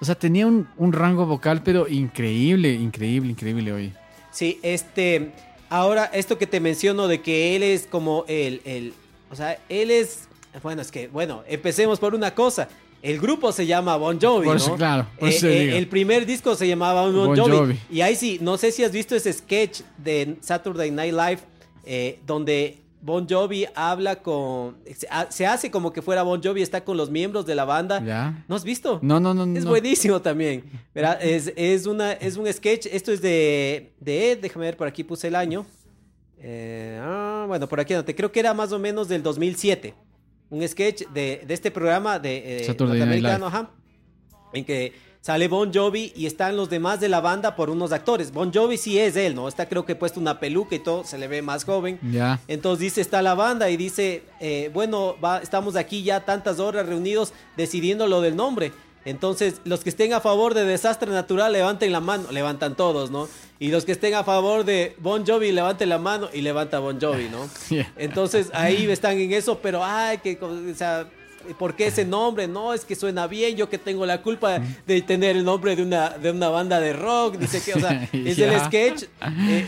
o 0.00 0.04
sea, 0.04 0.14
tenía 0.16 0.46
un, 0.46 0.66
un 0.76 0.92
rango 0.92 1.26
vocal, 1.26 1.62
pero 1.62 1.88
increíble, 1.88 2.72
increíble, 2.72 3.30
increíble, 3.30 3.72
oye. 3.72 3.92
Sí, 4.30 4.58
este. 4.62 5.30
Ahora, 5.70 6.04
esto 6.12 6.38
que 6.38 6.46
te 6.46 6.60
menciono 6.60 7.06
de 7.08 7.20
que 7.22 7.56
él 7.56 7.62
es 7.62 7.86
como 7.86 8.24
el. 8.28 8.60
el 8.64 8.92
o 9.30 9.36
sea, 9.36 9.58
él 9.68 9.90
es. 9.90 10.28
Bueno, 10.62 10.82
es 10.82 10.90
que, 10.90 11.08
bueno, 11.08 11.42
empecemos 11.48 11.98
por 11.98 12.14
una 12.14 12.34
cosa. 12.34 12.68
El 13.04 13.20
grupo 13.20 13.52
se 13.52 13.66
llama 13.66 13.96
Bon 13.96 14.18
Jovi, 14.18 14.46
Por 14.46 14.58
¿no? 14.66 14.76
claro, 14.76 15.06
por 15.20 15.28
Eh, 15.28 15.36
te 15.38 15.56
eh, 15.56 15.64
digo. 15.66 15.76
el 15.76 15.88
primer 15.88 16.24
disco 16.24 16.54
se 16.54 16.66
llamaba 16.66 17.02
Bon, 17.02 17.14
Bon 17.26 17.36
Jovi. 17.38 17.56
Jovi. 17.56 17.78
Y 17.90 18.00
ahí 18.00 18.16
sí, 18.16 18.38
no 18.40 18.56
sé 18.56 18.72
si 18.72 18.82
has 18.82 18.92
visto 18.92 19.14
ese 19.14 19.30
sketch 19.32 19.82
de 19.98 20.36
Saturday 20.40 20.90
Night 20.90 21.12
Live 21.12 21.38
eh, 21.84 22.18
donde 22.26 22.78
Bon 23.02 23.28
Jovi 23.28 23.66
habla 23.74 24.22
con. 24.22 24.78
Se, 24.96 25.06
ha- 25.10 25.30
se 25.30 25.46
hace 25.46 25.70
como 25.70 25.92
que 25.92 26.00
fuera 26.00 26.22
Bon 26.22 26.42
Jovi, 26.42 26.62
está 26.62 26.82
con 26.82 26.96
los 26.96 27.10
miembros 27.10 27.44
de 27.44 27.54
la 27.54 27.66
banda. 27.66 28.02
¿Ya? 28.02 28.42
¿No 28.48 28.56
has 28.56 28.64
visto? 28.64 28.98
No, 29.02 29.20
no, 29.20 29.34
no, 29.34 29.42
Es 29.54 29.64
no. 29.64 29.70
buenísimo 29.70 30.22
también. 30.22 30.64
¿verdad? 30.94 31.18
Es, 31.22 31.52
es, 31.56 31.84
una, 31.86 32.12
es 32.12 32.38
un 32.38 32.50
sketch. 32.50 32.86
Esto 32.86 33.12
es 33.12 33.20
de, 33.20 33.92
de 34.00 34.32
Ed. 34.32 34.38
Déjame 34.40 34.64
ver, 34.64 34.78
por 34.78 34.88
aquí 34.88 35.04
puse 35.04 35.28
el 35.28 35.34
año. 35.36 35.66
Eh, 36.38 36.98
ah, 37.02 37.44
bueno, 37.46 37.68
por 37.68 37.80
aquí 37.80 37.92
no 37.92 38.02
te 38.04 38.14
creo 38.14 38.32
que 38.32 38.40
era 38.40 38.54
más 38.54 38.72
o 38.72 38.78
menos 38.78 39.08
del 39.08 39.22
2007. 39.22 39.92
Un 40.54 40.66
sketch 40.68 41.02
de, 41.12 41.42
de 41.46 41.54
este 41.54 41.70
programa 41.70 42.18
de 42.18 42.60
eh, 42.62 42.66
norteamericano, 42.86 43.46
ajá, 43.46 43.70
en 44.52 44.64
que 44.64 44.92
sale 45.20 45.48
Bon 45.48 45.72
Jovi 45.72 46.12
y 46.14 46.26
están 46.26 46.54
los 46.56 46.68
demás 46.70 47.00
de 47.00 47.08
la 47.08 47.20
banda 47.20 47.56
por 47.56 47.70
unos 47.70 47.92
actores. 47.92 48.30
Bon 48.30 48.52
Jovi 48.52 48.76
sí 48.76 48.98
es 48.98 49.16
él, 49.16 49.34
¿no? 49.34 49.48
Está 49.48 49.66
creo 49.68 49.84
que 49.84 49.94
puesto 49.96 50.20
una 50.20 50.38
peluca 50.38 50.74
y 50.76 50.78
todo, 50.78 51.02
se 51.04 51.18
le 51.18 51.26
ve 51.28 51.40
más 51.42 51.64
joven. 51.64 51.98
Ya. 52.12 52.38
Entonces 52.46 52.80
dice, 52.80 53.00
está 53.00 53.20
la 53.22 53.34
banda 53.34 53.68
y 53.70 53.76
dice, 53.76 54.22
eh, 54.38 54.70
bueno, 54.72 55.16
va- 55.24 55.38
estamos 55.40 55.76
aquí 55.76 56.02
ya 56.02 56.20
tantas 56.24 56.60
horas 56.60 56.86
reunidos 56.86 57.32
decidiendo 57.56 58.06
lo 58.06 58.20
del 58.20 58.36
nombre. 58.36 58.70
Entonces, 59.04 59.60
los 59.64 59.80
que 59.80 59.90
estén 59.90 60.12
a 60.12 60.20
favor 60.20 60.54
de 60.54 60.64
desastre 60.64 61.10
natural, 61.10 61.52
levanten 61.52 61.92
la 61.92 62.00
mano. 62.00 62.30
Levantan 62.30 62.74
todos, 62.74 63.10
¿no? 63.10 63.28
Y 63.58 63.68
los 63.68 63.84
que 63.84 63.92
estén 63.92 64.14
a 64.14 64.24
favor 64.24 64.64
de 64.64 64.96
Bon 64.98 65.24
Jovi, 65.26 65.52
levanten 65.52 65.88
la 65.88 65.98
mano 65.98 66.28
y 66.32 66.40
levanta 66.40 66.78
Bon 66.78 67.00
Jovi, 67.00 67.28
¿no? 67.28 67.48
Entonces, 67.96 68.50
ahí 68.52 68.90
están 68.90 69.18
en 69.18 69.32
eso, 69.32 69.58
pero, 69.62 69.84
ay, 69.84 70.18
que, 70.18 70.38
o 70.40 70.74
sea, 70.74 71.06
¿por 71.58 71.76
qué 71.76 71.88
ese 71.88 72.04
nombre? 72.04 72.48
No, 72.48 72.72
es 72.74 72.84
que 72.84 72.94
suena 72.94 73.26
bien, 73.26 73.56
yo 73.56 73.68
que 73.68 73.78
tengo 73.78 74.06
la 74.06 74.22
culpa 74.22 74.60
de 74.86 75.02
tener 75.02 75.36
el 75.36 75.44
nombre 75.44 75.76
de 75.76 75.82
una, 75.82 76.10
de 76.10 76.30
una 76.30 76.48
banda 76.48 76.80
de 76.80 76.92
rock. 76.92 77.36
Dice 77.36 77.60
que, 77.62 77.74
o 77.74 77.80
sea, 77.80 78.08
es 78.12 78.38
el 78.38 78.58
sketch, 78.60 79.02
eh, 79.02 79.08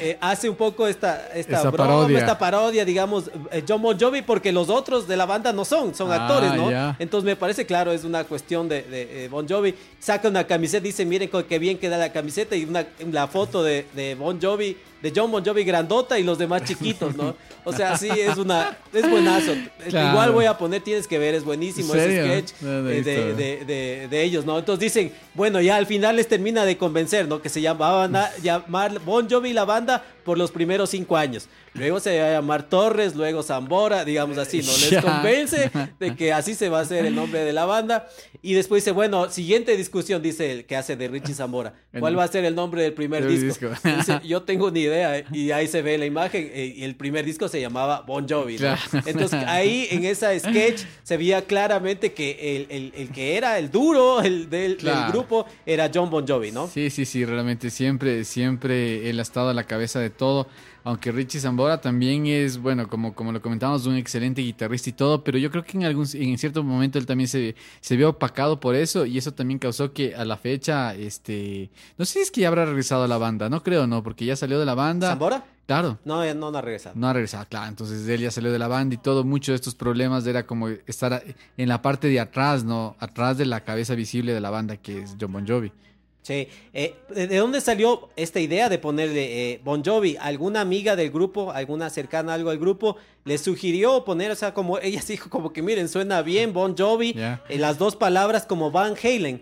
eh, 0.00 0.18
hace 0.20 0.48
un 0.48 0.56
poco 0.56 0.86
esta, 0.86 1.28
esta 1.34 1.60
Esa 1.60 1.70
broma, 1.70 1.90
parodia. 1.90 2.18
esta 2.18 2.38
parodia, 2.38 2.84
digamos, 2.84 3.30
eh, 3.50 3.62
John 3.68 3.82
Bon 3.82 3.98
Jovi, 3.98 4.22
porque 4.22 4.52
los 4.52 4.68
otros 4.68 5.06
de 5.06 5.16
la 5.16 5.26
banda 5.26 5.52
no 5.52 5.64
son, 5.64 5.94
son 5.94 6.10
Ah, 6.10 6.26
actores, 6.26 6.54
¿no? 6.54 6.96
Entonces 6.98 7.24
me 7.26 7.36
parece 7.36 7.66
claro, 7.66 7.92
es 7.92 8.04
una 8.04 8.24
cuestión 8.24 8.68
de, 8.68 8.82
de, 8.82 9.28
Bon 9.28 9.46
Jovi. 9.48 9.74
Saca 9.98 10.28
una 10.28 10.46
camiseta, 10.46 10.82
dice, 10.84 11.04
miren 11.04 11.30
qué 11.48 11.58
bien 11.58 11.78
queda 11.78 11.98
la 11.98 12.12
camiseta 12.12 12.56
y 12.56 12.64
una, 12.64 12.86
la 13.10 13.26
foto 13.26 13.62
de, 13.62 13.86
de 13.94 14.14
Bon 14.14 14.40
Jovi, 14.40 14.76
de 15.02 15.12
John 15.14 15.30
Bon 15.30 15.44
Jovi 15.44 15.62
grandota 15.64 16.18
y 16.18 16.22
los 16.22 16.38
demás 16.38 16.64
chiquitos, 16.64 17.14
¿no? 17.16 17.36
O 17.64 17.72
sea, 17.72 17.96
sí, 17.98 18.08
es 18.08 18.36
una, 18.38 18.76
es 18.92 19.08
buenazo. 19.10 19.52
Claro. 19.88 20.10
Igual 20.10 20.32
voy 20.32 20.44
a 20.46 20.56
poner, 20.56 20.80
tienes 20.82 21.06
que 21.06 21.18
ver, 21.18 21.34
es 21.34 21.44
buenísimo 21.44 21.94
¿En 21.94 22.00
ese 22.00 22.22
sketch 22.24 22.52
No 22.62 22.88
eh, 22.90 23.02
de, 23.02 23.34
de- 23.34 23.64
de- 23.64 24.08
de 24.08 24.22
ellos, 24.22 24.44
¿no? 24.46 24.58
Entonces 24.58 24.80
dicen, 24.80 25.12
bueno, 25.34 25.60
ya 25.60 25.76
al 25.76 25.86
final 25.86 26.16
les 26.16 26.28
termina 26.28 26.64
de 26.64 26.76
convencer, 26.76 27.28
¿no? 27.28 27.42
Que 27.42 27.48
se 27.48 27.60
llamaban 27.60 28.16
a 28.16 28.30
llamar 28.42 28.98
Bon 29.04 29.28
Jovi 29.28 29.52
la 29.52 29.64
banda 29.64 30.02
por 30.24 30.38
los 30.38 30.50
primeros 30.50 30.90
cinco 30.90 31.16
años. 31.16 31.48
Luego 31.76 32.00
se 32.00 32.20
va 32.20 32.28
a 32.28 32.32
llamar 32.32 32.68
Torres, 32.68 33.14
luego 33.14 33.42
Zambora, 33.42 34.04
digamos 34.04 34.38
así, 34.38 34.58
¿no? 34.62 34.72
Les 34.90 35.02
convence 35.02 35.70
de 36.00 36.16
que 36.16 36.32
así 36.32 36.54
se 36.54 36.68
va 36.68 36.78
a 36.78 36.82
hacer 36.82 37.06
el 37.06 37.14
nombre 37.14 37.40
de 37.44 37.52
la 37.52 37.64
banda. 37.64 38.08
Y 38.42 38.54
después 38.54 38.82
dice, 38.84 38.92
bueno, 38.92 39.28
siguiente 39.30 39.76
discusión, 39.76 40.22
dice 40.22 40.52
el 40.52 40.64
que 40.66 40.76
hace 40.76 40.96
de 40.96 41.08
Richie 41.08 41.34
Zambora. 41.34 41.74
¿Cuál 41.98 42.18
va 42.18 42.24
a 42.24 42.28
ser 42.28 42.44
el 42.44 42.54
nombre 42.54 42.82
del 42.82 42.92
primer 42.92 43.24
Del 43.26 43.40
disco? 43.40 43.68
disco. 43.70 43.88
Dice, 43.96 44.20
yo 44.26 44.42
tengo 44.42 44.70
ni 44.70 44.80
idea. 44.80 45.18
eh, 45.18 45.24
Y 45.32 45.50
ahí 45.50 45.66
se 45.66 45.82
ve 45.82 45.98
la 45.98 46.06
imagen. 46.06 46.50
eh, 46.52 46.74
Y 46.76 46.84
el 46.84 46.94
primer 46.96 47.24
disco 47.24 47.48
se 47.48 47.60
llamaba 47.60 48.02
Bon 48.06 48.26
Jovi. 48.28 48.56
Entonces 49.04 49.32
ahí 49.46 49.88
en 49.90 50.04
esa 50.04 50.38
sketch 50.38 50.82
se 51.02 51.16
veía 51.16 51.42
claramente 51.42 52.12
que 52.12 52.56
el, 52.56 52.66
el- 52.70 52.92
el 52.96 53.08
que 53.10 53.36
era 53.36 53.58
el 53.58 53.70
duro 53.70 54.20
el 54.20 54.48
del, 54.50 54.76
grupo 55.10 55.46
era 55.64 55.90
John 55.92 56.10
Bon 56.10 56.26
Jovi, 56.26 56.52
¿no? 56.52 56.68
Sí, 56.68 56.90
sí, 56.90 57.04
sí, 57.04 57.24
realmente 57.24 57.70
siempre, 57.70 58.24
siempre 58.24 59.08
él 59.10 59.18
ha 59.18 59.22
estado 59.22 59.48
a 59.50 59.54
la 59.54 59.64
cabeza 59.64 59.98
de 60.00 60.10
todo. 60.10 60.46
Aunque 60.86 61.10
Richie 61.10 61.40
Zambora 61.40 61.80
también 61.80 62.26
es, 62.26 62.58
bueno, 62.58 62.88
como, 62.88 63.12
como 63.12 63.32
lo 63.32 63.42
comentamos, 63.42 63.86
un 63.86 63.96
excelente 63.96 64.40
guitarrista 64.40 64.88
y 64.88 64.92
todo, 64.92 65.24
pero 65.24 65.36
yo 65.36 65.50
creo 65.50 65.64
que 65.64 65.76
en 65.76 65.84
algún 65.84 66.06
en 66.14 66.38
cierto 66.38 66.62
momento 66.62 66.96
él 66.96 67.06
también 67.06 67.26
se, 67.26 67.56
se 67.80 67.96
vio 67.96 68.10
opacado 68.10 68.60
por 68.60 68.76
eso 68.76 69.04
y 69.04 69.18
eso 69.18 69.34
también 69.34 69.58
causó 69.58 69.92
que 69.92 70.14
a 70.14 70.24
la 70.24 70.36
fecha, 70.36 70.94
este, 70.94 71.70
no 71.98 72.04
sé 72.04 72.12
si 72.12 72.18
es 72.20 72.30
que 72.30 72.42
ya 72.42 72.48
habrá 72.48 72.66
regresado 72.66 73.02
a 73.02 73.08
la 73.08 73.18
banda, 73.18 73.48
no 73.48 73.64
creo, 73.64 73.88
no, 73.88 74.04
porque 74.04 74.26
ya 74.26 74.36
salió 74.36 74.60
de 74.60 74.64
la 74.64 74.76
banda. 74.76 75.08
¿Zambora? 75.08 75.44
Claro. 75.66 75.98
No, 76.04 76.24
ya 76.24 76.34
no, 76.34 76.52
no 76.52 76.58
ha 76.58 76.62
regresado. 76.62 76.94
No 76.96 77.08
ha 77.08 77.12
regresado, 77.12 77.46
claro. 77.48 77.66
Entonces 77.66 78.06
él 78.06 78.20
ya 78.20 78.30
salió 78.30 78.52
de 78.52 78.58
la 78.60 78.68
banda 78.68 78.94
y 78.94 78.98
todo. 78.98 79.24
Muchos 79.24 79.54
de 79.54 79.56
estos 79.56 79.74
problemas 79.74 80.24
era 80.24 80.46
como 80.46 80.68
estar 80.68 81.24
en 81.56 81.68
la 81.68 81.82
parte 81.82 82.06
de 82.06 82.20
atrás, 82.20 82.62
¿no? 82.62 82.94
Atrás 83.00 83.38
de 83.38 83.46
la 83.46 83.62
cabeza 83.62 83.96
visible 83.96 84.32
de 84.32 84.40
la 84.40 84.50
banda, 84.50 84.76
que 84.76 85.02
es 85.02 85.16
John 85.20 85.32
Bon 85.32 85.44
Jovi. 85.44 85.72
Sí. 86.26 86.48
Eh, 86.72 86.94
¿De 87.14 87.28
de 87.28 87.36
dónde 87.36 87.60
salió 87.60 88.08
esta 88.16 88.40
idea 88.40 88.68
de 88.68 88.78
ponerle 88.78 89.52
eh, 89.52 89.60
Bon 89.62 89.84
Jovi? 89.84 90.16
¿Alguna 90.20 90.60
amiga 90.60 90.96
del 90.96 91.10
grupo, 91.12 91.52
alguna 91.52 91.88
cercana 91.88 92.34
algo 92.34 92.50
al 92.50 92.58
grupo, 92.58 92.96
le 93.24 93.38
sugirió 93.38 94.04
poner, 94.04 94.32
o 94.32 94.34
sea, 94.34 94.52
como 94.52 94.78
ella 94.80 95.00
dijo, 95.06 95.30
como 95.30 95.52
que 95.52 95.62
miren, 95.62 95.88
suena 95.88 96.22
bien 96.22 96.52
Bon 96.52 96.76
Jovi, 96.76 97.12
Ya. 97.12 97.44
eh, 97.48 97.58
las 97.58 97.78
dos 97.78 97.94
palabras 97.94 98.44
como 98.44 98.72
Van 98.72 98.94
Halen. 99.00 99.38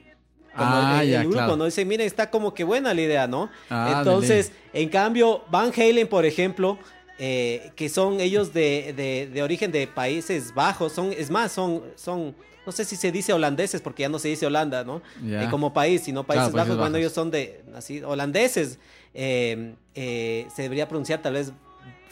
como 0.54 0.70
Ah, 0.72 0.98
el, 1.02 1.06
el 1.08 1.12
ya, 1.12 1.20
grupo, 1.20 1.34
claro. 1.36 1.56
¿no? 1.56 1.64
Dicen, 1.64 1.88
miren, 1.88 2.06
está 2.06 2.28
como 2.30 2.52
que 2.52 2.64
buena 2.64 2.92
la 2.92 3.00
idea, 3.00 3.26
¿no? 3.26 3.48
Ah, 3.70 3.94
Entonces, 3.98 4.52
en 4.74 4.90
cambio, 4.90 5.42
Van 5.50 5.72
Halen, 5.74 6.06
por 6.06 6.26
ejemplo, 6.26 6.78
eh, 7.18 7.70
que 7.76 7.88
son 7.88 8.20
ellos 8.20 8.52
de, 8.52 8.92
de- 8.94 9.30
de 9.32 9.42
origen 9.42 9.72
de 9.72 9.86
Países 9.86 10.52
Bajos, 10.52 10.92
son, 10.92 11.12
es 11.16 11.30
más, 11.30 11.50
son, 11.52 11.82
son, 11.96 12.34
no 12.66 12.72
sé 12.72 12.84
si 12.84 12.96
se 12.96 13.12
dice 13.12 13.32
holandeses, 13.32 13.80
porque 13.80 14.02
ya 14.02 14.08
no 14.08 14.18
se 14.18 14.28
dice 14.28 14.46
Holanda, 14.46 14.84
¿no? 14.84 15.02
Eh, 15.24 15.48
como 15.50 15.72
país, 15.72 16.02
sino 16.02 16.24
Países 16.24 16.50
Países 16.50 16.54
Bajos, 16.54 16.78
Bajos. 16.78 16.98
ellos 16.98 17.12
son 17.12 17.30
de, 17.30 17.62
así, 17.74 18.02
holandeses, 18.02 18.78
eh, 19.12 19.74
eh, 19.94 20.46
se 20.54 20.62
debería 20.62 20.88
pronunciar 20.88 21.22
tal 21.22 21.34
vez 21.34 21.52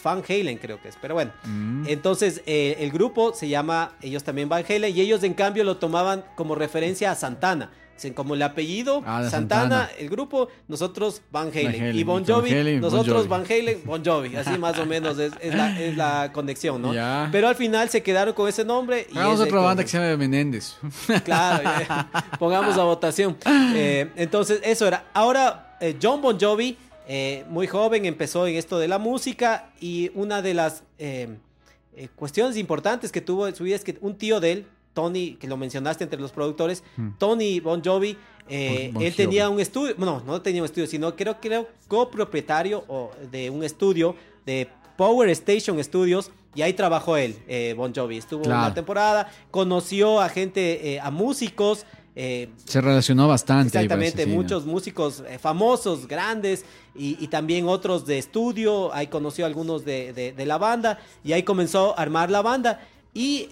Van 0.02 0.22
Halen, 0.28 0.58
creo 0.58 0.80
que 0.80 0.88
es, 0.88 0.96
pero 1.00 1.14
bueno. 1.14 1.32
Mm. 1.44 1.84
Entonces, 1.86 2.42
eh, 2.46 2.76
el 2.80 2.90
grupo 2.90 3.34
se 3.34 3.48
llama, 3.48 3.96
ellos 4.02 4.24
también 4.24 4.48
Van 4.48 4.64
Halen, 4.68 4.96
y 4.96 5.00
ellos 5.00 5.22
en 5.22 5.34
cambio 5.34 5.64
lo 5.64 5.76
tomaban 5.76 6.24
como 6.34 6.54
referencia 6.54 7.10
a 7.10 7.14
Santana. 7.14 7.70
Como 8.10 8.34
el 8.34 8.42
apellido 8.42 9.02
Ah, 9.06 9.22
Santana, 9.30 9.30
Santana. 9.30 9.90
el 9.98 10.08
grupo, 10.10 10.48
nosotros 10.68 11.22
Van 11.30 11.48
Halen. 11.48 11.68
Halen, 11.68 11.96
Y 11.96 12.02
Bon 12.04 12.22
Van 12.24 12.34
Jovi, 12.34 12.50
Bon 12.52 12.80
nosotros 12.80 13.16
Jovi. 13.18 13.28
Van 13.28 13.44
Halen, 13.44 13.78
Bon 13.84 14.04
Jovi. 14.04 14.36
Así 14.36 14.58
más 14.58 14.78
o 14.78 14.86
menos 14.86 15.18
es, 15.18 15.32
es 15.40 15.54
la, 15.54 15.80
es 15.80 15.96
la 15.96 16.30
conexión, 16.32 16.82
¿no? 16.82 16.92
Ya. 16.92 17.28
Pero 17.30 17.48
al 17.48 17.54
final 17.56 17.88
se 17.88 18.02
quedaron 18.02 18.34
con 18.34 18.48
ese 18.48 18.64
nombre. 18.64 19.06
Y 19.12 19.16
Hagamos 19.16 19.40
otra 19.40 19.60
banda 19.60 19.82
que 19.84 19.88
se 19.88 19.98
llama 19.98 20.16
Menéndez. 20.16 20.74
Claro, 21.24 21.68
eh, 21.80 21.86
pongamos 22.38 22.76
a 22.76 22.82
votación. 22.84 23.36
Eh, 23.74 24.10
entonces, 24.16 24.60
eso 24.64 24.86
era. 24.86 25.04
Ahora, 25.14 25.76
eh, 25.80 25.96
John 26.02 26.20
Bon 26.20 26.38
Jovi, 26.40 26.76
eh, 27.08 27.44
muy 27.48 27.66
joven, 27.66 28.04
empezó 28.06 28.46
en 28.46 28.56
esto 28.56 28.78
de 28.78 28.88
la 28.88 28.98
música 28.98 29.70
y 29.80 30.10
una 30.14 30.42
de 30.42 30.54
las 30.54 30.82
cuestiones 32.16 32.56
importantes 32.56 33.12
que 33.12 33.20
tuvo 33.20 33.46
en 33.46 33.54
su 33.54 33.64
vida 33.64 33.76
es 33.76 33.84
que 33.84 33.98
un 34.00 34.16
tío 34.16 34.40
de 34.40 34.52
él, 34.52 34.66
Tony, 34.94 35.36
que 35.40 35.46
lo 35.46 35.56
mencionaste 35.56 36.04
entre 36.04 36.20
los 36.20 36.30
productores, 36.32 36.82
Mm. 36.96 37.08
Tony 37.18 37.60
Bon 37.60 37.82
Jovi, 37.84 38.16
eh, 38.48 38.86
Bon- 38.86 38.94
Bon 38.94 39.02
él 39.04 39.14
tenía 39.14 39.48
un 39.48 39.60
estudio, 39.60 39.94
no, 39.98 40.22
no 40.26 40.42
tenía 40.42 40.60
un 40.62 40.66
estudio, 40.66 40.86
sino 40.86 41.14
creo 41.16 41.40
que 41.40 41.48
era 41.48 41.66
copropietario 41.88 42.84
de 43.30 43.50
un 43.50 43.64
estudio 43.64 44.14
de 44.46 44.68
Power 44.96 45.28
Station 45.30 45.82
Studios 45.82 46.30
y 46.54 46.62
ahí 46.62 46.74
trabajó 46.74 47.16
él, 47.16 47.36
eh, 47.48 47.74
Bon 47.76 47.92
Jovi. 47.94 48.18
Estuvo 48.18 48.42
Claro. 48.42 48.66
una 48.66 48.74
temporada, 48.74 49.30
conoció 49.50 50.20
a 50.20 50.28
gente, 50.28 50.94
eh, 50.94 51.00
a 51.00 51.10
músicos, 51.10 51.86
eh, 52.14 52.50
Se 52.66 52.82
relacionó 52.82 53.26
bastante. 53.26 53.68
Exactamente, 53.78 54.26
muchos 54.26 54.66
músicos 54.66 55.22
famosos, 55.40 56.06
grandes, 56.06 56.66
y, 56.94 57.16
y 57.18 57.28
también 57.28 57.66
otros 57.66 58.04
de 58.04 58.18
estudio. 58.18 58.92
Ahí 58.92 59.06
conoció 59.06 59.46
a 59.46 59.48
algunos 59.48 59.86
de, 59.86 60.12
de- 60.12 60.32
de 60.32 60.44
la 60.46 60.58
banda 60.58 60.98
y 61.24 61.32
ahí 61.32 61.42
comenzó 61.42 61.98
a 61.98 62.02
armar 62.02 62.30
la 62.30 62.42
banda. 62.42 62.80
Y 63.14 63.48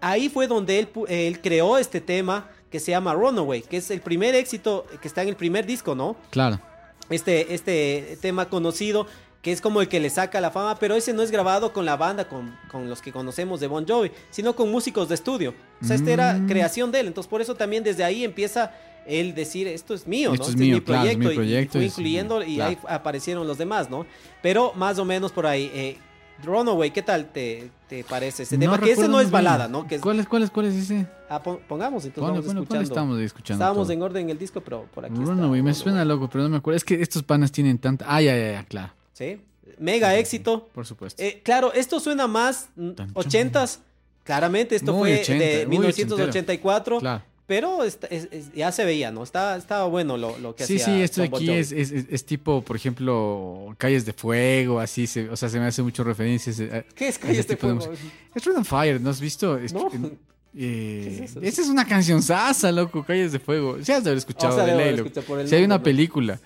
ahí 0.00 0.28
fue 0.28 0.46
donde 0.46 0.78
él, 0.78 0.88
él 1.08 1.40
creó 1.40 1.78
este 1.78 2.00
tema 2.00 2.48
que 2.70 2.78
se 2.80 2.92
llama 2.92 3.12
Runaway, 3.14 3.62
que 3.62 3.76
es 3.78 3.90
el 3.90 4.00
primer 4.00 4.34
éxito 4.34 4.86
que 5.02 5.08
está 5.08 5.22
en 5.22 5.28
el 5.28 5.36
primer 5.36 5.66
disco, 5.66 5.94
¿no? 5.94 6.16
Claro. 6.30 6.60
este, 7.08 7.54
este 7.54 8.16
tema 8.20 8.48
conocido, 8.48 9.06
que 9.42 9.52
es 9.52 9.60
como 9.60 9.80
el 9.80 9.88
que 9.88 9.98
le 10.00 10.10
saca 10.10 10.40
la 10.40 10.50
fama, 10.50 10.78
pero 10.78 10.94
ese 10.94 11.12
no 11.12 11.22
es 11.22 11.30
grabado 11.30 11.72
con 11.72 11.84
la 11.86 11.96
banda, 11.96 12.28
con, 12.28 12.56
con 12.70 12.88
los 12.88 13.00
que 13.02 13.10
conocemos 13.10 13.58
de 13.58 13.66
Bon 13.66 13.86
Jovi, 13.88 14.12
sino 14.30 14.54
con 14.54 14.70
músicos 14.70 15.08
de 15.08 15.14
estudio. 15.16 15.54
O 15.82 15.84
sea, 15.86 15.96
esta 15.96 16.10
era 16.12 16.34
Mm. 16.34 16.46
creación 16.46 16.92
de 16.92 17.00
él, 17.00 17.06
entonces 17.08 17.28
por 17.28 17.40
eso 17.40 17.54
también 17.54 17.82
desde 17.82 18.04
ahí 18.04 18.22
empieza 18.24 18.72
él 19.06 19.34
decir, 19.34 19.66
esto 19.66 19.94
es 19.94 20.06
mío, 20.06 20.32
Esto 20.34 20.44
¿no? 20.44 20.48
es 20.50 20.54
este 20.54 20.62
mío, 20.64 20.74
es 20.76 20.80
mi 20.80 20.84
claro, 20.84 21.00
es 21.08 21.16
proyecto, 21.16 21.28
mi 21.30 21.34
proyecto 21.34 21.78
y 21.78 21.80
fue 21.80 21.86
incluyendo 21.86 22.42
y 22.44 22.54
claro. 22.56 22.70
ahí 22.70 22.78
aparecieron 22.86 23.46
los 23.48 23.56
demás, 23.58 23.88
¿no? 23.90 24.06
Pero 24.42 24.72
más 24.76 24.98
o 24.98 25.04
menos 25.04 25.32
por 25.32 25.46
ahí. 25.46 25.70
Eh, 25.74 25.96
Runaway, 26.44 26.90
¿qué 26.90 27.02
tal 27.02 27.26
te, 27.26 27.70
te 27.88 28.04
parece 28.04 28.42
ese 28.44 28.56
tema? 28.58 28.78
que 28.78 28.92
ese 28.92 29.08
no 29.08 29.20
es 29.20 29.30
balada, 29.30 29.68
¿no? 29.68 29.86
Que 29.86 29.96
es- 29.96 30.00
¿Cuál 30.00 30.20
es, 30.20 30.26
cuál 30.26 30.42
es, 30.42 30.50
cuál 30.50 30.66
es 30.66 30.74
ese? 30.74 31.06
ah, 31.28 31.42
pon- 31.42 31.60
pongamos, 31.68 32.04
entonces 32.04 32.20
¿Cuál, 32.20 32.30
vamos 32.32 32.44
cuál- 32.44 32.54
cuál 32.54 32.62
escuchando. 32.64 32.88
estamos 32.88 33.20
escuchando? 33.20 33.64
Estábamos 33.64 33.86
todo? 33.86 33.92
en 33.92 34.02
orden 34.02 34.24
en 34.24 34.30
el 34.30 34.38
disco, 34.38 34.60
pero 34.60 34.86
por 34.94 35.04
aquí 35.04 35.14
está. 35.14 35.26
Runaway, 35.26 35.62
me 35.62 35.74
suena 35.74 36.04
loco, 36.04 36.28
pero 36.30 36.44
no 36.44 36.50
me 36.50 36.56
acuerdo. 36.58 36.76
Es 36.76 36.84
que 36.84 37.00
estos 37.00 37.22
panas 37.22 37.52
tienen 37.52 37.78
tanta. 37.78 38.04
Ah, 38.08 38.20
ya, 38.22 38.36
ya, 38.36 38.52
ya, 38.52 38.64
claro. 38.64 38.92
¿Sí? 39.12 39.40
Mega 39.78 40.14
éxito. 40.16 40.68
Por 40.74 40.84
supuesto. 40.86 41.22
Eh, 41.22 41.40
claro, 41.44 41.72
esto 41.72 42.00
suena 42.00 42.26
más 42.26 42.68
80s. 43.14 43.78
Claramente, 44.24 44.76
esto 44.76 44.92
Muy 44.92 45.10
fue 45.12 45.20
80, 45.22 45.44
de 45.44 45.66
muy 45.66 45.78
1984. 45.78 46.98
claro. 47.00 47.22
Pero 47.50 47.82
es- 47.82 47.98
es- 48.10 48.52
ya 48.54 48.70
se 48.70 48.84
veía, 48.84 49.10
¿no? 49.10 49.24
Está- 49.24 49.56
Estaba 49.56 49.86
bueno 49.86 50.16
lo, 50.16 50.38
lo 50.38 50.54
que 50.54 50.64
Sí, 50.66 50.76
hacía. 50.76 50.84
sí, 50.86 51.02
esto 51.02 51.20
de 51.20 51.26
John 51.26 51.32
Bon 51.32 51.42
aquí 51.42 51.50
es, 51.50 51.72
es, 51.72 52.24
tipo, 52.24 52.62
por 52.62 52.76
ejemplo, 52.76 53.74
Calles 53.76 54.06
de 54.06 54.12
Fuego, 54.12 54.78
así, 54.78 55.08
se, 55.08 55.28
o 55.28 55.36
sea, 55.36 55.48
se 55.48 55.58
me 55.58 55.66
hace 55.66 55.82
mucho 55.82 56.04
referencias. 56.04 56.60
a- 56.60 56.82
¿Qué 56.94 57.08
es 57.08 57.18
Calles 57.18 57.48
de 57.48 57.54
de 57.54 57.60
Fuego? 57.60 57.74
música. 57.74 57.96
Es 58.36 58.44
Run 58.44 58.58
on 58.58 58.64
Fire, 58.64 59.00
¿no 59.00 59.10
has 59.10 59.20
visto? 59.20 59.58
No. 59.72 59.88
eh, 59.88 59.90
¿Qué 60.54 61.08
es 61.24 61.30
eso? 61.32 61.40
esa 61.42 61.62
es 61.62 61.68
una 61.68 61.84
canción 61.84 62.22
sasa, 62.22 62.70
loco, 62.70 63.02
Calles 63.04 63.32
de 63.32 63.40
Fuego. 63.40 63.78
Sí, 63.82 63.90
has 63.90 64.04
de 64.04 64.10
haber 64.10 64.18
escuchado 64.18 64.52
O 64.54 64.56
sea, 64.56 64.64
de 64.66 64.72
ley, 64.74 64.82
haber 64.82 64.98
loco. 64.98 65.08
escuchado 65.08 65.26
por 65.26 65.40
el 65.40 65.48
Sí, 65.48 65.56
hay 65.56 65.64
una 65.64 65.82
película 65.82 66.38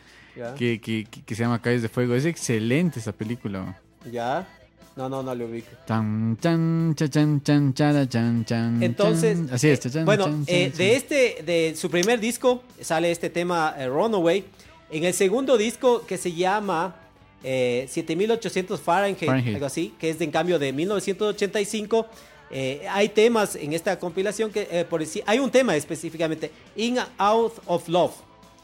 que, 0.56 0.80
que- 0.80 1.04
que 1.04 1.34
se 1.34 1.42
llama 1.42 1.60
Calles 1.60 1.82
de 1.82 1.90
Fuego. 1.90 2.14
Es 2.14 2.24
excelente 2.24 2.98
esa 2.98 3.12
película. 3.12 3.78
Ya. 4.10 4.48
No, 4.96 5.08
no, 5.08 5.22
no 5.22 5.34
lo 5.34 5.46
ubico. 5.46 5.70
Tan, 5.86 6.36
chan, 6.40 6.94
cha, 6.96 7.08
chan, 7.08 7.42
chan, 7.42 7.74
chara, 7.74 8.08
chan, 8.08 8.44
chan, 8.44 8.80
Entonces, 8.82 9.36
chan. 9.38 9.48
Así 9.52 9.68
es. 9.68 9.84
eh, 9.84 9.90
chan, 9.90 10.04
bueno, 10.04 10.24
chan, 10.26 10.44
eh, 10.46 10.72
de 10.76 10.94
este, 10.94 11.42
de 11.44 11.74
su 11.76 11.90
primer 11.90 12.20
disco 12.20 12.62
sale 12.80 13.10
este 13.10 13.28
tema 13.30 13.74
eh, 13.76 13.88
Runaway. 13.88 14.44
En 14.90 15.02
el 15.04 15.12
segundo 15.12 15.56
disco 15.56 16.06
que 16.06 16.16
se 16.16 16.32
llama 16.32 16.94
eh, 17.42 17.86
7800 17.90 18.80
Fahrenheit, 18.80 19.24
Fahrenheit. 19.26 19.54
algo 19.56 19.66
así, 19.66 19.94
que 19.98 20.10
es 20.10 20.18
de, 20.20 20.26
en 20.26 20.30
cambio 20.30 20.58
de 20.60 20.72
1985. 20.72 22.06
eh, 22.52 22.86
hay 22.88 23.08
temas 23.08 23.56
en 23.56 23.72
esta 23.72 23.98
compilación 23.98 24.52
que, 24.52 24.86
por 24.88 25.00
decir, 25.00 25.24
hay 25.26 25.40
un 25.40 25.50
tema 25.50 25.74
específicamente, 25.74 26.52
In 26.76 26.98
Out 27.18 27.54
of 27.66 27.88
Love. 27.88 28.12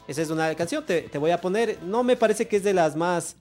Esa 0.07 0.21
es 0.21 0.29
una 0.29 0.53
canción, 0.55 0.85
te, 0.85 1.01
te 1.03 1.17
voy 1.17 1.31
a 1.31 1.41
poner, 1.41 1.79
no 1.83 2.03
me 2.03 2.15
parece 2.15 2.47
que 2.47 2.55
es 2.57 2.63
de 2.63 2.73
las 2.73 2.95
más 2.95 3.35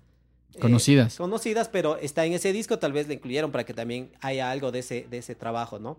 eh, 0.54 0.58
Conocidas. 0.60 1.16
conocidas, 1.16 1.68
pero 1.68 1.96
está 1.96 2.24
en 2.26 2.32
ese 2.34 2.52
disco, 2.52 2.78
tal 2.78 2.92
vez 2.92 3.08
le 3.08 3.14
incluyeron 3.14 3.50
para 3.50 3.64
que 3.64 3.74
también 3.74 4.10
haya 4.20 4.50
algo 4.50 4.70
de 4.72 4.80
ese, 4.80 5.06
de 5.10 5.18
ese 5.18 5.34
trabajo, 5.34 5.78
¿no? 5.78 5.98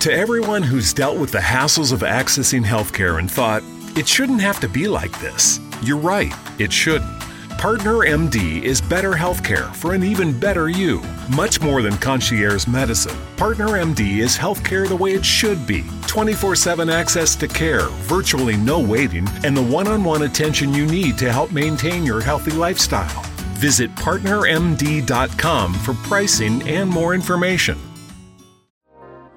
To 0.00 0.10
everyone 0.12 0.62
who's 0.62 0.92
dealt 0.94 1.18
with 1.18 1.32
the 1.32 1.40
hassles 1.40 1.90
of 1.92 2.02
accessing 2.02 2.62
healthcare 2.64 3.18
and 3.18 3.28
thought, 3.28 3.62
it 3.96 4.06
shouldn't 4.06 4.40
have 4.40 4.60
to 4.60 4.68
be 4.68 4.86
like 4.86 5.10
this, 5.20 5.58
you're 5.82 5.98
right, 6.00 6.32
it 6.60 6.72
shouldn't. 6.72 7.10
Partner 7.58 8.04
MD 8.06 8.62
is 8.62 8.80
better 8.80 9.14
healthcare 9.14 9.74
for 9.74 9.92
an 9.92 10.04
even 10.04 10.38
better 10.38 10.68
you. 10.68 11.02
Much 11.34 11.60
more 11.60 11.82
than 11.82 11.96
concierge 11.96 12.68
medicine. 12.68 13.18
Partner 13.36 13.70
MD 13.70 14.18
is 14.18 14.38
healthcare 14.38 14.86
the 14.86 14.94
way 14.94 15.10
it 15.10 15.24
should 15.24 15.66
be 15.66 15.84
24 16.06 16.54
7 16.54 16.88
access 16.88 17.34
to 17.34 17.48
care, 17.48 17.88
virtually 18.06 18.56
no 18.56 18.78
waiting, 18.78 19.26
and 19.42 19.56
the 19.56 19.62
one 19.62 19.88
on 19.88 20.04
one 20.04 20.22
attention 20.22 20.72
you 20.72 20.86
need 20.86 21.18
to 21.18 21.32
help 21.32 21.50
maintain 21.50 22.04
your 22.04 22.20
healthy 22.20 22.52
lifestyle. 22.52 23.24
Visit 23.54 23.92
partnermd.com 23.96 25.74
for 25.74 25.94
pricing 25.94 26.62
and 26.68 26.88
more 26.88 27.12
information. 27.12 27.76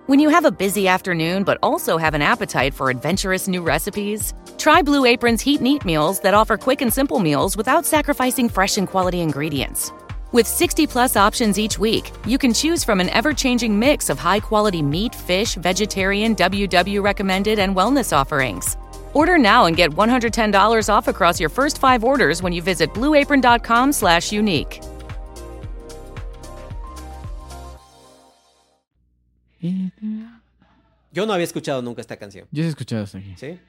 When 0.06 0.20
you 0.20 0.30
have 0.30 0.46
a 0.46 0.52
busy 0.52 0.88
afternoon 0.88 1.44
but 1.44 1.58
also 1.64 1.98
have 1.98 2.14
an 2.14 2.22
appetite 2.22 2.76
for 2.76 2.92
adventurous 2.92 3.48
new 3.48 3.64
recipes, 3.64 4.36
try 4.62 4.82
Blue 4.82 5.06
Apron's 5.06 5.42
Heat 5.42 5.60
and 5.60 5.68
Eat 5.68 5.84
meals 5.84 6.20
that 6.22 6.34
offer 6.34 6.56
quick 6.56 6.82
and 6.82 6.94
simple 6.94 7.20
meals 7.20 7.58
without 7.58 7.86
sacrificing 7.86 8.48
fresh 8.48 8.78
and 8.78 8.88
quality 8.88 9.22
ingredients. 9.22 9.92
With 10.32 10.48
60 10.48 10.88
plus 10.88 11.18
options 11.18 11.60
each 11.60 11.78
week, 11.78 12.12
you 12.26 12.38
can 12.38 12.54
choose 12.54 12.84
from 12.84 13.02
an 13.02 13.10
ever 13.10 13.34
changing 13.34 13.78
mix 13.78 14.10
of 14.10 14.20
high 14.20 14.40
quality 14.40 14.82
meat, 14.82 15.14
fish, 15.14 15.56
vegetarian, 15.56 16.36
WW 16.36 17.04
recommended, 17.04 17.60
and 17.60 17.76
wellness 17.76 18.16
offerings. 18.16 18.78
Order 19.14 19.38
now 19.38 19.66
and 19.66 19.76
get 19.76 19.92
$110 19.92 20.90
off 20.90 21.08
across 21.08 21.40
your 21.40 21.50
first 21.50 21.80
five 21.80 22.04
orders 22.04 22.42
when 22.42 22.54
you 22.54 22.62
visit 22.62 22.94
blueapron.com 22.94 23.92
slash 23.92 24.32
unique. 24.32 24.80
Yo 31.12 31.26
no 31.26 31.34
había 31.34 31.44
escuchado 31.44 31.82
nunca 31.82 32.02
esta 32.02 32.16
canción, 32.16 32.48
Yo 32.52 32.64
sí 32.64 32.68
he 32.68 32.70
escuchado 32.70 33.04
hasta 33.04 33.18
aquí. 33.18 33.36
¿sí? 33.38 33.60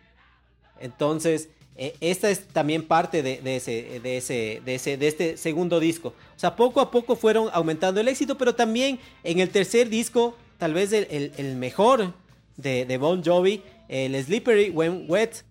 Entonces, 0.82 1.48
eh, 1.76 1.94
esta 2.00 2.28
es 2.30 2.46
también 2.48 2.82
parte 2.86 3.22
de, 3.22 3.40
de 3.40 3.56
ese, 3.56 4.00
de, 4.02 4.16
ese, 4.18 4.60
de, 4.64 4.74
ese, 4.74 4.96
de 4.98 5.08
este 5.08 5.36
segundo 5.38 5.80
disco. 5.80 6.08
O 6.36 6.38
sea, 6.38 6.54
poco 6.54 6.80
a 6.80 6.90
poco 6.90 7.16
fueron 7.16 7.48
aumentando 7.52 8.00
el 8.00 8.08
éxito, 8.08 8.36
pero 8.36 8.54
también 8.54 8.98
en 9.24 9.38
el 9.40 9.48
tercer 9.48 9.88
disco, 9.88 10.36
tal 10.58 10.74
vez 10.74 10.92
el, 10.92 11.06
el- 11.10 11.32
el 11.38 11.56
mejor 11.56 12.12
de, 12.58 12.84
de 12.84 12.98
Bon 12.98 13.22
Jovi, 13.24 13.62
el 13.88 14.22
Slippery 14.22 14.68
When 14.70 15.06
Wet. 15.08 15.44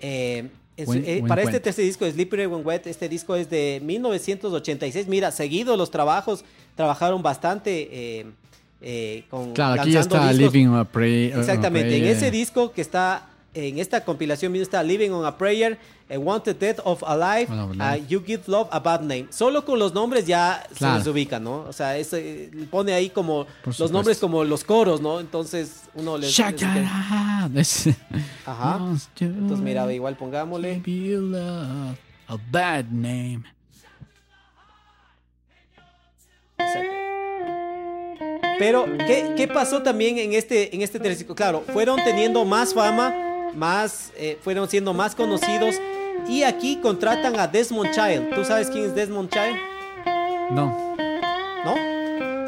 eh, 0.00 0.48
es- 0.76 0.88
eh, 0.90 1.22
para 1.26 1.42
este 1.42 1.58
tercer 1.60 1.84
disco, 1.84 2.08
Slippery 2.10 2.46
When 2.46 2.64
Wet, 2.66 2.86
este 2.86 3.08
disco 3.08 3.34
es 3.36 3.48
de 3.50 3.80
1986. 3.82 5.06
Mira, 5.08 5.30
seguido 5.32 5.76
los 5.76 5.90
trabajos, 5.90 6.44
trabajaron 6.76 7.22
bastante 7.22 8.26
eh, 8.80 9.24
con 9.28 9.52
Claro, 9.54 9.80
aquí 9.82 9.90
ya 9.92 10.00
está 10.00 10.28
discos. 10.30 10.52
Living 10.54 10.68
a 10.74 10.84
Pray. 10.84 11.32
a- 11.32 11.36
a 11.36 11.40
Exactamente, 11.40 11.96
en 11.96 12.04
ese 12.06 12.30
disco 12.30 12.70
que 12.72 12.80
está 12.80 13.27
en 13.54 13.78
esta 13.78 14.04
compilación 14.04 14.52
mismo 14.52 14.62
está 14.62 14.82
Living 14.82 15.10
on 15.10 15.24
a 15.24 15.36
Prayer, 15.36 15.78
a 16.10 16.18
Wanted 16.18 16.56
Death 16.56 16.80
of 16.84 17.02
Alive, 17.02 17.46
Bueno, 17.46 17.66
bueno. 17.68 17.84
a 17.84 17.96
You 17.96 18.22
Give 18.24 18.42
Love 18.46 18.68
a 18.70 18.78
Bad 18.78 19.00
Name. 19.00 19.26
Solo 19.30 19.64
con 19.64 19.78
los 19.78 19.92
nombres 19.94 20.26
ya 20.26 20.64
Claro. 20.76 20.94
se 20.94 20.98
les 21.00 21.06
ubica, 21.08 21.38
¿no? 21.40 21.60
O 21.68 21.72
sea, 21.72 21.96
es, 21.96 22.12
eh, 22.12 22.50
pone 22.70 22.92
ahí 22.92 23.10
como 23.10 23.46
los 23.78 23.90
nombres 23.90 24.18
como 24.18 24.44
los 24.44 24.64
coros, 24.64 25.00
¿no? 25.00 25.18
Entonces 25.20 25.82
uno 25.94 26.16
les... 26.18 26.32
les- 27.52 27.88
Ajá. 28.46 28.78
Entonces 29.20 29.60
mira, 29.60 29.92
igual 29.92 30.16
pongámosle. 30.16 30.82
love, 30.86 31.96
a 32.28 32.36
bad 32.50 32.84
name. 32.90 33.42
Pero, 38.58 38.86
¿qué, 39.06 39.34
qué 39.36 39.46
pasó 39.46 39.82
también 39.82 40.18
en 40.18 40.32
este, 40.32 40.74
en 40.74 40.82
este 40.82 40.98
teledisco? 40.98 41.34
Claro, 41.34 41.62
fueron 41.72 42.02
teniendo 42.02 42.44
más 42.44 42.74
fama, 42.74 43.14
más, 43.58 44.12
eh, 44.16 44.38
fueron 44.42 44.68
siendo 44.68 44.94
más 44.94 45.14
conocidos. 45.14 45.74
Y 46.28 46.42
aquí 46.42 46.76
contratan 46.82 47.38
a 47.38 47.46
Desmond 47.46 47.90
Child. 47.92 48.34
¿Tú 48.34 48.44
sabes 48.44 48.68
quién 48.70 48.86
es 48.86 48.94
Desmond 48.94 49.30
Child? 49.30 49.56
No. 50.50 50.94
¿No? 51.64 51.76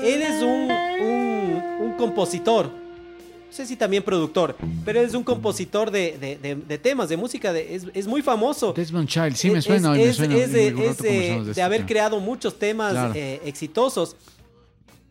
Él 0.01 0.23
es 0.23 0.43
un, 0.43 0.71
un, 0.71 1.63
un 1.81 1.93
compositor. 1.97 2.67
No 2.67 3.57
sé 3.57 3.67
si 3.67 3.75
también 3.77 4.03
productor, 4.05 4.57
pero 4.85 5.01
él 5.01 5.07
es 5.07 5.15
un 5.15 5.25
compositor 5.25 5.91
de, 5.91 6.17
de- 6.19 6.37
de- 6.37 6.55
de 6.55 6.79
temas, 6.79 7.09
de 7.09 7.17
música. 7.17 7.51
es, 7.59 7.85
es 7.93 8.07
muy 8.07 8.23
famoso. 8.23 8.73
Desmond 8.73 9.09
Child, 9.09 9.35
sí 9.35 9.51
me 9.51 9.61
suena, 9.61 9.97
es, 9.99 10.07
me 10.07 10.27
suena. 10.27 10.37
es 10.37 10.53
de, 10.53 10.69
es 10.69 11.49
este 11.49 11.61
haber 11.63 11.79
tema. 11.79 11.89
creado 11.89 12.21
muchos 12.21 12.59
temas 12.59 12.93
Claro. 12.93 13.13
eh, 13.17 13.41
exitosos. 13.45 14.15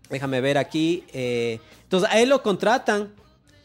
Déjame 0.10 0.40
ver 0.42 0.58
aquí. 0.58 1.04
eh, 1.14 1.60
entonces, 1.84 2.10
a 2.10 2.20
él 2.20 2.30
lo 2.30 2.42
contratan 2.42 3.10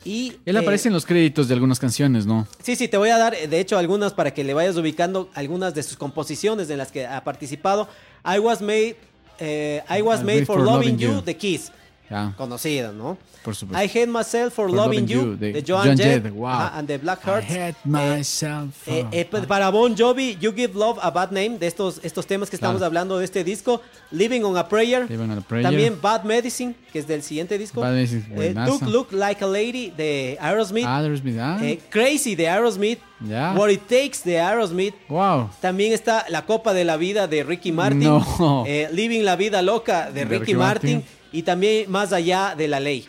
y... 0.05 0.37
Él 0.45 0.57
eh, 0.57 0.59
aparece 0.59 0.89
en 0.89 0.95
los 0.95 1.07
créditos 1.07 1.49
de 1.49 1.55
algunas 1.55 1.79
canciones, 1.79 2.27
¿no? 2.27 2.47
Sí, 2.63 2.77
sí, 2.77 2.89
te 2.89 2.97
voy 2.97 3.11
a 3.11 3.19
dar, 3.19 3.37
de 3.37 3.61
hecho, 3.61 3.79
algunas 3.79 4.13
para 4.13 4.33
que 4.33 4.45
le 4.45 4.55
vayas 4.55 4.77
ubicando 4.77 5.31
algunas 5.35 5.75
de 5.75 5.83
sus 5.83 5.97
composiciones 5.97 6.69
en 6.71 6.79
las 6.79 6.93
que 6.93 7.07
ha 7.07 7.25
participado. 7.25 7.89
I 8.25 8.39
Was 8.39 8.61
Made, 8.61 8.97
eh, 9.39 9.83
I 9.89 10.03
Was 10.03 10.23
Made 10.23 10.47
for, 10.47 10.61
Loving 10.61 10.99
You, 10.99 11.23
The 11.23 11.37
Kiss. 11.37 11.73
Ya, 12.11 12.35
Conocida, 12.37 12.93
¿no? 12.93 13.17
por 13.43 13.55
supuesto. 13.55 13.83
I 13.83 13.89
Hate 13.89 14.07
Myself 14.07 14.53
for, 14.55 14.69
For 14.69 14.71
Loving, 14.71 15.01
Loving 15.03 15.07
You, 15.07 15.21
You, 15.23 15.37
de 15.37 15.53
de 15.53 15.63
Joan, 15.67 15.85
Joan 15.87 15.97
Jett, 15.97 16.23
Jett, 16.25 16.33
wow. 16.35 16.49
ajá, 16.49 16.79
and 16.79 16.87
the 16.87 16.99
Black 16.99 17.23
Hearts. 17.27 17.51
I 17.51 17.59
hate 17.59 17.77
myself. 17.85 18.87
Eh, 18.87 19.03
for- 19.05 19.09
eh, 19.15 19.27
pues, 19.31 19.47
para 19.47 19.71
Bon 19.71 19.95
Jovi, 19.97 20.37
You 20.41 20.53
Give 20.55 20.73
Love 20.75 20.99
a 21.03 21.11
Bad 21.11 21.31
Name, 21.31 21.59
de 21.59 21.67
estos, 21.67 22.01
estos 22.03 22.27
temas 22.27 22.51
que 22.51 22.57
estamos 22.57 22.77
Claro. 22.79 22.87
hablando 22.87 23.19
de 23.19 23.25
este 23.25 23.43
disco. 23.45 23.81
Living 24.11 24.43
on 24.43 24.57
a 24.57 24.69
Prayer. 24.69 25.07
Living 25.09 25.25
on 25.31 25.39
a 25.39 25.41
Prayer. 25.41 25.65
También 25.65 25.99
Bad 26.01 26.25
Medicine, 26.25 26.75
que 26.93 26.99
es 26.99 27.07
del 27.07 27.23
siguiente 27.23 27.57
disco. 27.59 27.81
Bad 27.81 27.93
Medicine, 27.93 28.25
Eh, 28.31 28.35
buenazo. 28.35 28.73
Duke 28.79 28.87
Look 28.91 29.13
Like 29.13 29.43
a 29.45 29.47
Lady 29.49 29.91
de 29.97 30.37
Aerosmith. 30.41 30.87
Aerosmith, 30.87 31.39
ah, 31.39 31.59
Eh, 31.63 31.81
Crazy 31.91 32.35
de 32.35 32.49
Aerosmith. 32.49 32.99
Ya. 33.27 33.55
What 33.57 33.71
It 33.71 33.83
Takes 33.89 34.19
de 34.25 34.41
Aerosmith. 34.41 34.95
wow. 35.09 35.49
También 35.61 35.93
está 35.93 36.27
La 36.29 36.45
Copa 36.45 36.73
de 36.75 36.85
la 36.85 36.97
Vida 36.97 37.27
de 37.27 37.43
Ricky 37.45 37.73
Martin. 37.73 38.01
No. 38.05 38.65
Eh, 38.67 38.89
Living 38.93 39.23
la 39.23 39.37
Vida 39.37 39.63
Loca 39.63 40.07
de, 40.11 40.21
De 40.21 40.25
Ricky, 40.25 40.39
Ricky 40.41 40.55
Martin. 40.55 40.95
Martin. 40.97 41.24
Y 41.35 41.43
también 41.43 41.91
Más 41.91 42.13
Allá 42.13 42.55
de 42.57 42.69
la 42.69 42.81
Ley. 42.81 43.07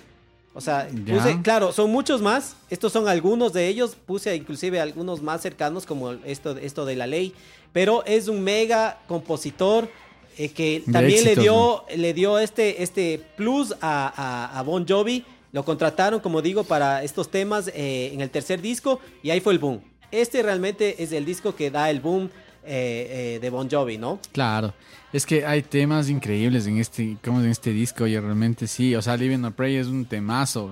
O 0.53 0.61
sea, 0.61 0.87
puse, 0.89 1.41
claro, 1.41 1.71
son 1.73 1.91
muchos 1.91 2.21
más. 2.21 2.55
Estos 2.69 2.93
son 2.93 3.07
algunos 3.09 3.51
de 3.53 3.67
ellos. 3.67 3.95
Puse 4.05 4.33
inclusive 4.35 4.79
algunos 4.79 5.21
más 5.21 5.41
cercanos 5.41 5.85
como 5.85 6.13
esto, 6.25 6.57
esto 6.57 6.85
de 6.85 6.95
la 6.95 7.07
ley. 7.07 7.33
Pero 7.73 8.05
es 8.05 8.29
un 8.29 8.41
mega 8.41 8.97
compositor 9.07 9.89
eh, 10.37 10.49
que 10.49 10.81
De 10.85 10.93
también 10.93 11.23
le 11.25 11.31
éxitos, 11.33 11.43
dio, 11.43 11.83
le 11.97 12.13
dio 12.13 12.39
este, 12.39 12.81
este 12.83 13.21
plus 13.35 13.73
a, 13.81 14.07
a- 14.15 14.57
a 14.59 14.63
Bon 14.63 14.85
Jovi. 14.87 15.25
Lo 15.51 15.65
contrataron, 15.65 16.21
como 16.21 16.41
digo, 16.41 16.63
para 16.63 17.03
estos 17.03 17.29
temas 17.29 17.67
eh, 17.73 18.11
en 18.13 18.21
el 18.21 18.29
tercer 18.29 18.61
disco 18.61 18.99
y 19.23 19.31
ahí 19.31 19.41
fue 19.41 19.51
el 19.53 19.59
boom. 19.59 19.81
Este 20.09 20.41
realmente 20.41 21.03
es 21.03 21.11
el 21.11 21.25
disco 21.25 21.53
que 21.53 21.69
da 21.69 21.89
el 21.89 21.99
boom 21.99 22.29
eh, 22.65 23.35
eh, 23.35 23.39
de 23.41 23.49
Bon 23.49 23.69
Jovi, 23.69 23.97
¿no? 23.97 24.19
Claro. 24.31 24.73
Es 25.13 25.25
que 25.25 25.45
hay 25.45 25.61
temas 25.61 26.09
increíbles 26.09 26.67
en 26.67 26.77
este, 26.77 27.17
como 27.23 27.39
en 27.39 27.47
este 27.49 27.71
disco, 27.71 28.03
oye, 28.03 28.19
realmente 28.19 28.67
sí. 28.67 28.95
O 28.95 29.01
sea, 29.01 29.15
Living 29.15 29.43
a 29.45 29.51
Prayer 29.51 29.81
es 29.81 29.87
un 29.87 30.05
temazo. 30.05 30.69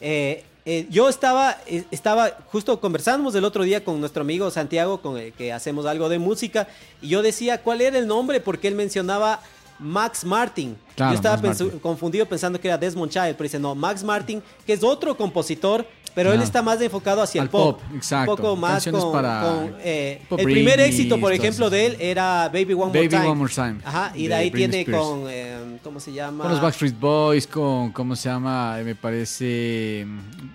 Eh, 0.00 0.44
yo 0.90 1.08
estaba, 1.08 1.56
estaba, 1.90 2.30
justo 2.48 2.78
conversamos 2.78 3.34
el 3.34 3.44
otro 3.44 3.62
día 3.62 3.82
con 3.84 4.00
nuestro 4.00 4.20
amigo 4.22 4.50
Santiago, 4.50 5.00
con 5.00 5.16
el 5.16 5.32
que 5.32 5.50
hacemos 5.52 5.86
algo 5.86 6.08
de 6.10 6.18
música, 6.18 6.68
y 7.00 7.08
yo 7.08 7.22
decía 7.22 7.62
cuál 7.62 7.80
era 7.80 7.98
el 7.98 8.06
nombre, 8.06 8.40
porque 8.40 8.68
él 8.68 8.74
mencionaba 8.74 9.40
Max 9.78 10.24
Martin. 10.24 10.76
Claro, 10.94 11.12
yo 11.12 11.16
estaba 11.16 11.36
Max 11.38 11.58
pensu- 11.60 11.64
Martin. 11.64 11.80
confundido 11.80 12.26
pensando 12.26 12.60
que 12.60 12.68
era 12.68 12.76
Desmond 12.76 13.10
Child, 13.10 13.34
pero 13.36 13.44
dice 13.44 13.58
no, 13.58 13.74
Max 13.74 14.04
Martin, 14.04 14.42
que 14.66 14.74
es 14.74 14.82
otro 14.82 15.16
compositor, 15.16 15.86
pero 16.18 16.32
él 16.32 16.42
está 16.42 16.62
más 16.62 16.80
enfocado 16.80 17.22
hacia 17.22 17.40
el 17.40 17.48
pop. 17.48 17.78
pop, 17.78 17.94
exacto. 17.94 18.32
Un 18.32 18.36
poco 18.36 18.56
más 18.56 18.72
Canciones 18.72 19.04
con, 19.04 19.12
para 19.12 19.40
con, 19.40 19.76
eh, 19.84 20.20
el 20.36 20.44
primer 20.44 20.80
éxito, 20.80 21.20
por 21.20 21.32
ejemplo, 21.32 21.70
de 21.70 21.86
él 21.86 21.96
era 22.00 22.48
Baby 22.48 22.72
One 22.72 22.86
More 22.86 23.08
Time. 23.08 23.26
One 23.28 23.34
More 23.38 23.54
Time, 23.54 23.76
Ajá, 23.84 24.10
y 24.16 24.24
de, 24.24 24.28
de 24.30 24.34
ahí 24.34 24.50
Britney 24.50 24.84
tiene 24.84 24.98
Spears. 24.98 25.06
con, 25.06 25.30
eh, 25.30 25.78
¿cómo 25.84 26.00
se 26.00 26.12
llama? 26.12 26.42
Con 26.42 26.52
los 26.52 26.60
Backstreet 26.60 26.98
Boys, 26.98 27.46
con, 27.46 27.92
¿cómo 27.92 28.16
se 28.16 28.28
llama? 28.28 28.78
Me 28.78 28.96
parece, 28.96 30.06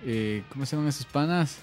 eh, 0.06 0.44
¿cómo 0.52 0.66
se 0.66 0.76
llaman 0.76 0.90
esos 0.90 1.06
panas? 1.06 1.60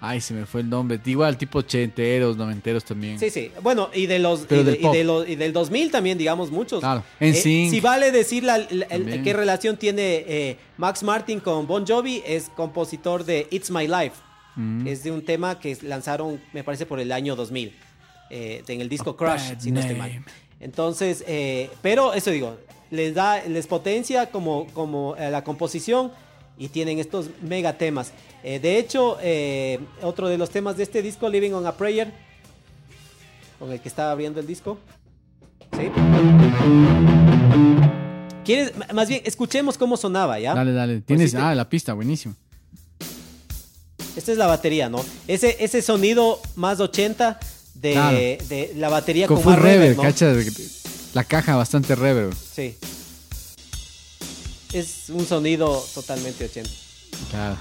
Ay, 0.00 0.20
se 0.20 0.34
me 0.34 0.44
fue 0.46 0.60
el 0.60 0.68
nombre. 0.70 1.00
Igual, 1.04 1.36
tipo 1.38 1.58
ochenteros, 1.60 2.36
noventeros 2.36 2.84
también. 2.84 3.18
Sí, 3.18 3.30
sí. 3.30 3.50
Bueno, 3.62 3.88
y 3.94 4.06
de 4.06 4.18
los 4.18 4.42
y, 4.42 4.46
de- 4.46 4.64
del 4.64 4.78
y 4.84 4.88
de 4.88 5.04
los- 5.04 5.28
y 5.28 5.36
del 5.36 5.52
2000 5.52 5.90
también, 5.90 6.18
digamos, 6.18 6.50
muchos. 6.50 6.80
Claro. 6.80 7.02
Eh, 7.18 7.30
NSYNC. 7.30 7.70
si 7.70 7.80
vale 7.80 8.12
decir 8.12 8.44
la, 8.44 8.58
la- 8.58 8.64
el- 8.68 8.86
También. 8.88 9.22
qué 9.24 9.32
relación 9.32 9.76
tiene 9.76 10.24
eh, 10.28 10.58
Max 10.76 11.02
Martin 11.02 11.40
con 11.40 11.66
Bon 11.66 11.86
Jovi, 11.86 12.22
es 12.26 12.50
compositor 12.54 13.24
de 13.24 13.46
It's 13.50 13.70
My 13.70 13.88
Life. 13.88 14.16
Mm. 14.56 14.86
Es 14.86 15.02
de 15.02 15.10
un 15.10 15.24
tema 15.24 15.58
que 15.58 15.76
lanzaron, 15.82 16.40
me 16.52 16.62
parece, 16.62 16.86
por 16.86 17.00
el 17.00 17.10
año 17.12 17.34
2000. 17.36 17.74
eh, 18.30 18.62
en 18.66 18.80
el 18.80 18.88
disco 18.88 19.10
A 19.10 19.16
Crush, 19.16 19.58
si 19.60 19.70
no 19.70 19.80
estoy 19.80 19.94
mal. 19.96 20.10
Entonces, 20.60 21.22
eh, 21.28 21.70
pero 21.82 22.12
eso 22.14 22.30
digo, 22.30 22.56
les 22.90 23.14
da, 23.14 23.42
les 23.44 23.66
potencia 23.66 24.30
como, 24.30 24.66
como 24.72 25.14
eh, 25.16 25.30
la 25.30 25.44
composición 25.44 26.10
y 26.58 26.68
tienen 26.68 26.98
estos 26.98 27.26
mega 27.42 27.76
temas. 27.78 28.12
Eh, 28.42 28.58
de 28.60 28.78
hecho, 28.78 29.18
eh, 29.22 29.78
otro 30.02 30.28
de 30.28 30.38
los 30.38 30.50
temas 30.50 30.76
de 30.76 30.82
este 30.84 31.02
disco, 31.02 31.28
Living 31.28 31.52
on 31.52 31.66
a 31.66 31.72
Prayer, 31.76 32.12
con 33.58 33.72
el 33.72 33.80
que 33.80 33.88
estaba 33.88 34.12
abriendo 34.12 34.40
el 34.40 34.46
disco. 34.46 34.78
¿Sí? 35.76 35.90
¿Quieres? 38.44 38.72
Más 38.94 39.08
bien, 39.08 39.22
escuchemos 39.24 39.76
cómo 39.76 39.96
sonaba, 39.96 40.38
¿ya? 40.38 40.54
Dale, 40.54 40.72
dale. 40.72 41.00
Tienes, 41.00 41.32
te- 41.32 41.38
ah, 41.38 41.54
la 41.54 41.68
pista, 41.68 41.92
buenísimo. 41.94 42.34
Esta 44.16 44.32
es 44.32 44.38
la 44.38 44.46
batería, 44.46 44.88
¿no? 44.88 45.04
Ese, 45.26 45.56
ese 45.60 45.82
sonido 45.82 46.40
más 46.54 46.80
80 46.80 47.38
de, 47.74 47.92
Claro. 47.92 48.16
de 48.16 48.72
la 48.76 48.88
batería 48.88 49.26
Con 49.26 49.36
con, 49.42 49.46
más 49.46 49.58
reverb, 49.58 49.80
reverb, 49.80 49.96
¿no? 49.96 50.02
¿cachas? 50.04 51.12
La 51.14 51.24
caja 51.24 51.56
bastante 51.56 51.94
reverb. 51.96 52.32
Sí. 52.34 52.76
Es 54.76 55.08
un 55.08 55.24
sonido 55.24 55.82
totalmente 55.94 56.44
80. 56.44 56.68
Claro. 57.30 57.56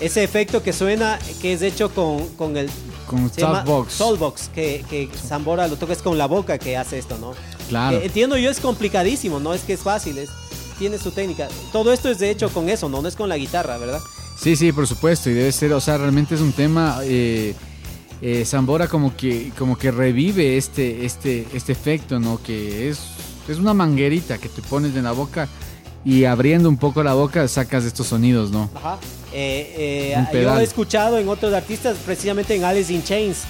Ese 0.00 0.24
efecto 0.24 0.64
que 0.64 0.72
suena, 0.72 1.16
que 1.40 1.52
es 1.52 1.62
hecho 1.62 1.94
con, 1.94 2.26
con 2.30 2.56
el 2.56 2.68
Con 3.06 3.32
Soundbox. 3.32 3.92
Soulbox, 3.92 4.48
que, 4.48 4.84
que 4.90 5.08
Zambora 5.16 5.68
lo 5.68 5.76
toca 5.76 5.92
es 5.92 6.02
con 6.02 6.18
la 6.18 6.26
boca 6.26 6.58
que 6.58 6.76
hace 6.76 6.98
esto, 6.98 7.16
¿no? 7.18 7.34
Claro. 7.68 8.00
Que 8.00 8.06
entiendo 8.06 8.36
yo, 8.36 8.50
es 8.50 8.58
complicadísimo, 8.58 9.38
no 9.38 9.54
es 9.54 9.62
que 9.62 9.74
es 9.74 9.80
fácil, 9.80 10.18
es, 10.18 10.30
tiene 10.76 10.98
su 10.98 11.12
técnica. 11.12 11.46
Todo 11.70 11.92
esto 11.92 12.10
es 12.10 12.18
de 12.18 12.30
hecho 12.30 12.50
con 12.50 12.68
eso, 12.68 12.88
¿no? 12.88 13.00
No 13.00 13.06
es 13.06 13.14
con 13.14 13.28
la 13.28 13.36
guitarra, 13.36 13.78
¿verdad? 13.78 14.00
Sí, 14.42 14.56
sí, 14.56 14.72
por 14.72 14.88
supuesto. 14.88 15.30
Y 15.30 15.34
debe 15.34 15.52
ser, 15.52 15.72
o 15.72 15.80
sea, 15.80 15.98
realmente 15.98 16.34
es 16.34 16.40
un 16.40 16.52
tema. 16.52 16.98
Eh, 17.04 17.54
eh, 18.22 18.44
Zambora 18.44 18.88
como 18.88 19.16
que, 19.16 19.52
como 19.58 19.76
que 19.76 19.90
revive 19.90 20.56
este, 20.56 21.04
este, 21.04 21.46
este 21.52 21.72
efecto, 21.72 22.18
¿no? 22.18 22.42
Que 22.42 22.88
es, 22.88 23.00
es 23.48 23.58
una 23.58 23.74
manguerita 23.74 24.38
que 24.38 24.48
te 24.48 24.62
pones 24.62 24.96
en 24.96 25.04
la 25.04 25.12
boca 25.12 25.48
y 26.04 26.24
abriendo 26.24 26.68
un 26.68 26.76
poco 26.76 27.02
la 27.02 27.14
boca 27.14 27.46
sacas 27.48 27.84
estos 27.84 28.06
sonidos, 28.06 28.50
¿no? 28.50 28.70
Ajá. 28.74 28.98
Eh, 29.32 30.14
eh, 30.32 30.42
yo 30.42 30.58
he 30.58 30.62
escuchado 30.62 31.18
en 31.18 31.28
otros 31.28 31.52
artistas, 31.52 31.96
precisamente 32.06 32.54
en 32.54 32.64
Alice 32.64 32.92
in 32.92 33.02
Chains, 33.02 33.42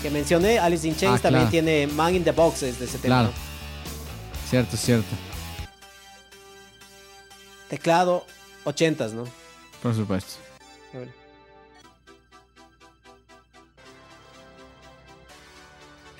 que 0.00 0.10
mencioné, 0.10 0.58
Alice 0.58 0.86
in 0.86 0.96
Chains 0.96 1.18
Ah, 1.18 1.22
también 1.22 1.48
claro. 1.48 1.50
tiene 1.50 1.86
Man 1.88 2.14
in 2.14 2.24
the 2.24 2.32
Boxes 2.32 2.78
de 2.78 2.84
ese 2.86 2.98
tema. 2.98 3.16
Claro. 3.22 3.32
Cierto, 4.48 4.76
cierto. 4.76 5.08
Teclado 7.68 8.24
80s, 8.64 9.12
¿no? 9.12 9.24
Por 9.82 9.94
supuesto. 9.94 10.34
Bueno. 10.92 11.10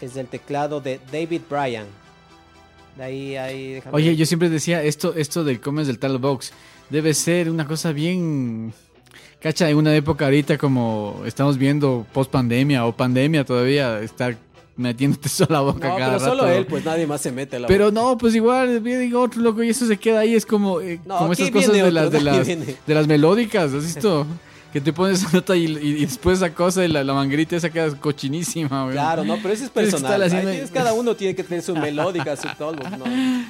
Es 0.01 0.15
del 0.15 0.27
teclado 0.27 0.81
de 0.81 1.01
David 1.11 1.43
Bryan. 1.49 1.87
De 2.97 3.05
ahí, 3.05 3.37
ahí, 3.37 3.73
déjame 3.75 3.97
Oye, 3.97 4.17
yo 4.17 4.25
siempre 4.27 4.49
decía, 4.49 4.83
esto, 4.83 5.15
esto 5.15 5.45
del 5.45 5.61
comes 5.61 5.87
del 5.87 5.99
Tal 5.99 6.19
Box 6.19 6.53
debe 6.91 7.13
ser 7.15 7.51
una 7.51 7.67
cosa 7.67 7.93
bien. 7.93 8.73
Cacha, 9.41 9.69
en 9.69 9.77
una 9.77 9.95
época 9.95 10.25
ahorita 10.25 10.57
como 10.59 11.23
estamos 11.27 11.59
viendo 11.59 12.07
post 12.13 12.31
pandemia 12.31 12.87
o 12.87 12.97
pandemia 12.97 13.45
todavía, 13.45 14.01
estar 14.01 14.37
metiéndote 14.77 15.29
solo 15.31 15.49
la 15.53 15.61
boca 15.61 15.89
No, 15.89 15.97
cada 15.97 16.19
pero 16.19 16.25
solo 16.31 16.43
rato. 16.45 16.55
él, 16.57 16.67
pues 16.67 16.85
nadie 16.85 17.07
más 17.07 17.21
se 17.21 17.33
mete 17.33 17.59
la 17.59 17.69
Pero 17.69 17.91
no, 17.91 18.17
pues 18.17 18.35
igual, 18.35 18.83
digo 18.83 19.21
otro 19.23 19.43
loco 19.43 19.63
y 19.63 19.69
eso 19.71 19.87
se 19.87 19.97
queda 19.99 20.21
ahí, 20.21 20.35
es 20.35 20.47
como, 20.47 20.81
eh, 20.81 21.01
No, 21.05 21.19
como 21.19 21.33
esas 21.35 21.51
cosas 21.51 21.71
viene 21.73 21.85
de 21.87 21.93
las, 21.93 22.11
de, 22.11 22.21
las, 22.23 22.47
viene. 22.47 22.77
de 22.87 22.95
las 22.95 23.07
melódicas, 23.07 23.73
¿has 23.73 23.85
visto? 23.85 24.27
Que 24.73 24.81
te 24.81 24.93
pones 24.93 25.33
nota 25.33 25.57
y, 25.57 25.65
y- 25.67 26.03
y 26.03 26.07
después 26.07 26.39
esa 26.39 26.53
cosa 26.53 26.83
de 26.83 26.89
la, 26.89 27.03
la 27.03 27.15
manguerita 27.15 27.57
esa 27.57 27.71
queda 27.71 27.95
cochinísima, 27.99 28.83
güey. 28.85 28.95
Claro, 28.95 29.25
no, 29.25 29.37
pero 29.37 29.55
ese 29.55 29.65
es 29.65 29.71
personal. 29.81 30.21
Ahí 30.23 30.31
tienes- 30.31 30.71
cada 30.71 30.93
uno 30.93 31.15
tiene 31.17 31.35
que 31.35 31.43
tener 31.45 31.63
su 31.63 31.75
melódica, 31.75 32.37
su 32.37 32.49
todo. 32.59 32.73
¿no? 32.75 33.05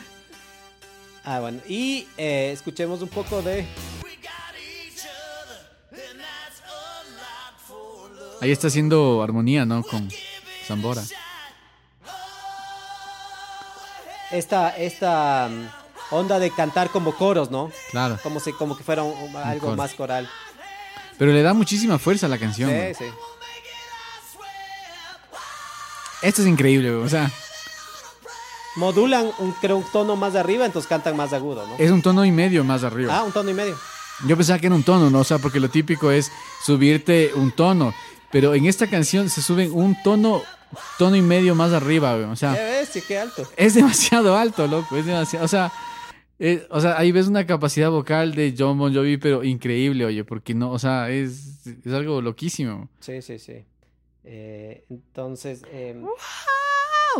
Ah, 1.29 1.41
bueno. 1.41 1.59
Y 1.69 2.07
eh, 2.17 2.53
escuchemos 2.53 3.03
un 3.03 3.09
poco 3.09 3.43
de. 3.43 3.67
Ahí 8.41 8.53
está 8.53 8.69
haciendo 8.69 9.23
armonía, 9.25 9.65
¿no? 9.65 9.83
Con 9.83 10.09
Zambora. 10.69 11.03
esta, 14.31 14.77
esta 14.77 15.49
mm, 15.51 16.15
onda 16.15 16.39
de 16.39 16.51
cantar 16.51 16.91
como 16.91 17.13
coros, 17.17 17.51
¿no? 17.51 17.73
Claro. 17.91 18.19
Como, 18.23 18.39
si, 18.39 18.53
como 18.53 18.77
que 18.77 18.85
fuera 18.85 19.03
un- 19.03 19.35
algo 19.37 19.75
más 19.75 19.95
coral. 19.95 20.29
Pero 21.19 21.33
le 21.33 21.43
da 21.43 21.55
muchísima 21.55 21.99
fuerza 21.99 22.27
a 22.27 22.29
la 22.29 22.39
canción. 22.39 22.71
güey. 22.71 22.95
Sí, 22.95 23.05
sí. 23.05 23.11
Esto 26.23 26.43
es 26.43 26.49
increíble, 26.49 26.91
güey. 26.93 27.05
O 27.05 27.09
sea, 27.09 27.31
Modulan, 28.77 29.31
un, 29.39 29.53
creo, 29.53 29.79
un 29.79 29.85
tono 29.91 30.17
más 30.17 30.35
arriba, 30.35 30.67
entonces 30.67 30.89
cantan 30.89 31.17
más 31.17 31.33
agudo, 31.33 31.67
¿no? 31.67 31.75
es 31.79 31.91
un 31.91 32.03
tono 32.03 32.25
y 32.25 32.31
medio 32.31 32.63
más 32.65 32.85
arriba. 32.85 33.17
Ah, 33.17 33.23
un 33.23 33.33
tono 33.33 33.51
y 33.51 33.55
medio. 33.55 33.77
Yo 34.27 34.37
pensaba 34.37 34.59
que 34.59 34.67
era 34.67 34.75
un 34.75 34.83
tono, 34.83 35.11
¿no? 35.11 35.21
O 35.21 35.25
sea, 35.25 35.39
porque 35.39 35.61
lo 35.61 35.69
típico 35.69 36.11
es 36.11 36.31
subirte 36.65 37.33
un 37.35 37.53
tono. 37.53 37.95
Pero 38.31 38.55
en 38.55 38.67
esta 38.67 38.87
canción 38.87 39.31
se 39.31 39.41
suben 39.41 39.71
un 39.73 40.03
tono, 40.03 40.43
tono 40.99 41.17
y 41.17 41.23
medio 41.23 41.55
más 41.55 41.73
arriba, 41.73 42.15
güey. 42.15 42.25
O 42.25 42.31
¿Qué 42.31 42.37
sea, 42.37 42.53
ves? 42.53 42.89
Sí, 42.93 43.03
qué 43.07 43.19
alto. 43.19 43.49
es 43.57 43.75
demasiado 43.75 44.37
alto, 44.37 44.67
loco. 44.67 44.97
Es 44.97 45.07
demasiado. 45.07 45.45
O 45.45 45.49
sea, 45.49 45.73
eh, 46.39 46.67
o 46.71 46.81
sea, 46.81 46.99
ahí 46.99 47.13
ves 47.13 47.29
una 47.29 47.47
capacidad 47.47 47.91
vocal 47.91 48.35
de 48.35 48.55
John 48.59 48.79
Bon 48.79 48.93
Jovi, 48.95 49.17
pero 49.17 49.43
increíble, 49.45 50.05
oye, 50.05 50.25
porque 50.25 50.55
no, 50.55 50.71
o 50.71 50.79
sea, 50.79 51.11
es, 51.11 51.67
es 51.67 51.93
algo 51.93 52.21
loquísimo. 52.21 52.89
Sí, 53.01 53.23
sí, 53.23 53.39
sí. 53.39 53.65
Eh, 54.25 54.85
entonces, 54.91 55.63
em, 55.73 56.03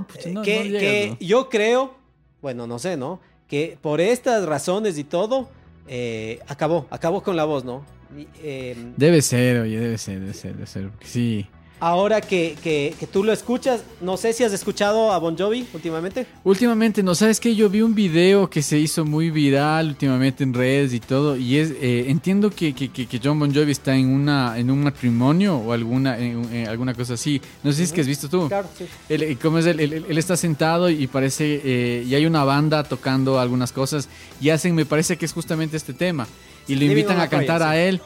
Pues, 0.07 0.27
no- 0.27 0.43
que, 0.43 0.65
no 0.65 0.79
que 0.79 1.17
yo 1.21 1.49
creo, 1.49 1.95
bueno, 2.43 2.67
no 2.67 2.79
sé, 2.79 2.97
¿no? 2.97 3.21
Que 3.49 3.79
por 3.81 4.01
estas 4.01 4.45
razones 4.45 4.99
y 4.99 5.05
todo, 5.05 5.49
eh, 5.89 6.41
acabó, 6.49 6.87
acabó 6.91 7.23
con 7.23 7.37
la 7.37 7.45
voz, 7.45 7.65
¿no? 7.65 7.85
Em, 8.43 8.93
Debe 8.97 9.23
ser, 9.23 9.61
oye, 9.61 9.79
debe 9.81 9.99
ser, 9.99 10.21
debe 10.21 10.35
ser, 10.35 10.55
debe 10.55 10.67
ser. 10.67 10.91
Sí. 11.03 11.47
Ahora 11.81 12.21
que, 12.21 12.57
que- 12.63 12.95
que 12.99 13.07
tú 13.07 13.23
lo 13.25 13.33
escuchas, 13.33 13.83
no 14.01 14.17
sé 14.17 14.33
si 14.33 14.45
has 14.45 14.53
escuchado 14.53 15.13
a 15.13 15.19
Bon 15.19 15.37
Jovi 15.37 15.67
últimamente. 15.75 16.27
Últimamente, 16.45 17.03
no 17.03 17.15
sabes 17.15 17.39
que 17.41 17.55
yo 17.55 17.69
vi 17.69 17.83
un 17.83 17.95
video 17.95 18.49
que 18.49 18.63
se 18.63 18.79
hizo 18.79 19.05
muy 19.05 19.31
viral 19.31 19.89
últimamente 19.89 20.43
en 20.45 20.55
redes 20.55 20.93
y 20.95 21.01
todo, 21.01 21.37
y 21.37 21.59
es 21.59 21.73
eh, 21.81 22.07
entiendo 22.09 22.51
que, 22.51 22.73
que, 22.75 22.89
John 23.23 23.39
Bon 23.39 23.55
Jovi 23.55 23.73
está 23.73 23.95
en 23.97 24.09
una 24.09 24.59
en 24.59 24.71
un 24.71 24.83
matrimonio 24.83 25.57
o 25.57 25.73
alguna 25.73 26.19
en- 26.19 26.45
en 26.53 26.69
alguna 26.69 26.95
cosa 26.95 27.15
así. 27.15 27.41
No 27.63 27.71
sé 27.73 27.79
si 27.79 27.83
es 27.85 27.93
que 27.93 28.01
has 28.01 28.07
visto 28.07 28.29
tú. 28.29 28.49
Claro, 28.49 28.69
sí. 28.77 28.87
Él, 29.09 29.23
eh, 29.23 29.37
¿cómo 29.41 29.59
es 29.59 29.67
él? 29.67 29.81
Él- 29.81 29.93
él- 29.93 30.07
él 30.09 30.19
está 30.19 30.37
sentado 30.37 30.89
y 30.89 31.07
parece 31.07 31.61
eh, 31.65 32.05
y 32.09 32.15
hay 32.15 32.27
una 32.27 32.45
banda 32.45 32.85
tocando 32.85 33.39
algunas 33.39 33.73
cosas 33.73 34.09
y 34.41 34.51
hacen, 34.51 34.75
me 34.75 34.87
parece 34.87 35.17
que 35.17 35.25
es 35.27 35.33
justamente 35.33 35.77
este 35.77 35.93
tema 35.93 36.27
y 36.69 36.75
lo 36.75 36.81
Living 36.81 36.91
invitan 36.97 37.21
a 37.21 37.29
cantar 37.29 37.63
a 37.63 37.73
sí. 37.73 38.01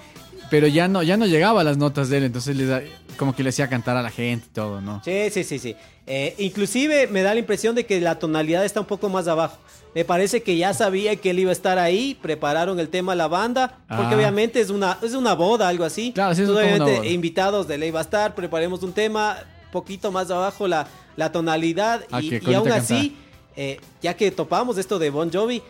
Pero 0.50 0.66
ya 0.66 0.88
no 0.88 1.02
ya 1.02 1.16
no 1.16 1.26
llegaba 1.26 1.60
a 1.60 1.64
las 1.64 1.76
notas 1.78 2.08
de 2.08 2.18
él, 2.18 2.24
entonces 2.24 2.56
le 2.56 2.66
da- 2.66 2.82
como 3.16 3.34
que 3.34 3.42
le 3.42 3.50
hacía 3.50 3.68
cantar 3.68 3.96
a 3.96 4.02
la 4.02 4.10
gente 4.10 4.46
y 4.50 4.54
todo, 4.54 4.80
¿no? 4.80 5.02
Sí, 5.04 5.30
sí, 5.30 5.44
sí, 5.44 5.58
sí. 5.58 5.76
Eh, 6.06 6.34
inclusive 6.38 7.06
me 7.06 7.22
da 7.22 7.34
la 7.34 7.40
impresión 7.40 7.74
de 7.74 7.84
que 7.86 8.00
la 8.00 8.18
tonalidad 8.18 8.64
está 8.64 8.80
un 8.80 8.86
poco 8.86 9.08
más 9.08 9.28
abajo. 9.28 9.58
Me 9.94 10.04
parece 10.04 10.42
que 10.42 10.56
ya 10.56 10.72
sabía 10.74 11.14
que 11.16 11.30
él 11.30 11.38
iba 11.40 11.50
a 11.50 11.52
estar 11.52 11.78
ahí, 11.78 12.16
prepararon 12.22 12.80
el 12.80 12.88
tema 12.88 13.12
a 13.12 13.16
la 13.16 13.28
banda, 13.28 13.78
porque 13.88 14.14
Ah. 14.14 14.16
obviamente 14.16 14.60
es 14.60 14.70
una, 14.70 14.98
es 15.02 15.12
una 15.14 15.34
boda, 15.34 15.68
algo 15.68 15.84
así. 15.84 16.12
Claro, 16.12 16.34
sí, 16.34 16.42
es 16.42 16.48
Entonces, 16.48 16.64
como 16.64 16.74
una 16.76 16.84
obviamente 16.84 17.08
boda. 17.08 17.14
invitados 17.14 17.68
de 17.68 17.78
ley 17.78 17.90
va 17.90 18.00
a 18.00 18.02
estar, 18.02 18.34
preparemos 18.34 18.82
un 18.82 18.92
tema, 18.92 19.36
poquito 19.72 20.10
más 20.10 20.30
abajo 20.30 20.66
la, 20.66 20.86
la 21.16 21.30
tonalidad 21.30 22.04
Ah, 22.10 22.20
y, 22.20 22.40
y 22.44 22.54
aún 22.54 22.72
así, 22.72 23.16
eh, 23.56 23.78
ya 24.02 24.14
que 24.14 24.30
topamos 24.30 24.78
esto 24.78 24.98
de 24.98 25.10
Bon 25.10 25.30
Jovi, 25.32 25.62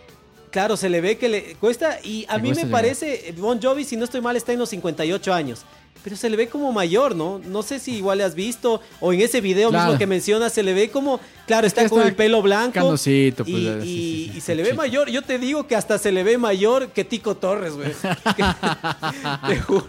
claro, 0.50 0.76
se 0.76 0.88
le 0.88 1.00
ve 1.00 1.16
que 1.18 1.28
le 1.28 1.42
cuesta 1.56 1.98
y 2.02 2.24
a 2.28 2.36
Le 2.36 2.42
mí 2.42 2.52
me 2.54 2.66
parece, 2.66 3.34
Bon 3.38 3.60
Jovi, 3.60 3.84
si 3.84 3.96
no 3.96 4.04
estoy 4.04 4.20
mal, 4.20 4.36
está 4.36 4.52
en 4.52 4.58
los 4.58 4.68
58 4.70 5.32
años. 5.32 5.62
Pero 6.02 6.16
se 6.16 6.30
le 6.30 6.36
ve 6.38 6.48
como 6.48 6.72
mayor, 6.72 7.14
¿no? 7.14 7.38
No 7.44 7.62
sé 7.62 7.78
si 7.78 7.96
igual 7.96 8.16
le 8.18 8.24
has 8.24 8.34
visto 8.34 8.80
o 9.00 9.12
en 9.12 9.20
ese 9.20 9.42
video 9.42 9.68
Claro. 9.68 9.84
mismo 9.84 9.98
que 9.98 10.06
mencionas 10.06 10.50
se 10.50 10.62
le 10.62 10.72
ve 10.72 10.88
como, 10.88 11.20
claro, 11.46 11.66
está 11.66 11.86
con 11.90 12.00
el 12.00 12.14
pelo 12.14 12.40
blanco 12.40 12.80
pues, 12.88 13.06
y, 13.06 13.30
ya, 13.32 13.44
sí, 13.44 13.52
y- 13.52 13.54
sí, 13.82 14.30
sí, 14.32 14.32
y 14.38 14.40
se 14.40 14.54
le 14.54 14.62
ve 14.62 14.72
mayor. 14.72 15.10
Yo 15.10 15.20
te 15.20 15.38
digo 15.38 15.66
que 15.66 15.76
hasta 15.76 15.98
se 15.98 16.10
le 16.10 16.22
ve 16.22 16.38
mayor 16.38 16.88
que 16.92 17.04
Tico 17.04 17.36
Torres, 17.36 17.74
güey. 17.74 17.90
te 19.46 19.56
juro. 19.60 19.84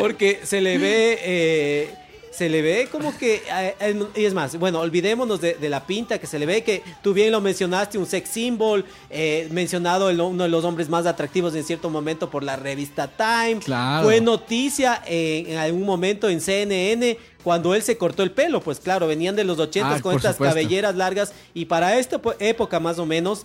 Porque 0.00 0.40
se 0.42 0.60
le 0.60 0.78
ve, 0.78 1.18
eh, 1.22 1.94
se 2.30 2.48
le 2.48 2.62
ve 2.62 2.88
como 2.92 3.16
que, 3.18 3.42
eh, 3.80 4.04
y 4.14 4.24
es 4.24 4.34
más, 4.34 4.56
bueno, 4.56 4.78
olvidémonos 4.80 5.40
de, 5.40 5.54
de 5.54 5.68
la 5.68 5.84
pinta 5.86 6.18
que 6.20 6.26
se 6.28 6.38
le 6.38 6.46
ve, 6.46 6.62
que 6.62 6.82
tú 7.02 7.12
bien 7.12 7.32
lo 7.32 7.40
mencionaste, 7.40 7.98
un 7.98 8.06
sex 8.06 8.28
symbol, 8.30 8.84
eh, 9.10 9.48
mencionado 9.50 10.08
el- 10.10 10.20
uno 10.20 10.44
de 10.44 10.48
los 10.48 10.64
hombres 10.64 10.88
más 10.88 11.06
atractivos 11.06 11.54
en 11.56 11.64
cierto 11.64 11.90
momento 11.90 12.30
por 12.30 12.44
la 12.44 12.54
revista 12.56 13.08
Time. 13.08 13.60
Claro. 13.64 14.04
Fue 14.04 14.20
noticia 14.20 15.02
en, 15.06 15.50
en 15.50 15.58
algún 15.58 15.84
momento 15.84 16.28
en 16.28 16.40
CNN 16.40 17.18
cuando 17.42 17.74
él 17.74 17.82
se 17.82 17.96
cortó 17.98 18.22
el 18.22 18.30
pelo, 18.30 18.60
pues 18.60 18.78
claro, 18.78 19.06
venían 19.08 19.34
de 19.34 19.42
los 19.44 19.58
80 19.58 19.96
Ah, 19.96 20.00
con 20.00 20.14
estas 20.14 20.36
supuesto. 20.36 20.54
cabelleras 20.54 20.94
largas 20.94 21.32
y 21.52 21.64
para 21.64 21.98
esta 21.98 22.20
po- 22.22 22.34
época 22.38 22.78
más 22.78 22.98
o 23.00 23.06
menos, 23.06 23.44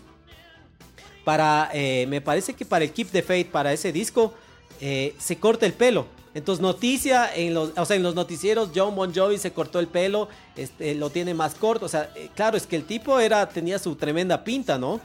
para, 1.24 1.70
eh, 1.74 2.06
me 2.08 2.22
parece 2.22 2.54
que 2.54 2.66
para 2.66 2.86
el 2.86 2.92
Keep 2.92 3.10
the 3.10 3.24
Faith, 3.24 3.48
para 3.48 3.74
ese 3.74 3.92
disco, 3.92 4.34
eh, 4.80 5.16
se 5.18 5.38
corta 5.38 5.66
el 5.66 5.74
pelo. 5.74 6.06
Entonces, 6.36 6.62
noticia, 6.62 7.34
en 7.36 7.54
los, 7.56 7.72
o 7.76 7.86
sea, 7.86 7.96
en 7.96 8.04
los 8.04 8.14
noticieros, 8.14 8.70
John 8.76 8.94
Bon 8.96 9.12
Jovi 9.16 9.38
se 9.40 9.52
cortó 9.54 9.80
el 9.80 9.88
pelo, 9.88 10.30
este, 10.56 10.94
lo 10.94 11.10
tiene 11.10 11.34
más 11.34 11.56
corto. 11.56 11.86
O 11.88 11.90
sea, 11.90 12.12
eh, 12.16 12.30
claro, 12.36 12.58
es 12.58 12.68
que 12.68 12.76
el 12.76 12.84
tipo 12.84 13.20
era, 13.20 13.50
tenía 13.50 13.80
su 13.80 13.96
tremenda 13.96 14.44
pinta, 14.44 14.78
¿no? 14.78 15.00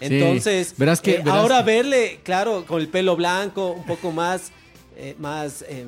Entonces, 0.00 0.74
verás 0.76 1.00
que- 1.00 1.12
eh, 1.16 1.18
verás 1.18 1.34
ahora 1.40 1.58
que- 1.58 1.64
verle, 1.64 2.20
claro, 2.22 2.64
con 2.66 2.80
el 2.80 2.88
pelo 2.88 3.14
blanco, 3.16 3.68
un 3.72 3.84
poco 3.84 4.10
más, 4.12 4.50
eh, 4.96 5.14
más, 5.18 5.62
eh, 5.68 5.84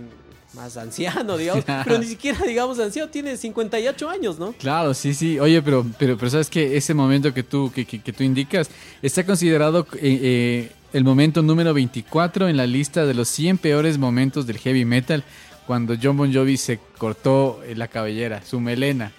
más 0.55 0.77
anciano, 0.77 1.39
digamos, 1.39 1.65
pero 1.85 1.99
ni 1.99 2.07
siquiera, 2.07 2.45
digamos, 2.45 2.79
anciano, 2.79 3.09
tiene 3.11 3.37
58 3.39 4.11
años, 4.11 4.39
¿no? 4.39 4.53
Claro, 4.53 4.93
sí, 4.93 5.15
sí. 5.15 5.39
Oye, 5.39 5.63
pero, 5.63 5.87
pero, 5.99 6.19
pero 6.19 6.31
sabes 6.31 6.51
que 6.51 6.77
ese 6.77 6.93
momento 6.93 7.33
que 7.33 7.43
tú, 7.43 7.73
que, 7.75 7.87
que- 7.87 8.03
que 8.03 8.13
tú 8.13 8.23
indicas 8.25 8.69
está 9.01 9.25
considerado 9.25 9.87
eh, 10.01 10.71
el 10.93 11.05
momento 11.05 11.43
número 11.43 11.73
24 11.75 12.49
en 12.49 12.57
la 12.57 12.67
lista 12.67 13.07
de 13.07 13.15
los 13.15 13.29
100 13.29 13.59
peores 13.59 13.99
momentos 13.99 14.47
del 14.47 14.59
heavy 14.59 14.85
metal 14.85 15.25
cuando 15.67 15.95
John 16.01 16.17
Bon 16.17 16.33
Jovi 16.33 16.57
se 16.57 16.79
cortó 16.99 17.63
eh, 17.65 17.75
la 17.77 17.89
cabellera, 17.89 18.43
su 18.45 18.61
melena. 18.61 19.13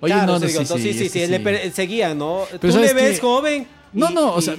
Oye, 0.00 0.14
Claro, 0.14 0.32
no, 0.32 0.38
sí, 0.38 0.44
no, 0.44 0.48
digo, 0.62 0.64
sí, 0.78 0.82
sí, 0.82 0.92
sí, 0.94 1.04
es 1.06 1.12
sí, 1.12 1.26
le 1.26 1.40
per- 1.40 1.72
seguían, 1.72 2.18
¿no? 2.18 2.44
Pero 2.48 2.58
Tú 2.60 2.66
le 2.68 2.72
¿sabes 2.88 2.94
ves 2.94 3.20
joven. 3.20 3.66
No, 3.92 4.10
y- 4.10 4.14
no, 4.14 4.34
o 4.34 4.40
sea, 4.40 4.54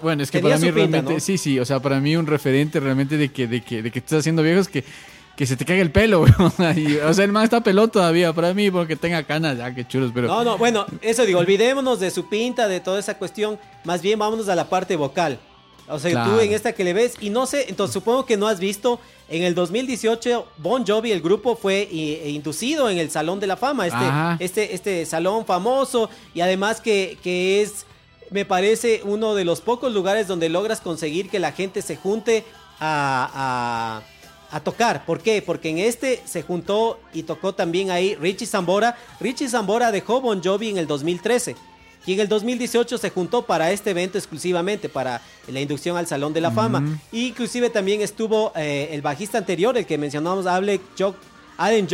bueno, 0.00 0.22
es 0.22 0.30
que 0.30 0.40
para 0.40 0.56
mí 0.56 0.62
pinta, 0.66 0.74
realmente, 0.76 1.14
¿no? 1.14 1.20
sí, 1.20 1.38
sí, 1.38 1.58
o 1.60 1.64
sea, 1.64 1.80
para 1.80 2.00
mí 2.00 2.16
un 2.16 2.26
referente 2.26 2.80
realmente 2.80 3.16
de 3.16 3.28
que, 3.30 3.46
de 3.46 3.60
que, 3.62 3.82
de 3.82 3.90
que 3.90 3.98
estás 4.00 4.20
haciendo 4.20 4.42
viejos 4.42 4.68
que, 4.68 4.82
que 5.36 5.46
se 5.46 5.56
te 5.56 5.64
caiga 5.64 5.82
el 5.82 5.90
pelo, 5.90 6.20
güey. 6.58 6.96
O 6.98 7.12
sea, 7.14 7.24
el 7.24 7.32
man 7.32 7.44
está 7.44 7.62
pelón 7.62 7.90
todavía, 7.90 8.32
para 8.32 8.52
mí, 8.54 8.70
porque 8.70 8.96
tenga 8.96 9.22
canas, 9.24 9.56
ya, 9.58 9.74
que 9.74 9.86
chulos, 9.86 10.10
pero... 10.14 10.28
No, 10.28 10.44
no, 10.44 10.58
bueno, 10.58 10.86
eso 11.00 11.24
digo, 11.24 11.38
olvidémonos 11.40 12.00
de 12.00 12.10
su 12.10 12.28
pinta, 12.28 12.68
de 12.68 12.80
toda 12.80 12.98
esa 13.00 13.16
cuestión. 13.18 13.58
Más 13.84 14.02
bien 14.02 14.18
vámonos 14.18 14.48
a 14.48 14.54
la 14.54 14.68
parte 14.68 14.96
vocal. 14.96 15.38
O 15.88 15.98
sea, 15.98 16.10
Claro. 16.12 16.32
tú 16.34 16.40
en 16.40 16.52
esta 16.52 16.72
que 16.72 16.84
le 16.84 16.92
ves, 16.92 17.14
y 17.20 17.30
no 17.30 17.44
sé, 17.46 17.66
entonces 17.68 17.92
supongo 17.92 18.24
que 18.24 18.36
no 18.36 18.46
has 18.46 18.60
visto, 18.60 19.00
en 19.28 19.42
el 19.42 19.54
2018 19.54 20.46
Bon 20.58 20.86
Jovi, 20.86 21.10
el 21.10 21.20
grupo, 21.20 21.56
fue 21.56 21.88
eh, 21.90 22.30
inducido 22.30 22.88
en 22.88 22.98
el 22.98 23.10
Salón 23.10 23.40
de 23.40 23.46
la 23.46 23.56
Fama, 23.56 23.86
Ajá. 23.86 24.36
este, 24.38 24.62
este, 24.74 24.74
este 24.74 25.06
salón 25.06 25.44
famoso, 25.44 26.08
y 26.34 26.40
además 26.40 26.80
que, 26.80 27.18
que 27.22 27.62
es, 27.62 27.84
me 28.30 28.44
parece, 28.44 29.00
uno 29.04 29.34
de 29.34 29.44
los 29.44 29.60
pocos 29.60 29.92
lugares 29.92 30.28
donde 30.28 30.48
logras 30.48 30.80
conseguir 30.80 31.28
que 31.28 31.38
la 31.40 31.52
gente 31.52 31.82
se 31.82 31.96
junte 31.96 32.44
a, 32.78 34.00
a, 34.02 34.02
a 34.52 34.60
tocar. 34.60 35.04
¿Por 35.04 35.20
qué? 35.20 35.42
Porque 35.42 35.70
en 35.70 35.78
este 35.78 36.22
se 36.24 36.42
juntó 36.42 37.00
y 37.12 37.24
tocó 37.24 37.54
también 37.54 37.90
ahí 37.90 38.14
Richie 38.14 38.46
Zambora. 38.46 38.96
Richie 39.18 39.48
Zambora 39.48 39.90
dejó 39.90 40.20
Bon 40.20 40.40
Jovi 40.42 40.68
en 40.68 40.76
el 40.78 40.86
2013. 40.86 41.56
Y 42.04 42.14
en 42.14 42.20
el 42.20 42.28
2018 42.28 42.98
se 42.98 43.10
juntó 43.10 43.42
para 43.46 43.70
este 43.70 43.90
evento 43.90 44.18
exclusivamente, 44.18 44.88
para 44.88 45.22
la 45.46 45.60
inducción 45.60 45.96
al 45.96 46.06
Salón 46.06 46.32
de 46.32 46.40
la 46.40 46.50
Fama. 46.50 46.98
Y 47.12 47.28
inclusive 47.28 47.70
también 47.70 48.00
estuvo 48.02 48.52
eh, 48.56 48.88
el 48.90 49.02
bajista 49.02 49.38
anterior, 49.38 49.76
el 49.78 49.86
que 49.86 49.96
mencionamos, 49.98 50.46
Alec 50.46 50.80
Jock- 50.98 51.14
Allen 51.56 51.86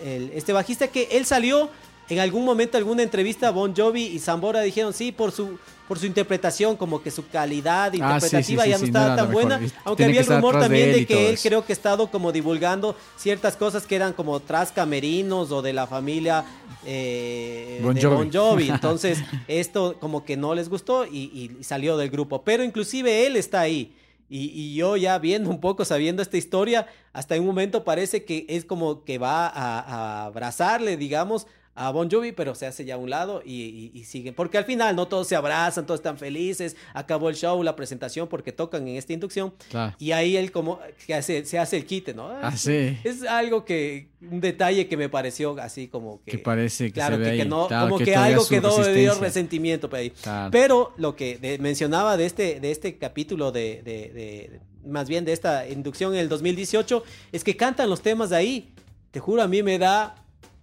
el- 0.00 0.30
este 0.34 0.52
bajista 0.54 0.88
que 0.88 1.08
él 1.12 1.26
salió 1.26 1.68
en 2.10 2.18
algún 2.18 2.44
momento, 2.44 2.76
alguna 2.76 3.02
entrevista, 3.02 3.50
Bon 3.50 3.74
Jovi 3.74 4.02
y 4.04 4.18
Zambora 4.18 4.60
dijeron 4.60 4.92
sí 4.92 5.12
por 5.12 5.32
su 5.32 5.58
por 5.88 5.98
su 5.98 6.06
interpretación, 6.06 6.76
como 6.76 7.02
que 7.02 7.10
su 7.10 7.26
calidad 7.28 7.92
Ah, 8.00 8.20
sí, 8.20 8.28
sí, 8.28 8.52
interpretativa 8.52 8.64
ya 8.66 8.74
no 8.74 8.78
sí, 8.78 8.84
estaba 8.84 9.08
no 9.08 9.16
tan 9.16 9.32
buena, 9.32 9.60
aunque 9.84 10.04
había 10.04 10.20
el 10.20 10.26
rumor 10.28 10.54
de 10.54 10.60
también 10.60 10.92
de 10.92 10.98
y 11.00 11.06
que 11.06 11.28
él 11.28 11.34
eso. 11.34 11.48
creo 11.48 11.66
que 11.66 11.72
ha 11.72 11.74
estado 11.74 12.08
como 12.12 12.30
divulgando 12.30 12.94
ciertas 13.16 13.56
cosas 13.56 13.88
que 13.88 13.96
eran 13.96 14.12
como 14.12 14.38
tras 14.38 14.70
camerinos 14.70 15.50
o 15.50 15.62
de 15.62 15.72
la 15.72 15.88
familia 15.88 16.44
eh, 16.86 17.80
Bon 17.82 17.92
de 17.94 18.02
Jovi. 18.02 18.14
Bon 18.16 18.32
Jovi. 18.32 18.68
Entonces, 18.70 19.18
esto 19.48 19.96
como 20.00 20.24
que 20.24 20.36
no 20.36 20.54
les 20.54 20.68
gustó 20.68 21.06
y, 21.06 21.56
y 21.58 21.64
salió 21.64 21.96
del 21.96 22.10
grupo. 22.10 22.42
Pero 22.42 22.62
inclusive 22.62 23.26
él 23.26 23.34
está 23.34 23.60
ahí. 23.60 23.92
Y, 24.28 24.44
y 24.54 24.74
yo 24.76 24.96
ya 24.96 25.18
viendo 25.18 25.50
un 25.50 25.60
poco, 25.60 25.84
sabiendo 25.84 26.22
esta 26.22 26.36
historia, 26.36 26.86
hasta 27.12 27.34
en 27.34 27.40
un 27.40 27.48
momento 27.48 27.82
parece 27.82 28.24
que 28.24 28.46
es 28.48 28.64
como 28.64 29.02
que 29.02 29.18
va 29.18 29.48
a, 29.48 29.80
a 29.80 30.26
abrazarle, 30.26 30.96
digamos, 30.96 31.48
a 31.74 31.90
Bon 31.92 32.10
Jovi, 32.10 32.32
pero 32.32 32.54
se 32.54 32.66
hace 32.66 32.84
ya 32.84 32.96
a 32.96 32.98
un 32.98 33.08
lado 33.10 33.42
y, 33.44 33.90
y, 33.94 33.98
y 33.98 34.04
siguen. 34.04 34.34
Porque 34.34 34.58
al 34.58 34.64
final 34.64 34.94
no 34.96 35.08
todos 35.08 35.26
se 35.28 35.36
abrazan, 35.36 35.86
todos 35.86 36.00
están 36.00 36.18
felices, 36.18 36.76
acabó 36.94 37.28
el 37.30 37.36
show, 37.36 37.62
la 37.62 37.74
presentación, 37.76 38.28
porque 38.28 38.52
tocan 38.52 38.86
en 38.88 38.96
esta 38.96 39.12
inducción. 39.12 39.54
Claro. 39.70 39.94
Y 39.98 40.12
ahí 40.12 40.36
él 40.36 40.52
como 40.52 40.78
que 41.06 41.14
hace, 41.14 41.44
se 41.46 41.58
hace 41.58 41.76
el 41.78 41.86
quite, 41.86 42.12
¿no? 42.12 42.28
Ah, 42.42 42.54
sí. 42.56 42.98
Es 43.04 43.22
algo 43.22 43.64
que, 43.64 44.08
un 44.20 44.40
detalle 44.40 44.88
que 44.88 44.96
me 44.96 45.08
pareció 45.08 45.58
así 45.60 45.88
como 45.88 46.22
que... 46.24 46.32
Que 46.32 46.38
parece 46.38 46.86
que 46.86 46.92
claro, 46.92 47.16
se 47.16 47.22
ve 47.22 47.30
que, 47.30 47.36
que 47.36 47.42
ahí. 47.42 47.48
no, 47.48 47.68
Claro, 47.68 47.86
como 47.86 47.98
que 47.98 48.04
que, 48.04 48.14
algo 48.16 48.46
quedó 48.46 48.76
de 48.82 48.94
dio 48.94 49.14
resentimiento 49.14 49.88
por 49.88 50.00
ahí. 50.00 50.10
Claro. 50.10 50.50
Pero 50.50 50.92
lo 50.98 51.16
que 51.16 51.38
de- 51.38 51.58
mencionaba 51.58 52.16
de 52.16 52.26
este, 52.26 52.60
de 52.60 52.70
este 52.72 52.98
capítulo 52.98 53.52
de, 53.52 53.82
de- 53.82 54.10
de- 54.12 54.60
más 54.84 55.08
bien 55.08 55.24
de 55.24 55.32
esta 55.32 55.68
inducción 55.68 56.14
en 56.14 56.20
el 56.20 56.28
2018, 56.28 57.04
es 57.32 57.44
que 57.44 57.56
cantan 57.56 57.88
los 57.88 58.00
temas 58.02 58.30
de 58.30 58.36
ahí. 58.36 58.72
Te 59.10 59.20
juro, 59.20 59.42
a 59.42 59.48
mí 59.48 59.62
me 59.62 59.78
da, 59.78 60.14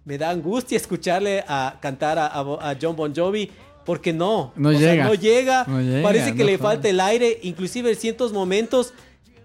me 0.08 0.16
da 0.16 0.30
angustia 0.30 0.76
escucharle 0.78 1.44
a 1.46 1.76
cantar 1.80 2.18
a, 2.18 2.26
a- 2.26 2.70
a 2.70 2.76
John 2.80 2.96
Bon 2.96 3.12
Jovi. 3.14 3.50
Porque 3.84 4.12
no, 4.12 4.52
No 4.56 4.68
o 4.70 4.72
sea, 4.72 4.80
llega. 4.92 5.04
no 5.04 5.14
llega, 5.14 5.64
No 5.66 5.80
llega, 5.80 6.02
parece 6.02 6.32
que 6.34 6.40
no 6.44 6.50
le 6.50 6.58
falta 6.58 6.88
el 6.90 7.00
aire, 7.00 7.38
inclusive 7.42 7.90
en 7.90 7.96
ciertos 7.96 8.32
momentos, 8.34 8.92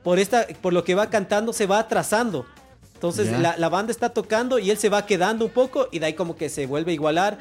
por, 0.04 0.20
esta, 0.20 0.46
por 0.62 0.74
lo 0.74 0.84
que 0.84 0.96
va 0.96 1.10
cantando, 1.10 1.54
se 1.54 1.66
va 1.66 1.80
atrasando. 1.80 2.46
Entonces 2.94 3.32
la, 3.40 3.56
la 3.58 3.70
banda 3.70 3.92
está 3.92 4.10
tocando 4.10 4.60
y 4.60 4.70
él 4.72 4.78
se 4.78 4.90
va 4.90 5.06
quedando 5.06 5.46
un 5.46 5.52
poco 5.52 5.88
y 5.94 6.00
de 6.00 6.06
ahí 6.08 6.14
como 6.14 6.36
que 6.38 6.50
se 6.50 6.66
vuelve 6.66 6.92
a 6.92 6.94
igualar. 6.96 7.38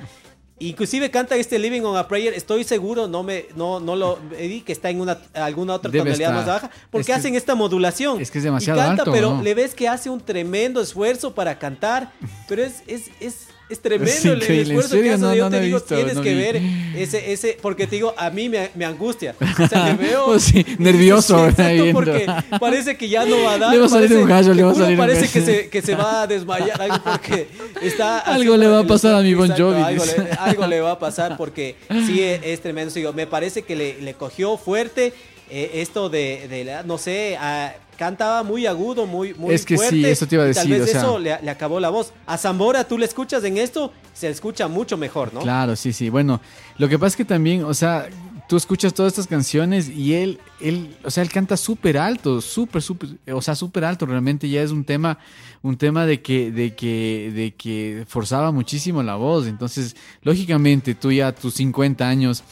Inclusive 0.58 1.10
canta 1.10 1.34
este 1.36 1.58
Living 1.58 1.80
on 1.82 1.96
a 1.96 2.06
Prayer, 2.06 2.34
estoy 2.34 2.62
seguro, 2.62 3.08
no 3.08 3.22
me 3.24 3.46
no 3.56 3.80
no 3.80 3.96
lo 3.96 4.18
vi 4.38 4.60
que 4.60 4.72
está 4.72 4.90
en 4.90 5.00
una 5.00 5.18
alguna 5.34 5.74
otra 5.74 5.90
Debe 5.90 6.04
tonalidad 6.04 6.32
más 6.32 6.46
baja, 6.46 6.70
porque 6.90 7.00
Es 7.00 7.06
que- 7.06 7.12
hacen 7.14 7.34
esta 7.34 7.54
modulación. 7.56 8.20
es 8.20 8.30
que 8.30 8.38
es 8.38 8.44
demasiado 8.44 8.78
y 8.78 8.82
canta, 8.82 9.02
alto, 9.02 9.12
pero 9.12 9.34
¿no? 9.34 9.42
le 9.42 9.54
ves 9.54 9.74
que 9.74 9.88
hace 9.88 10.08
un 10.08 10.20
tremendo 10.20 10.80
esfuerzo 10.80 11.34
para 11.34 11.58
cantar, 11.58 12.12
pero 12.48 12.62
es 12.62 12.82
es 12.86 13.10
es 13.18 13.48
es 13.72 13.80
tremendo 13.80 14.12
Es 14.12 14.24
el- 14.24 14.30
el, 14.32 14.38
increíble, 14.42 14.62
¿en 14.74 14.78
esfuerzo 14.80 14.90
que 14.90 14.96
serio? 14.96 15.12
hace. 15.14 15.22
No, 15.22 15.34
Yo 15.34 15.44
no, 15.44 15.50
te 15.50 15.60
digo, 15.60 15.78
visto, 15.78 15.94
tienes 15.96 16.18
que 16.18 16.34
vi. 16.34 16.40
ver 16.40 16.60
ese 16.96 17.32
ese 17.32 17.58
porque 17.60 17.86
te 17.86 17.96
digo, 17.96 18.14
a 18.16 18.30
mí 18.30 18.48
me, 18.48 18.70
me 18.74 18.84
angustia. 18.84 19.34
O 19.62 19.68
sea, 19.68 19.86
le 19.86 19.94
veo 19.94 20.24
Pues 20.26 20.42
sí, 20.44 20.64
nervioso, 20.78 21.48
exacto, 21.48 21.84
porque 21.92 22.26
parece 22.60 22.96
que 22.96 23.08
ya 23.08 23.24
no 23.24 23.42
va 23.42 23.54
a 23.54 23.58
dar. 23.58 23.72
Le 23.72 23.78
va 23.78 23.86
a 23.86 23.88
salir 23.88 24.08
parece- 24.08 24.22
un 24.22 24.28
gallo, 24.28 24.54
le 24.54 24.62
va 24.62 24.72
a 24.72 24.74
salir 24.74 25.00
un 25.00 25.06
gallo. 25.06 25.20
que 25.20 25.40
se, 25.40 25.68
que 25.68 25.82
se 25.82 25.94
va 25.94 26.22
a 26.22 26.26
desmayar 26.26 26.80
algo 26.82 26.98
porque 27.04 27.48
está 27.82 28.18
Algo 28.20 28.32
haciendo 28.40 28.56
le 28.58 28.68
va 28.68 28.78
a 28.80 28.84
pasar 28.86 29.14
a 29.14 29.20
mi 29.20 29.34
Bon 29.34 29.48
Jovi, 29.50 29.80
Algo 29.82 30.04
le, 30.04 30.30
algo 30.38 30.66
le 30.66 30.80
va 30.80 30.92
a 30.92 30.98
pasar 30.98 31.36
porque 31.38 31.76
sí 32.06 32.20
es, 32.22 32.40
es 32.44 32.60
tremendo. 32.60 32.92
Digo, 32.94 33.12
me 33.12 33.26
parece 33.26 33.62
que 33.62 33.74
le, 33.76 34.00
le 34.02 34.14
cogió 34.14 34.56
fuerte 34.56 35.12
eh, 35.50 35.70
esto 35.74 36.08
de, 36.08 36.46
de 36.48 36.64
la- 36.64 36.82
no 36.82 36.98
sé, 36.98 37.36
ah, 37.38 37.72
cantaba 38.02 38.42
muy 38.42 38.66
agudo, 38.66 39.06
muy, 39.06 39.32
muy 39.34 39.54
Es 39.54 39.64
que 39.64 39.78
sí, 39.78 40.04
eso 40.04 40.26
te 40.26 40.34
iba 40.34 40.42
a 40.44 40.50
y 40.50 40.54
Tal 40.54 40.66
decir, 40.66 40.80
vez 40.80 40.88
o 40.88 40.92
sea- 40.92 41.00
eso 41.02 41.18
le, 41.20 41.38
le 41.40 41.50
acabó 41.50 41.78
la 41.78 41.88
voz. 41.88 42.12
A 42.26 42.36
Zambora, 42.36 42.82
tú 42.82 42.98
le 42.98 43.04
escuchas 43.04 43.44
en 43.44 43.58
esto, 43.58 43.92
se 44.12 44.28
escucha 44.28 44.66
mucho 44.66 44.96
mejor, 44.96 45.32
¿no? 45.32 45.40
Claro, 45.40 45.76
sí, 45.76 45.92
sí. 45.92 46.08
Bueno, 46.08 46.40
lo 46.78 46.88
que 46.88 46.98
pasa 46.98 47.08
es 47.08 47.16
que 47.16 47.24
también, 47.24 47.62
o 47.62 47.72
sea, 47.74 48.08
tú 48.48 48.56
escuchas 48.56 48.92
todas 48.92 49.12
estas 49.12 49.28
canciones 49.28 49.88
y 49.88 50.14
él, 50.14 50.40
él, 50.60 50.96
o 51.04 51.10
sea, 51.12 51.22
él 51.22 51.30
canta 51.30 51.56
súper 51.56 51.96
alto, 51.96 52.40
súper, 52.40 52.82
súper, 52.82 53.10
o 53.32 53.40
sea, 53.40 53.54
súper 53.54 53.84
alto. 53.84 54.04
Realmente 54.04 54.48
ya 54.48 54.62
es 54.62 54.72
un 54.72 54.82
tema, 54.84 55.18
un 55.62 55.76
tema 55.76 56.04
de 56.04 56.20
que, 56.22 56.50
de 56.50 56.74
que, 56.74 57.30
de 57.32 57.54
que 57.54 58.04
forzaba 58.08 58.50
muchísimo 58.50 59.00
la 59.04 59.14
voz. 59.14 59.46
Entonces, 59.46 59.94
lógicamente, 60.22 60.96
tú 60.96 61.12
ya 61.12 61.28
a 61.28 61.32
tus 61.32 61.54
50 61.54 62.08
años 62.08 62.42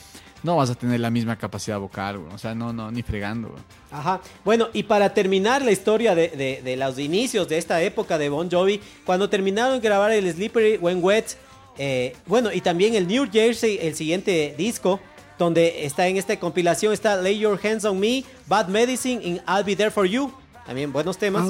no 0.42 0.56
vas 0.56 0.70
a 0.70 0.74
tener 0.74 1.00
la 1.00 1.10
misma 1.10 1.36
capacidad 1.36 1.78
vocal, 1.78 2.18
güey. 2.18 2.32
O 2.34 2.38
sea, 2.38 2.54
no, 2.54 2.72
no, 2.72 2.90
ni 2.90 3.02
fregando, 3.02 3.48
güey. 3.48 3.62
Ajá. 3.90 4.20
Bueno, 4.44 4.68
y 4.72 4.82
para 4.84 5.12
terminar 5.14 5.62
la 5.62 5.72
historia 5.72 6.14
de, 6.14 6.28
de- 6.28 6.60
de 6.62 6.76
los 6.76 6.98
inicios 6.98 7.48
de 7.48 7.58
esta 7.58 7.82
época 7.82 8.18
de 8.18 8.28
Bon 8.28 8.50
Jovi, 8.50 8.80
cuando 9.04 9.28
terminaron 9.28 9.80
de 9.80 9.80
grabar 9.88 10.12
el 10.12 10.30
Slippery 10.32 10.76
When 10.78 11.02
Wet, 11.02 11.36
eh, 11.78 12.14
bueno, 12.26 12.52
y 12.52 12.60
también 12.60 12.94
el 12.94 13.06
New 13.06 13.28
Jersey, 13.32 13.78
el 13.80 13.94
siguiente 13.94 14.54
disco, 14.56 15.00
donde 15.38 15.86
está 15.86 16.06
en 16.08 16.16
esta 16.18 16.38
compilación, 16.38 16.92
está 16.92 17.16
Lay 17.16 17.38
Your 17.38 17.58
Hands 17.64 17.84
on 17.86 17.98
Me, 17.98 18.24
Bad 18.46 18.68
Medicine 18.68 19.22
y 19.24 19.30
I'll 19.50 19.64
Be 19.64 19.74
There 19.76 19.90
for 19.90 20.06
You. 20.06 20.30
También 20.66 20.92
buenos 20.92 21.16
temas. 21.18 21.46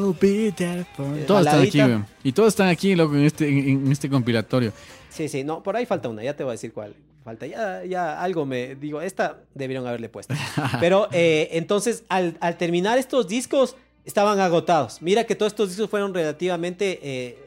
Todos 1.27 1.47
están 1.47 1.61
aquí, 1.63 1.79
güey. 1.83 2.05
Y 2.23 2.33
todos 2.33 2.49
están 2.49 2.69
aquí, 2.69 2.95
loco, 2.95 3.17
en 3.17 3.25
este, 3.25 3.49
en, 3.49 3.59
en 3.87 3.93
este 3.93 4.09
compilatorio. 4.09 4.73
Sí, 5.11 5.29
sí, 5.29 5.43
no, 5.45 5.63
por 5.63 5.77
ahí 5.77 5.85
falta 5.87 6.09
una, 6.09 6.23
ya 6.23 6.35
te 6.35 6.45
voy 6.45 6.51
a 6.51 6.53
decir 6.53 6.73
cuál. 6.73 6.95
Falta, 7.25 7.47
ya, 7.47 7.85
ya 7.85 8.21
algo 8.23 8.47
me 8.47 8.75
digo, 8.77 9.01
esta 9.03 9.39
debieron 9.55 9.87
haberle 9.87 10.09
puesto. 10.09 10.35
Pero 10.81 11.09
eh, 11.13 11.49
entonces, 11.53 12.05
al, 12.09 12.37
al 12.41 12.57
terminar 12.57 12.99
estos 12.99 13.29
discos, 13.29 13.77
estaban 14.07 14.41
agotados. 14.41 15.03
Mira 15.03 15.25
que 15.25 15.35
todos 15.35 15.53
estos 15.53 15.69
discos 15.69 15.91
fueron 15.91 16.15
relativamente 16.15 16.99
eh, 17.03 17.39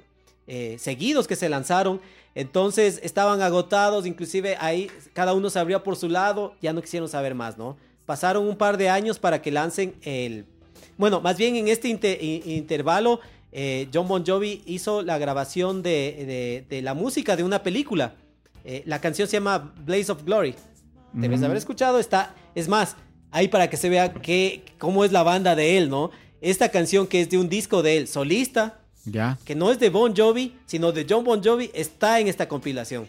eh, 0.48 0.76
seguidos 0.80 1.28
que 1.28 1.36
se 1.36 1.50
lanzaron. 1.50 2.00
Entonces 2.36 3.00
estaban 3.04 3.42
agotados, 3.42 4.06
inclusive 4.08 4.58
ahí 4.60 4.90
cada 5.14 5.34
uno 5.34 5.50
se 5.50 5.60
abría 5.60 5.84
por 5.84 5.96
su 5.96 6.10
lado, 6.10 6.56
ya 6.62 6.74
no 6.74 6.82
quisieron 6.82 7.08
saber 7.10 7.36
más, 7.36 7.58
¿no? 7.60 7.78
Pasaron 8.06 8.48
un 8.48 8.58
par 8.58 8.78
de 8.78 8.90
años 8.90 9.20
para 9.20 9.42
que 9.42 9.52
lancen 9.52 9.94
el... 10.02 10.46
Bueno, 10.98 11.22
más 11.22 11.38
bien 11.38 11.56
en 11.56 11.68
este 11.68 11.90
intervalo, 12.46 13.20
eh, 13.52 13.88
John 13.94 14.08
Bon 14.08 14.24
Jovi 14.26 14.62
hizo 14.66 15.02
la 15.04 15.18
grabación 15.18 15.84
de, 15.84 16.24
de- 16.70 16.76
de 16.76 16.82
la 16.82 16.94
música 16.94 17.36
de 17.36 17.44
una 17.44 17.62
película. 17.64 18.16
Eh, 18.66 18.84
la 18.86 19.00
canción 19.00 19.28
se 19.28 19.38
llama 19.38 19.74
Blaze 19.86 20.12
of 20.12 20.24
Glory. 20.24 20.56
Debes 21.14 21.40
de 21.42 21.46
haber 21.46 21.58
escuchado, 21.58 22.00
está... 22.00 22.34
Es 22.56 22.68
más, 22.68 22.96
ahí 23.32 23.48
para 23.48 23.70
que 23.70 23.78
se 23.78 23.90
vea 23.90 24.14
qué, 24.14 24.64
cómo 24.80 25.04
es 25.06 25.12
la 25.12 25.24
banda 25.24 25.56
de 25.56 25.78
él, 25.78 25.90
¿no? 25.90 26.12
Esta 26.42 26.70
canción 26.70 27.06
que 27.08 27.22
es 27.22 27.30
de 27.30 27.38
un 27.38 27.50
disco 27.50 27.82
de 27.84 27.98
él, 27.98 28.08
solista, 28.08 28.80
Ya. 29.06 29.38
que 29.46 29.54
no 29.56 29.72
es 29.72 29.80
de 29.80 29.90
Bon 29.90 30.16
Jovi, 30.16 30.56
sino 30.66 30.92
de 30.92 31.06
John 31.10 31.24
Bon 31.24 31.44
Jovi, 31.44 31.70
está 31.74 32.20
en 32.20 32.28
esta 32.28 32.48
compilación. 32.48 33.08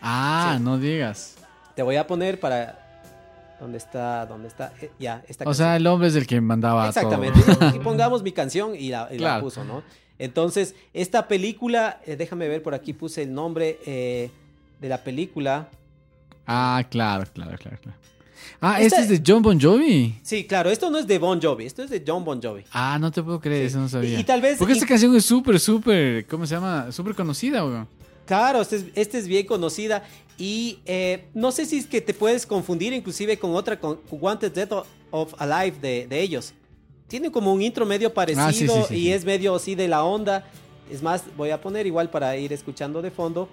Ah, 0.00 0.54
Sí. 0.56 0.62
no 0.64 0.78
digas. 0.78 1.36
Te 1.74 1.82
voy 1.82 1.96
a 1.96 2.06
poner 2.06 2.38
para... 2.40 2.84
¿Dónde 3.60 3.78
está? 3.78 4.24
¿Dónde 4.26 4.46
está? 4.48 4.72
Eh, 4.80 4.90
ya, 5.00 5.24
esta 5.28 5.42
O 5.44 5.46
canción. 5.46 5.66
sea, 5.66 5.76
el 5.76 5.86
hombre 5.88 6.08
es 6.08 6.14
el 6.14 6.26
que 6.26 6.40
mandaba 6.40 6.88
Exactamente. 6.88 7.40
todo. 7.42 7.74
Y 7.74 7.78
pongamos 7.80 8.22
mi 8.22 8.30
canción 8.32 8.74
y 8.76 8.88
la, 8.90 9.08
y 9.10 9.14
la 9.14 9.18
Claro. 9.18 9.42
puso, 9.44 9.64
¿no? 9.64 9.82
Entonces, 10.20 10.74
esta 10.92 11.26
película, 11.28 12.00
eh, 12.06 12.14
déjame 12.16 12.46
ver, 12.48 12.62
por 12.62 12.74
aquí 12.74 12.92
puse 12.92 13.22
el 13.22 13.32
nombre 13.34 13.78
eh, 13.86 14.30
de 14.80 14.88
la 14.88 15.02
película. 15.02 15.68
Ah, 16.46 16.82
claro, 16.90 17.24
claro, 17.32 17.56
claro, 17.58 17.78
claro. 17.82 17.98
Ah, 18.60 18.80
Esta- 18.80 19.00
este 19.00 19.14
es 19.14 19.22
de 19.24 19.32
John 19.32 19.42
Bon 19.42 19.60
Jovi. 19.60 20.18
Sí, 20.22 20.44
claro, 20.44 20.70
esto 20.70 20.90
no 20.90 20.98
es 20.98 21.06
de 21.06 21.18
Bon 21.18 21.40
Jovi, 21.40 21.66
esto 21.66 21.82
es 21.82 21.90
de 21.90 22.02
John 22.06 22.24
Bon 22.24 22.40
Jovi. 22.42 22.64
Ah, 22.72 22.96
no 23.00 23.10
te 23.10 23.22
puedo 23.22 23.40
creer, 23.40 23.62
Sí. 23.62 23.66
eso 23.72 23.78
no 23.80 23.88
sabía. 23.88 24.16
Y- 24.16 24.20
y 24.20 24.24
tal 24.24 24.40
vez- 24.40 24.58
Porque 24.58 24.72
y- 24.72 24.76
esta 24.76 24.86
canción 24.86 25.14
es 25.14 25.24
súper, 25.24 25.60
súper, 25.60 26.26
¿cómo 26.26 26.46
se 26.46 26.54
llama? 26.54 26.90
Súper 26.90 27.14
conocida, 27.14 27.60
güey. 27.62 27.82
Claro, 28.26 28.60
esta 28.60 28.76
es, 28.76 28.84
esta 28.94 29.18
es 29.18 29.26
bien 29.26 29.46
conocida 29.46 30.04
y 30.38 30.78
eh, 30.86 31.28
no 31.34 31.50
sé 31.52 31.66
si 31.66 31.78
es 31.78 31.86
que 31.86 32.00
te 32.00 32.14
puedes 32.14 32.46
confundir 32.46 32.92
inclusive 32.92 33.38
con 33.38 33.54
otra, 33.54 33.78
con 33.78 34.00
Wanted 34.10 34.52
Dead 34.52 34.68
of 35.10 35.34
Alive 35.38 35.76
de, 35.80 36.06
de 36.06 36.20
ellos. 36.20 36.52
Tiene 37.06 37.30
como 37.30 37.52
un 37.52 37.62
intro 37.62 37.86
medio 37.86 38.12
parecido 38.12 38.46
Ah, 38.46 38.52
sí, 38.52 38.66
sí, 38.68 38.74
sí, 38.88 38.94
y 38.96 39.10
es 39.12 39.24
medio 39.24 39.54
así 39.54 39.74
de 39.74 39.88
la 39.88 40.04
onda. 40.04 40.46
Es 40.90 41.02
más, 41.02 41.22
voy 41.36 41.50
a 41.50 41.60
poner 41.60 41.86
igual 41.86 42.10
para 42.10 42.36
ir 42.36 42.52
escuchando 42.52 43.00
de 43.02 43.10
fondo. 43.10 43.48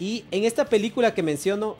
Y 0.00 0.24
en 0.30 0.44
esta 0.44 0.64
película 0.66 1.14
que 1.14 1.22
menciono... 1.22 1.76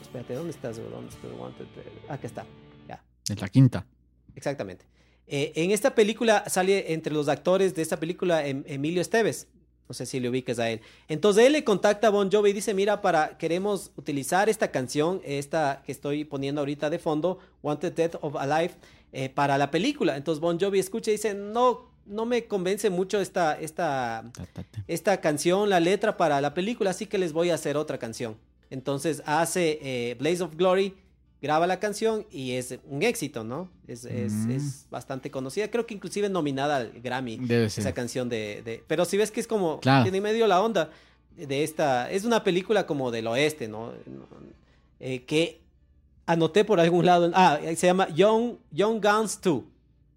Espérate, 0.00 0.34
¿dónde 0.34 0.50
estás? 0.50 0.76
¿Dónde 0.76 1.08
está 1.10 1.26
Wanted 1.28 1.64
Dead? 1.74 2.10
Acá 2.10 2.26
está. 2.26 2.44
Ya. 2.88 3.02
Es 3.28 3.40
la 3.40 3.48
quinta. 3.48 3.86
Exactamente. 4.34 4.84
Eh, 5.26 5.52
en 5.56 5.70
esta 5.70 5.94
película 5.94 6.44
sale 6.48 6.92
entre 6.92 7.12
los 7.12 7.28
actores 7.28 7.74
de 7.74 7.82
esta 7.82 7.98
película 7.98 8.46
em- 8.46 8.64
Emilio 8.66 9.00
Esteves. 9.00 9.48
No 9.88 9.94
sé 9.94 10.06
si 10.06 10.20
le 10.20 10.28
ubiques 10.28 10.58
a 10.58 10.70
él. 10.70 10.80
Entonces 11.08 11.44
él 11.46 11.52
le 11.52 11.64
contacta 11.64 12.06
a 12.06 12.10
Bon 12.10 12.30
Jovi 12.30 12.50
y 12.50 12.52
dice, 12.54 12.72
mira, 12.72 13.02
para 13.02 13.36
queremos 13.36 13.90
utilizar 13.96 14.48
esta 14.48 14.70
canción, 14.70 15.20
esta 15.24 15.82
que 15.84 15.92
estoy 15.92 16.24
poniendo 16.24 16.60
ahorita 16.60 16.88
de 16.88 16.98
fondo, 16.98 17.38
Wanted 17.62 17.92
Death 17.92 18.14
of 18.22 18.36
Alive, 18.36 18.74
eh, 19.12 19.28
para 19.28 19.58
la 19.58 19.70
película. 19.70 20.16
Entonces 20.16 20.40
Bon 20.40 20.58
Jovi 20.58 20.78
escucha 20.78 21.10
y 21.10 21.14
dice, 21.14 21.34
no, 21.34 21.91
no 22.06 22.24
me 22.26 22.44
convence 22.46 22.90
mucho 22.90 23.20
esta, 23.20 23.58
esta, 23.60 24.24
Ta, 24.32 24.46
ta, 24.46 24.62
ta. 24.64 24.84
esta 24.88 25.20
canción, 25.20 25.68
la 25.70 25.80
letra 25.80 26.16
para 26.16 26.40
la 26.40 26.54
película, 26.54 26.90
así 26.90 27.06
que 27.06 27.18
les 27.18 27.32
voy 27.32 27.50
a 27.50 27.54
hacer 27.54 27.76
otra 27.76 27.98
canción. 27.98 28.36
Entonces 28.70 29.22
hace 29.26 29.78
eh, 29.82 30.14
Blaze 30.18 30.42
of 30.42 30.56
Glory, 30.56 30.94
graba 31.40 31.66
la 31.66 31.80
canción 31.80 32.24
y 32.30 32.52
es 32.52 32.78
un 32.88 33.02
éxito, 33.02 33.42
¿no? 33.44 33.68
Es, 33.88 34.04
es- 34.04 34.32
Mm. 34.32 34.50
es 34.52 34.86
bastante 34.90 35.30
conocida, 35.30 35.70
creo 35.70 35.86
que 35.86 35.94
inclusive 35.94 36.28
nominada 36.28 36.76
al 36.76 36.92
Grammy. 37.02 37.36
Debe 37.38 37.68
ser. 37.68 37.82
Esa 37.82 37.92
canción 37.92 38.28
de, 38.28 38.62
de- 38.64 38.84
Pero 38.86 39.04
si 39.04 39.16
ves 39.16 39.30
que 39.32 39.40
es 39.40 39.46
como, 39.48 39.80
Claro. 39.80 40.04
tiene 40.04 40.20
medio 40.20 40.46
la 40.46 40.62
onda, 40.62 40.90
de 41.36 41.64
esta, 41.64 42.10
es 42.10 42.24
una 42.24 42.44
película 42.44 42.86
como 42.86 43.10
del 43.10 43.26
oeste, 43.26 43.66
¿no? 43.66 43.92
Eh, 45.00 45.24
que 45.24 45.60
anoté 46.26 46.64
por 46.64 46.78
algún 46.78 47.04
lado, 47.06 47.30
ah, 47.34 47.58
se 47.74 47.86
llama 47.88 48.08
Young, 48.10 48.56
Young 48.70 49.02
Guns 49.04 49.40
2, 49.40 49.64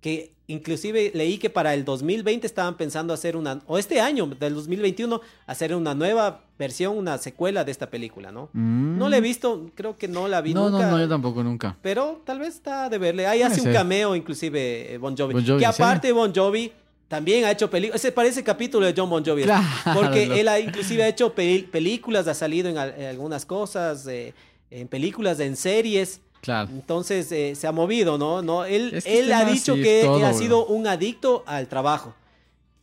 que 0.01 0.34
inclusive 0.47 1.11
leí 1.13 1.37
que 1.37 1.49
para 1.49 1.73
el 1.73 1.83
2020 1.85 2.45
estaban 2.45 2.75
pensando 2.77 3.13
hacer 3.13 3.35
una, 3.35 3.61
o 3.67 3.77
este 3.77 3.99
año, 3.99 4.27
del 4.27 4.53
2021, 4.55 5.19
hacer 5.47 5.73
una 5.75 5.93
nueva 5.95 6.41
versión, 6.59 6.97
una 6.97 7.17
secuela 7.17 7.63
de 7.63 7.71
esta 7.71 7.89
película, 7.89 8.31
¿no? 8.31 8.49
Mm. 8.53 8.97
No 8.97 9.09
la 9.09 9.17
he 9.17 9.21
visto, 9.21 9.71
creo 9.75 9.97
que 9.97 10.07
no 10.07 10.27
la 10.27 10.41
vi 10.41 10.53
No, 10.53 10.69
nunca. 10.69 10.85
no, 10.85 10.91
no, 10.91 10.99
yo 10.99 11.09
tampoco 11.09 11.43
nunca. 11.43 11.75
Pero 11.81 12.21
tal 12.25 12.39
vez 12.39 12.49
está 12.55 12.89
de 12.89 12.97
verle. 12.97 13.27
Ahí 13.27 13.41
hace 13.41 13.61
un 13.61 13.73
cameo, 13.73 14.15
inclusive, 14.15 14.93
eh, 14.93 14.97
Bon 14.97 15.15
Jovi. 15.17 15.33
Bon 15.33 15.45
Jovi, 15.45 15.59
que 15.59 15.65
¿en 15.65 15.69
aparte 15.71 16.11
Bon 16.11 16.31
Jovi 16.33 16.71
también 17.07 17.45
ha 17.45 17.51
hecho 17.51 17.69
películas. 17.69 18.01
Se 18.01 18.11
parece 18.11 18.43
capítulo 18.43 18.85
de 18.85 18.93
John 18.95 19.09
Bon 19.09 19.23
Jovi. 19.25 19.43
Claro. 19.43 19.63
Porque 19.93 20.23
él 20.39 20.47
ha, 20.47 20.59
inclusive 20.59 21.03
ha 21.03 21.07
hecho 21.07 21.33
pel- 21.35 21.69
películas, 21.69 22.27
ha 22.27 22.33
salido 22.33 22.69
en, 22.69 22.77
en 22.77 23.05
algunas 23.07 23.45
cosas, 23.45 24.05
eh, 24.07 24.33
en 24.71 24.87
películas, 24.87 25.39
en 25.39 25.55
series. 25.55 26.21
Claro. 26.45 26.69
Entonces 26.71 27.29
eh, 27.31 27.55
se 27.55 27.67
ha 27.67 27.71
movido, 27.73 28.17
¿no? 28.17 28.41
no 28.41 28.63
él 28.65 28.91
Es 28.93 29.03
que 29.03 29.13
él 29.19 29.31
este 29.31 29.33
ha 29.33 29.45
dicho 29.45 29.73
que 29.75 30.03
todo, 30.05 30.23
ha 30.23 30.29
bro. 30.29 30.37
sido 30.37 30.65
un 30.67 30.85
adicto 30.87 31.43
al 31.47 31.67
trabajo. 31.67 32.13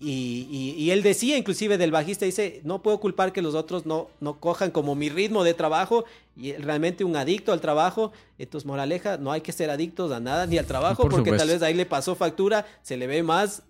Y, 0.01 0.49
y- 0.51 0.75
y 0.83 0.91
él 0.91 1.05
decía, 1.05 1.37
inclusive 1.39 1.79
del 1.79 1.93
bajista, 1.93 2.25
dice, 2.27 2.61
no 2.65 2.83
puedo 2.83 2.99
culpar 2.99 3.33
que 3.33 3.41
los 3.41 3.55
otros 3.55 3.87
no, 3.87 4.09
no 4.19 4.41
cojan 4.41 4.73
como 4.73 4.97
mi 4.97 5.09
ritmo 5.09 5.45
de 5.45 5.55
trabajo. 5.55 6.05
Y 6.37 6.55
realmente 6.55 7.05
un 7.05 7.15
adicto 7.15 7.53
al 7.53 7.61
trabajo. 7.61 8.11
Entonces, 8.37 8.67
moraleja, 8.67 9.17
no 9.19 9.31
hay 9.31 9.43
que 9.43 9.53
ser 9.53 9.71
adictos 9.71 10.11
a 10.11 10.19
nada 10.19 10.45
ni 10.47 10.59
al 10.59 10.67
trabajo, 10.67 11.03
Por 11.05 11.13
porque 11.13 11.31
supuesto. 11.31 11.47
tal 11.47 11.55
vez 11.55 11.63
ahí 11.63 11.75
le 11.75 11.87
pasó 11.87 12.17
factura, 12.17 12.67
se 12.83 12.97
le 12.97 13.07
ve 13.07 13.23
más, 13.23 13.63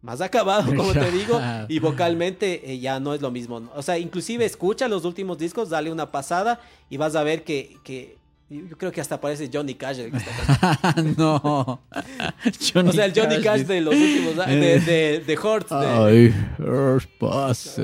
más 0.00 0.20
acabado, 0.20 0.72
como 0.76 0.92
te 0.92 1.10
digo, 1.10 1.40
y 1.68 1.80
vocalmente 1.80 2.70
eh, 2.72 2.78
ya 2.78 3.00
no 3.00 3.12
es 3.12 3.20
lo 3.20 3.32
mismo. 3.32 3.68
O 3.74 3.82
sea, 3.82 3.98
inclusive 3.98 4.44
escucha 4.44 4.86
los 4.86 5.04
últimos 5.04 5.38
discos, 5.38 5.70
dale 5.70 5.90
una 5.90 6.12
pasada 6.12 6.60
y 6.88 6.98
vas 6.98 7.16
a 7.16 7.24
ver 7.24 7.42
que... 7.42 7.78
que 7.82 8.19
yo 8.50 8.76
creo 8.76 8.90
que 8.90 9.00
hasta 9.00 9.20
parece 9.20 9.48
Johnny 9.52 9.74
Cash. 9.74 10.00
el 10.00 10.10
que 10.10 10.16
está 10.16 10.76
cantando. 10.82 11.14
no. 11.16 11.80
Johnny 12.74 12.88
o 12.90 12.92
sea, 12.92 13.04
el 13.04 13.12
Johnny 13.14 13.40
Cash 13.40 13.60
de 13.62 13.80
los 13.80 13.94
últimos 13.94 14.38
a- 14.38 14.46
de, 14.50 14.80
de, 14.80 15.20
de- 15.20 15.36
Ay. 15.70 16.34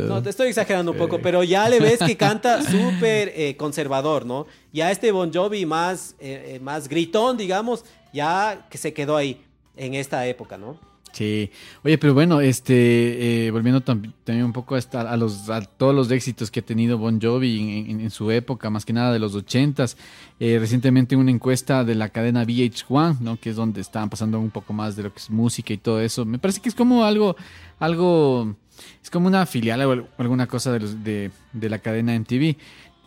No, 0.08 0.22
te 0.22 0.30
estoy 0.30 0.48
exagerando 0.48 0.92
un 0.92 0.98
poco, 0.98 1.20
pero 1.22 1.44
ya 1.44 1.68
le 1.68 1.78
ves 1.80 2.00
que 2.00 2.16
canta 2.16 2.62
súper 2.62 3.32
eh, 3.36 3.56
conservador, 3.56 4.26
¿no? 4.26 4.46
Ya 4.72 4.90
este 4.90 5.12
Bon 5.12 5.32
Jovi 5.32 5.64
más, 5.66 6.16
eh, 6.18 6.54
eh, 6.56 6.60
más 6.60 6.88
gritón, 6.88 7.36
digamos, 7.36 7.84
ya 8.12 8.66
que 8.68 8.78
se 8.78 8.92
quedó 8.92 9.16
ahí 9.16 9.40
en 9.76 9.94
esta 9.94 10.26
época, 10.26 10.56
¿no? 10.58 10.78
Sí. 11.16 11.50
Oye, 11.82 11.96
pero 11.96 12.12
bueno, 12.12 12.42
este, 12.42 13.46
eh, 13.46 13.50
volviendo 13.50 13.80
tam- 13.82 14.12
también 14.22 14.44
un 14.44 14.52
poco 14.52 14.74
a 14.76 15.16
los 15.16 15.48
a 15.48 15.62
todos 15.62 15.94
los 15.94 16.10
éxitos 16.10 16.50
que 16.50 16.60
ha 16.60 16.62
tenido 16.62 16.98
Bon 16.98 17.18
Jovi 17.18 17.86
en, 17.88 18.10
su 18.10 18.30
época, 18.30 18.68
más 18.68 18.84
que 18.84 18.92
nada 18.92 19.14
de 19.14 19.18
los 19.18 19.34
ochentas. 19.34 19.96
Eh, 20.40 20.58
recientemente 20.60 21.16
una 21.16 21.30
encuesta 21.30 21.84
de 21.84 21.94
la 21.94 22.10
cadena 22.10 22.44
VH1, 22.44 23.20
¿no? 23.20 23.40
Que 23.40 23.48
es 23.48 23.56
donde 23.56 23.80
estaban 23.80 24.10
pasando 24.10 24.38
un 24.38 24.50
poco 24.50 24.74
más 24.74 24.94
de 24.94 25.04
lo 25.04 25.10
que 25.12 25.18
es 25.20 25.30
música 25.30 25.72
y 25.72 25.78
todo 25.78 26.02
eso. 26.02 26.26
Me 26.26 26.38
parece 26.38 26.60
que 26.60 26.68
es 26.68 26.74
como 26.74 27.02
algo, 27.04 27.34
algo, 27.78 28.54
es 29.02 29.08
como 29.08 29.26
una 29.28 29.46
filial 29.46 29.80
o 29.86 29.92
al- 29.92 30.06
alguna 30.18 30.46
cosa 30.46 30.70
de, 30.72 30.80
los, 30.80 31.02
de, 31.02 31.30
de 31.54 31.70
la 31.70 31.78
cadena 31.78 32.14
MTV. 32.14 32.56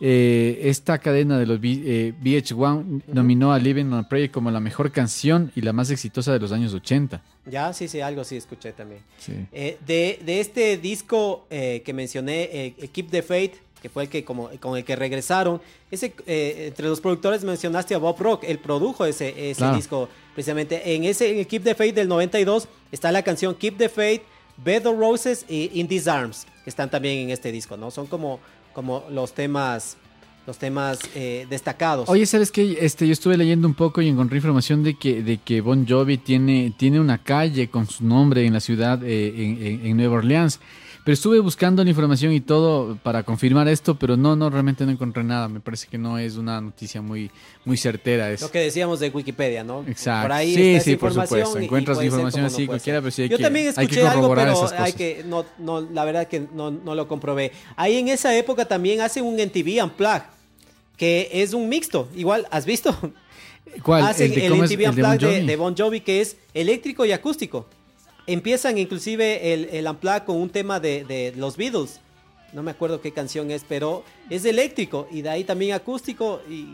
Eh, 0.02 0.60
esta 0.70 0.98
cadena 0.98 1.38
de 1.38 1.44
los 1.46 1.58
V- 1.60 1.82
eh, 1.84 2.14
VH1 2.22 3.02
nominó 3.08 3.52
a 3.52 3.58
Living 3.58 3.84
on 3.86 3.94
a 3.94 4.08
Prayer 4.08 4.30
como 4.30 4.50
la 4.50 4.58
mejor 4.60 4.90
canción 4.92 5.52
y 5.54 5.60
la 5.60 5.72
más 5.74 5.90
exitosa 5.90 6.32
de 6.32 6.38
los 6.40 6.52
años 6.52 6.72
80. 6.72 7.22
Ya, 7.46 7.72
sí, 7.72 7.86
sí, 7.86 8.00
algo 8.00 8.24
sí 8.24 8.36
escuché 8.36 8.72
también. 8.72 9.02
Sí. 9.18 9.32
Eh, 9.52 9.76
de, 9.86 10.18
de 10.24 10.40
este 10.40 10.78
disco 10.78 11.46
eh, 11.50 11.82
que 11.84 11.92
mencioné, 11.92 12.74
Keep 12.92 13.10
the 13.10 13.22
Faith, 13.22 13.52
que 13.82 13.88
fue 13.90 14.04
el 14.04 14.08
que 14.08 14.24
como, 14.24 14.48
con 14.60 14.76
el 14.78 14.84
que 14.84 14.96
regresaron, 14.96 15.60
ese, 15.90 16.14
eh, 16.26 16.66
entre 16.68 16.86
los 16.88 17.00
productores 17.00 17.44
mencionaste 17.44 17.94
a 17.94 17.98
Bob 17.98 18.18
Rock, 18.20 18.44
él 18.46 18.58
produjo 18.58 19.04
ese, 19.06 19.50
ese 19.50 19.58
Claro. 19.58 19.76
disco 19.76 20.08
precisamente. 20.34 20.94
En 20.94 21.04
ese 21.04 21.30
en 21.32 21.38
el 21.40 21.46
Keep 21.46 21.62
the 21.64 21.74
Faith 21.74 21.94
del 21.94 22.08
92 22.08 22.68
está 22.92 23.12
la 23.12 23.22
canción 23.22 23.54
Keep 23.54 23.76
the 23.76 23.88
Faith, 23.88 24.22
Bed 24.62 24.86
of 24.86 24.98
Roses 24.98 25.44
y 25.48 25.70
In 25.74 25.88
These 25.88 26.08
Arms, 26.10 26.46
que 26.64 26.70
están 26.70 26.90
también 26.90 27.18
en 27.18 27.30
este 27.30 27.50
disco, 27.52 27.76
¿no? 27.78 27.90
Son 27.90 28.06
como, 28.06 28.38
como 28.72 29.04
los 29.10 29.32
temas, 29.34 29.96
los 30.46 30.58
temas 30.58 30.98
eh, 31.14 31.46
destacados. 31.50 32.08
Oye, 32.08 32.26
¿sabes 32.26 32.50
qué? 32.50 32.78
Este, 32.80 33.06
yo 33.06 33.12
estuve 33.12 33.36
leyendo 33.36 33.66
un 33.68 33.74
poco 33.74 34.00
y 34.02 34.08
encontré 34.08 34.38
información 34.38 34.82
de 34.82 34.94
que, 34.94 35.22
de 35.22 35.38
que 35.38 35.60
Bon 35.60 35.86
Jovi 35.86 36.18
tiene, 36.18 36.72
tiene 36.76 37.00
una 37.00 37.18
calle 37.18 37.68
con 37.68 37.86
su 37.86 38.04
nombre 38.04 38.44
en 38.46 38.52
la 38.52 38.60
ciudad, 38.60 39.02
eh, 39.04 39.28
en, 39.36 39.66
en- 39.66 39.86
en 39.86 39.96
Nueva 39.96 40.16
Orleans. 40.16 40.60
Pero 41.10 41.14
estuve 41.14 41.40
buscando 41.40 41.82
la 41.82 41.90
información 41.90 42.32
y 42.32 42.40
todo 42.40 42.96
para 43.02 43.24
confirmar 43.24 43.66
esto, 43.66 43.96
pero 43.98 44.16
no, 44.16 44.36
no, 44.36 44.48
realmente 44.48 44.84
no 44.86 44.92
encontré 44.92 45.24
nada. 45.24 45.48
Me 45.48 45.58
parece 45.58 45.88
que 45.88 45.98
no 45.98 46.18
es 46.18 46.36
una 46.36 46.60
noticia 46.60 47.02
muy, 47.02 47.32
muy 47.64 47.76
certera. 47.76 48.30
Es, 48.30 48.42
Lo 48.42 48.48
que 48.52 48.60
decíamos 48.60 49.00
de 49.00 49.08
Wikipedia, 49.08 49.64
¿no? 49.64 49.82
Exacto. 49.88 50.28
Por 50.28 50.32
ahí 50.36 50.54
Sí, 50.54 50.68
está 50.74 50.84
sí, 50.84 50.94
por 50.94 51.12
supuesto. 51.12 51.58
Encuentras 51.58 51.96
ser 51.98 52.06
información 52.06 52.44
así 52.44 52.60
no 52.62 52.66
cualquiera, 52.68 53.00
pero 53.00 53.10
sí 53.10 53.22
hay 53.22 53.28
Yo 53.28 53.38
que- 53.38 53.42
también 53.42 53.66
hay 53.66 53.72
que 53.74 53.80
escuché 53.94 54.02
algo, 54.06 54.20
corroborar 54.28 54.54
pero 54.54 54.58
esas 54.66 54.72
hay 54.78 54.78
cosas. 54.78 54.94
que 54.94 55.24
no, 55.26 55.44
no, 55.58 55.80
la 55.80 56.04
verdad 56.04 56.28
que 56.28 56.46
no, 56.54 56.70
no 56.70 56.94
lo 56.94 57.08
comprobé. 57.08 57.50
Ahí 57.74 57.96
en 57.96 58.06
esa 58.06 58.32
época 58.36 58.66
también 58.66 59.00
hacen 59.00 59.24
un 59.24 59.34
MTV 59.34 59.82
Unplugged, 59.82 60.22
que 60.96 61.28
es 61.32 61.54
un 61.54 61.68
mixto. 61.68 62.08
Igual, 62.14 62.46
¿has 62.52 62.66
visto? 62.66 62.96
¿Cuál? 63.82 64.04
Hacen 64.04 64.30
de 64.32 64.46
el, 64.46 64.52
cómo 64.52 64.62
es? 64.62 64.70
MTV 64.70 64.84
¿El 64.90 64.94
de 64.94 65.02
Bon 65.02 65.10
Unplugged 65.10 65.40
de, 65.40 65.44
de 65.44 65.56
Bon 65.56 65.76
Jovi, 65.76 66.02
que 66.02 66.20
es 66.20 66.36
eléctrico 66.54 67.04
y 67.04 67.10
acústico. 67.10 67.66
Empiezan 68.32 68.78
inclusive 68.78 69.52
el, 69.52 69.68
el 69.72 69.86
Unplugged 69.86 70.24
con 70.24 70.36
un 70.36 70.50
tema 70.50 70.80
de, 70.80 71.04
de 71.04 71.32
los 71.36 71.56
Beatles. 71.56 72.00
No 72.52 72.62
me 72.64 72.72
acuerdo 72.72 73.00
qué 73.00 73.12
canción 73.12 73.50
es, 73.52 73.64
pero 73.68 74.02
es 74.28 74.44
eléctrico 74.44 75.06
y 75.12 75.22
de 75.22 75.28
ahí 75.30 75.44
también 75.44 75.72
acústico 75.72 76.40
y, 76.50 76.66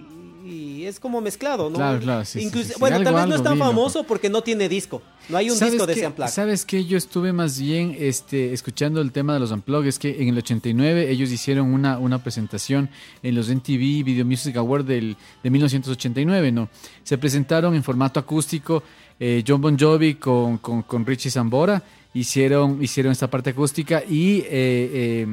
y 0.48 0.86
es 0.86 0.98
como 0.98 1.20
mezclado, 1.20 1.68
¿no? 1.68 1.76
Claro, 1.76 2.00
claro, 2.00 2.24
sí, 2.24 2.40
sí, 2.40 2.50
sí, 2.50 2.64
sí. 2.64 2.72
Bueno, 2.78 3.02
tal 3.02 3.14
vez 3.14 3.26
no 3.26 3.34
es 3.34 3.42
tan 3.42 3.52
vi, 3.54 3.58
loco. 3.58 3.70
famoso 3.70 4.04
porque 4.04 4.30
no 4.30 4.40
tiene 4.42 4.70
disco. 4.70 5.02
No 5.28 5.36
hay 5.36 5.50
un 5.50 5.56
¿Sabes 5.56 5.72
disco 5.72 5.86
de 5.86 5.92
qué? 5.92 6.00
ese 6.00 6.06
Unplugged. 6.06 6.32
¿Sabes 6.32 6.64
qué? 6.64 6.84
Yo 6.86 6.96
estuve 6.96 7.32
más 7.34 7.60
bien 7.60 7.94
este, 7.98 8.54
escuchando 8.54 9.02
el 9.02 9.12
tema 9.12 9.34
de 9.34 9.40
los 9.40 9.50
Unplugged. 9.50 9.88
Es 9.88 9.98
que 9.98 10.22
en 10.22 10.28
el 10.28 10.38
89 10.38 11.10
ellos 11.10 11.30
hicieron 11.30 11.74
una, 11.74 11.98
una 11.98 12.22
presentación 12.22 12.88
en 13.22 13.34
los 13.34 13.50
MTV 13.50 14.02
Video 14.02 14.24
Music 14.24 14.56
Awards 14.56 14.86
del, 14.86 15.16
de 15.42 15.50
1989, 15.50 16.52
¿no? 16.52 16.70
Se 17.02 17.18
presentaron 17.18 17.74
en 17.74 17.82
formato 17.82 18.18
acústico 18.18 18.82
eh, 19.20 19.42
John 19.46 19.60
Bon 19.60 19.76
Jovi 19.78 20.14
con, 20.14 20.58
con, 20.58 20.82
con 20.82 21.04
Richie 21.06 21.30
Zambora. 21.30 21.82
Hicieron, 22.14 22.82
hicieron 22.82 23.12
esta 23.12 23.28
parte 23.28 23.50
acústica 23.50 24.02
y 24.08 24.38
eh, 24.38 24.46
eh, 24.50 25.26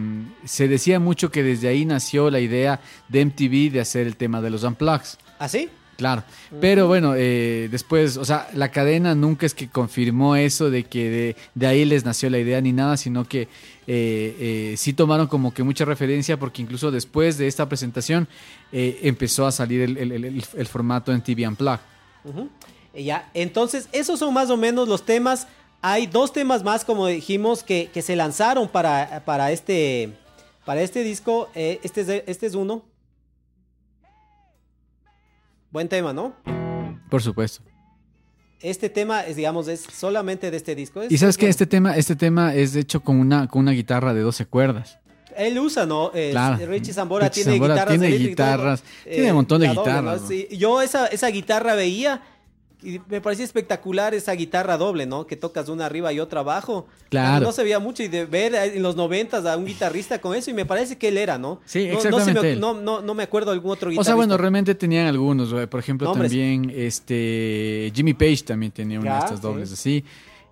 se 0.43 0.67
decía 0.67 0.99
mucho 0.99 1.31
que 1.31 1.41
desde 1.41 1.69
ahí 1.69 1.86
nació 1.86 2.29
la 2.29 2.41
idea 2.41 2.81
de 3.07 3.23
MTV 3.25 3.71
de 3.71 3.79
hacer 3.79 4.05
el 4.05 4.17
tema 4.17 4.41
de 4.41 4.49
los 4.49 4.63
Unplugged. 4.63 5.17
¿Así? 5.39 5.69
Claro, 5.95 6.23
pero 6.59 6.88
bueno, 6.88 7.13
eh, 7.15 7.69
después, 7.71 8.17
o 8.17 8.25
sea, 8.25 8.49
la 8.55 8.71
cadena 8.71 9.13
nunca 9.13 9.45
es 9.45 9.53
que 9.53 9.69
confirmó 9.69 10.36
eso 10.36 10.71
de 10.71 10.84
que 10.86 11.09
de, 11.09 11.36
de 11.53 11.67
ahí 11.67 11.86
les 11.86 12.03
nació 12.03 12.29
la 12.31 12.39
idea 12.39 12.59
ni 12.59 12.73
nada, 12.73 12.97
sino 12.97 13.25
que 13.25 13.43
eh, 13.43 13.47
eh, 13.88 14.73
sí 14.75 14.93
tomaron 14.93 15.27
como 15.27 15.53
que 15.53 15.61
mucha 15.61 15.86
referencia 15.86 16.38
porque 16.38 16.63
incluso 16.63 16.89
después 16.89 17.38
de 17.38 17.47
esta 17.47 17.69
presentación 17.69 18.27
eh, 18.71 18.99
empezó 19.03 19.45
a 19.45 19.51
salir 19.51 19.81
el, 19.81 19.97
el- 19.97 20.11
el- 20.11 20.25
el- 20.25 20.43
el 20.57 20.67
formato 20.67 21.13
en 21.13 21.21
TV 21.21 21.47
Unplugged. 21.47 21.79
Ya, 22.93 23.29
entonces, 23.33 23.89
esos 23.91 24.19
son 24.19 24.33
más 24.33 24.49
o 24.49 24.57
menos 24.57 24.87
los 24.87 25.03
temas. 25.05 25.47
Hay 25.81 26.05
dos 26.07 26.31
temas 26.31 26.63
más, 26.63 26.85
como 26.85 27.07
dijimos, 27.07 27.63
que, 27.63 27.89
que 27.93 28.01
se 28.01 28.15
lanzaron 28.15 28.67
para, 28.69 29.23
para, 29.25 29.51
este, 29.51 30.13
para 30.65 30.81
este 30.81 31.03
disco. 31.03 31.49
Eh, 31.55 31.79
este, 31.83 32.01
es, 32.01 32.09
este 32.27 32.45
es 32.45 32.53
uno. 32.55 32.83
Buen 35.71 35.89
tema, 35.89 36.13
¿no? 36.13 36.33
Por 37.09 37.21
supuesto. 37.21 37.61
Este 38.61 38.89
tema 38.89 39.21
es, 39.25 39.35
digamos, 39.35 39.67
es 39.67 39.81
solamente 39.81 40.49
de 40.51 40.57
este 40.57 40.75
disco. 40.75 41.01
Es- 41.01 41.11
Y 41.11 41.17
sabes 41.17 41.33
es 41.35 41.37
que 41.39 41.49
este 41.49 41.65
tema, 41.65 41.97
este 41.97 42.15
tema 42.15 42.53
es 42.55 42.75
hecho 42.75 43.01
con 43.01 43.19
una, 43.19 43.47
con 43.47 43.61
una 43.63 43.71
guitarra 43.71 44.13
de 44.13 44.21
12 44.21 44.45
cuerdas. 44.45 44.99
Él 45.35 45.57
usa, 45.57 45.85
¿no? 45.87 46.11
Claro. 46.11 46.63
Richie 46.67 46.93
Zambora 46.93 47.27
Richie 47.27 47.43
tiene 47.43 47.57
Zambora 47.57 47.73
guitarras 47.73 47.99
tiene 47.99 48.17
guitarras, 48.17 48.83
tiene 49.03 49.29
un 49.31 49.35
montón 49.37 49.61
de 49.61 49.69
guitarras, 49.69 50.21
¿no? 50.21 50.27
Sí, 50.27 50.47
Yo 50.51 50.79
esa, 50.81 51.07
esa 51.07 51.27
guitarra 51.29 51.73
veía 51.73 52.21
y 52.84 53.01
me 53.09 53.21
parecía 53.21 53.45
espectacular 53.45 54.13
esa 54.13 54.34
guitarra 54.34 54.77
doble, 54.77 55.05
¿no? 55.05 55.25
Que 55.27 55.36
tocas 55.36 55.69
una 55.69 55.86
arriba 55.86 56.11
y 56.13 56.19
otra 56.19 56.41
abajo. 56.41 56.88
Claro. 57.09 57.45
No 57.45 57.51
se 57.51 57.63
veía 57.63 57.79
mucho 57.79 58.03
y 58.03 58.07
de 58.07 58.25
ver 58.25 58.53
en 58.55 58.81
los 58.84 58.95
noventas 58.95 59.45
a 59.45 59.55
un 59.57 59.65
guitarrista 59.65 60.19
con 60.19 60.36
eso 60.36 60.51
y 60.51 60.53
me 60.53 60.65
parece 60.65 60.97
que 60.97 61.07
él 61.09 61.17
era, 61.17 61.38
¿no? 61.38 61.61
Sí, 61.65 61.88
No- 61.88 61.93
no 61.95 61.99
se 62.01 62.07
exactamente 62.09 62.53
me-. 62.55 62.55
No, 62.59 62.73
no, 62.73 63.01
no 63.01 63.13
me 63.13 63.23
acuerdo 63.23 63.51
algún 63.51 63.71
otro 63.71 63.89
guitarrista. 63.89 64.01
O 64.01 64.03
sea, 64.03 64.15
bueno, 64.15 64.38
realmente 64.38 64.75
tenían 64.75 65.07
algunos, 65.07 65.53
por 65.67 65.79
ejemplo, 65.79 66.07
Nombres. 66.07 66.31
también 66.31 66.69
este 66.75 67.91
Jimmy 67.95 68.13
Page 68.13 68.43
también 68.45 68.71
tenía 68.71 68.99
una 68.99 69.13
de 69.13 69.19
estas 69.19 69.39
sí. 69.39 69.41
dobles 69.43 69.71
así. 69.71 70.03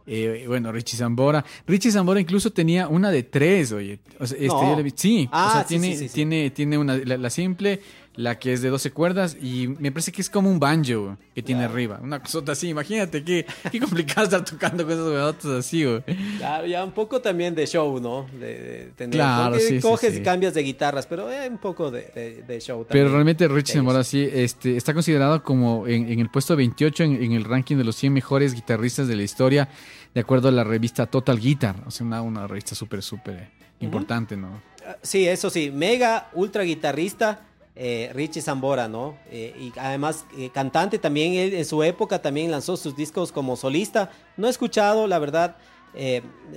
Eh, 0.07 0.45
bueno, 0.47 0.71
Richie 0.71 0.97
Zambora. 0.97 1.45
Richie 1.67 1.91
Zambora 1.91 2.19
incluso 2.19 2.51
tenía 2.51 2.87
una 2.87 3.11
de 3.11 3.21
tres, 3.23 3.71
oye. 3.71 3.99
O 4.19 4.25
sea, 4.25 4.35
este, 4.35 4.47
No. 4.47 4.69
yo 4.71 4.75
le 4.75 4.83
vi- 4.83 4.93
sí, 4.95 5.29
Ah, 5.31 5.47
o 5.47 5.51
sea, 5.53 5.61
sí, 5.61 5.67
tiene, 5.79 5.95
sí. 5.95 6.09
tiene, 6.09 6.49
tiene 6.49 6.77
una, 6.77 6.97
la, 6.97 7.17
la 7.17 7.29
simple, 7.29 7.79
la 8.15 8.37
que 8.39 8.51
es 8.51 8.61
de 8.61 8.67
12 8.69 8.91
cuerdas 8.91 9.37
y 9.41 9.69
me 9.79 9.89
parece 9.91 10.11
que 10.11 10.21
es 10.21 10.29
como 10.29 10.49
un 10.51 10.59
banjo 10.59 11.17
que 11.33 11.41
tiene 11.41 11.63
arriba, 11.63 11.97
una 12.03 12.19
cosota 12.21 12.51
así, 12.51 12.67
imagínate 12.67 13.23
qué, 13.23 13.45
qué 13.71 13.79
complicado 13.79 14.23
estar 14.25 14.43
tocando 14.43 14.83
con 14.83 14.91
esos 14.93 15.07
huevotes 15.13 15.45
así, 15.45 15.85
güey. 15.85 16.03
Ya, 16.37 16.65
ya 16.65 16.83
un 16.83 16.91
poco 16.91 17.21
también 17.21 17.55
de 17.55 17.65
show, 17.65 18.01
¿no? 18.01 18.27
De, 18.33 18.39
de 18.59 18.91
tener, 18.97 19.15
Claro, 19.15 19.57
sí, 19.59 19.67
sí, 19.77 19.79
coges 19.79 20.13
sí. 20.13 20.19
y 20.19 20.23
cambias 20.23 20.53
de 20.53 20.61
guitarras, 20.61 21.07
pero 21.07 21.31
eh, 21.31 21.47
un 21.49 21.57
poco 21.57 21.89
de, 21.89 22.01
de- 22.13 22.43
de 22.43 22.59
show 22.59 22.83
también. 22.83 23.05
Pero 23.05 23.13
realmente 23.13 23.47
Sambora 23.65 23.99
ellos. 23.99 24.07
sí, 24.07 24.27
este, 24.31 24.75
está 24.75 24.93
considerado 24.93 25.41
como 25.41 25.87
en, 25.87 26.11
en 26.11 26.19
el 26.19 26.29
puesto 26.29 26.55
28 26.57 27.03
en, 27.05 27.23
en 27.23 27.31
el 27.31 27.45
ranking 27.45 27.77
de 27.77 27.85
los 27.85 27.95
100 27.95 28.11
mejores 28.11 28.53
guitarristas 28.53 29.07
de 29.07 29.15
la 29.15 29.23
historia, 29.23 29.69
de 30.13 30.19
acuerdo 30.19 30.49
a 30.49 30.51
la 30.51 30.65
revista 30.65 31.05
Total 31.05 31.39
Guitar, 31.39 31.75
o 31.85 31.91
sea, 31.91 32.05
una, 32.05 32.21
una 32.21 32.45
revista 32.45 32.75
súper, 32.75 33.01
súper 33.01 33.49
importante, 33.79 34.35
¿no? 34.35 34.61
Ah, 34.85 34.97
Sí, 35.01 35.25
eso 35.27 35.49
sí, 35.49 35.71
mega 35.71 36.29
ultra 36.33 36.63
guitarrista. 36.63 37.47
Eh, 37.75 38.11
Richie 38.13 38.41
Zambora, 38.41 38.87
¿no? 38.87 39.17
Eh, 39.29 39.55
y 39.57 39.79
además 39.79 40.25
eh, 40.37 40.49
cantante 40.53 40.99
también, 40.99 41.33
él 41.33 41.53
en 41.53 41.65
su 41.65 41.81
época 41.83 42.21
también 42.21 42.51
lanzó 42.51 42.75
sus 42.75 42.95
discos 42.95 43.31
como 43.31 43.55
solista. 43.55 44.11
No 44.35 44.47
he 44.47 44.49
escuchado, 44.49 45.07
la 45.07 45.19
verdad, 45.19 45.55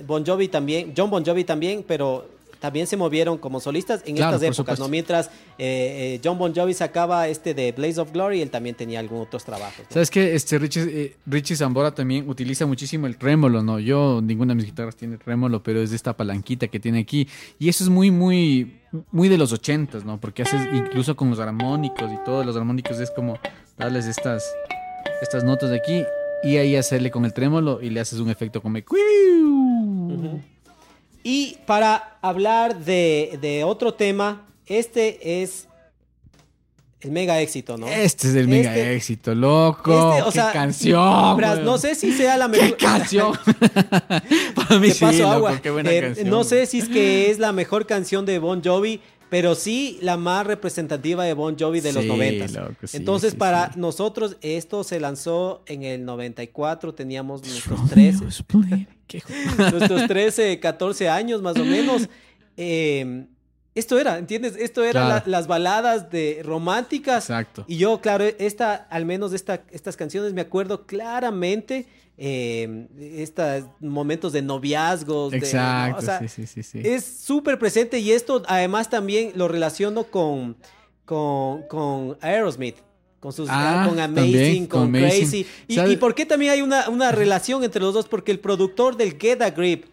Bon 0.05 0.25
Jovi 0.25 0.47
también, 0.47 0.93
John 0.95 1.09
Bon 1.09 1.25
Jovi 1.25 1.43
también, 1.43 1.83
pero 1.87 2.34
también 2.65 2.87
se 2.87 2.97
movieron 2.97 3.37
como 3.37 3.59
solistas 3.59 4.01
en 4.07 4.15
Claro, 4.15 4.37
estas 4.37 4.55
épocas. 4.55 4.79
¿no? 4.79 4.87
Mientras 4.87 5.27
eh, 5.59 6.15
eh, 6.15 6.21
John 6.23 6.39
Bon 6.39 6.51
Jovi 6.51 6.73
sacaba 6.73 7.27
este 7.27 7.53
de 7.53 7.71
Blaze 7.73 8.01
of 8.01 8.11
Glory, 8.11 8.41
él 8.41 8.49
también 8.49 8.75
tenía 8.75 8.99
algunos 8.99 9.27
otros 9.27 9.45
trabajos. 9.45 9.81
¿no? 9.81 9.93
¿Sabes 9.93 10.09
qué? 10.09 10.33
Este 10.33 10.57
Richie, 10.57 10.81
eh, 10.81 11.15
Richie 11.27 11.55
Zambora 11.55 11.93
también 11.93 12.27
utiliza 12.27 12.65
muchísimo 12.65 13.05
el 13.05 13.17
trémolo, 13.17 13.61
¿no? 13.61 13.77
Yo, 13.77 14.19
ninguna 14.19 14.53
de 14.53 14.55
mis 14.55 14.65
guitarras 14.65 14.95
tiene 14.95 15.17
trémolo, 15.19 15.61
pero 15.61 15.79
es 15.79 15.91
de 15.91 15.95
esta 15.95 16.17
palanquita 16.17 16.67
que 16.67 16.79
tiene 16.79 17.01
aquí. 17.01 17.27
Y 17.59 17.69
eso 17.69 17.83
es 17.83 17.89
muy, 17.91 18.09
muy, 18.09 18.79
muy 19.11 19.29
de 19.29 19.37
los 19.37 19.53
ochentas, 19.53 20.03
¿no? 20.03 20.19
Porque 20.19 20.41
haces 20.41 20.67
incluso 20.73 21.15
con 21.15 21.29
los 21.29 21.37
armónicos 21.37 22.11
y 22.11 22.17
todos 22.25 22.47
los 22.47 22.57
armónicos 22.57 22.99
es 22.99 23.11
como 23.11 23.37
darles 23.77 24.07
estas, 24.07 24.43
estas 25.21 25.43
notas 25.43 25.69
de 25.69 25.77
aquí 25.77 26.03
y 26.43 26.57
ahí 26.57 26.75
hacerle 26.75 27.11
con 27.11 27.25
el 27.25 27.33
trémolo 27.33 27.79
y 27.79 27.91
le 27.91 27.99
haces 27.99 28.17
un 28.19 28.31
efecto 28.31 28.59
como... 28.59 28.79
Ujú. 28.79 30.41
Y 31.27 31.57
para 31.65 32.19
hablar 32.21 32.77
de, 32.85 33.39
de 33.41 33.63
otro 33.63 33.95
tema, 33.95 34.45
este 34.67 35.41
es 35.41 35.67
el 37.01 37.09
mega 37.11 37.41
éxito, 37.41 37.77
¿no? 37.79 37.87
Este 37.87 38.27
es 38.27 38.35
el 38.35 38.47
mega 38.47 38.69
Este- 38.75 38.95
éxito, 38.95 39.33
loco. 39.33 39.91
Este, 40.11 40.21
o 40.21 40.25
¡Qué 40.25 40.31
sea, 40.33 40.51
canción! 40.51 41.35
Bras, 41.37 41.59
no 41.61 41.79
sé 41.79 41.95
si 41.95 42.13
sea 42.13 42.37
la 42.37 42.47
mejor. 42.47 42.77
¡Qué 42.77 42.85
canción! 42.85 43.33
Para 44.55 44.79
mí 44.79 44.91
sí, 44.91 45.17
loco, 45.19 45.49
qué 45.63 45.71
buena 45.71 45.91
Eh, 45.91 46.01
canción. 46.01 46.29
no 46.29 46.43
sé 46.43 46.67
si 46.67 46.77
es 46.79 46.89
que 46.89 47.31
es 47.31 47.39
la 47.39 47.51
mejor 47.51 47.87
canción 47.87 48.25
de 48.27 48.37
Bon 48.37 48.61
Jovi, 48.63 49.01
pero 49.29 49.55
sí 49.55 49.97
la 50.01 50.17
más 50.17 50.45
representativa 50.45 51.23
de 51.25 51.33
Bon 51.33 51.57
Jovi 51.57 51.81
de 51.81 51.93
los 51.93 52.03
Sí, 52.03 52.09
90. 52.09 52.61
loco, 52.61 52.75
sí, 52.87 52.97
Entonces, 52.97 53.31
sí, 53.31 53.37
para 53.37 53.71
nosotros, 53.75 54.37
esto 54.41 54.83
se 54.83 54.99
lanzó 54.99 55.63
en 55.65 55.83
el 55.83 56.05
94, 56.05 56.93
teníamos 56.93 57.41
nuestros 57.43 57.89
13, 57.89 58.25
Qué 59.07 59.21
nuestros 59.71 60.07
13, 60.07 60.59
14 60.59 61.09
años 61.09 61.41
más 61.41 61.57
o 61.57 61.65
menos. 61.65 62.07
Eh, 62.57 63.25
esto 63.75 63.99
era, 63.99 64.17
¿entiendes? 64.17 64.55
Esto 64.57 64.81
era 64.81 64.91
Claro. 65.05 65.09
la- 65.09 65.23
las 65.39 65.47
baladas 65.47 66.09
de 66.09 66.39
románticas. 66.41 67.25
Exacto. 67.25 67.65
Y 67.67 67.75
yo, 67.75 67.99
claro, 67.99 68.23
esta, 68.39 68.73
al 68.89 69.05
menos 69.05 69.33
esta, 69.33 69.63
estas 69.71 69.97
canciones 69.97 70.31
me 70.31 70.39
acuerdo 70.39 70.85
claramente 70.85 71.85
eh, 72.17 72.87
estos 72.99 73.65
momentos 73.79 74.33
de 74.33 74.41
noviazgos. 74.41 75.31
de- 75.31 75.37
Exacto, 75.37 75.99
o 75.99 76.01
sea, 76.01 76.19
sí, 76.19 76.27
sí, 76.27 76.47
sí, 76.47 76.63
sí. 76.63 76.81
Es 76.83 77.05
súper 77.05 77.59
presente 77.59 77.99
y 77.99 78.11
esto 78.11 78.41
además 78.47 78.89
también 78.89 79.31
lo 79.35 79.47
relaciono 79.47 80.05
con, 80.05 80.55
con, 81.05 81.63
con 81.63 82.17
Aerosmith. 82.21 82.77
Con, 83.19 83.33
sus, 83.33 83.47
Ah, 83.51 83.87
con 83.89 83.99
Amazing, 83.99 84.15
también, 84.33 84.67
con, 84.67 84.79
con 84.91 84.95
Amazing. 84.95 85.19
Crazy. 85.21 85.47
Y, 85.67 85.79
y 85.79 85.97
por 85.97 86.13
qué 86.13 86.27
también 86.27 86.51
hay 86.51 86.61
una, 86.61 86.89
una 86.89 87.11
relación 87.11 87.63
entre 87.63 87.81
los 87.81 87.91
dos? 87.91 88.07
Porque 88.07 88.31
el 88.31 88.39
productor 88.39 88.95
del 88.97 89.17
Get 89.19 89.41
a 89.41 89.49
Grip 89.49 89.85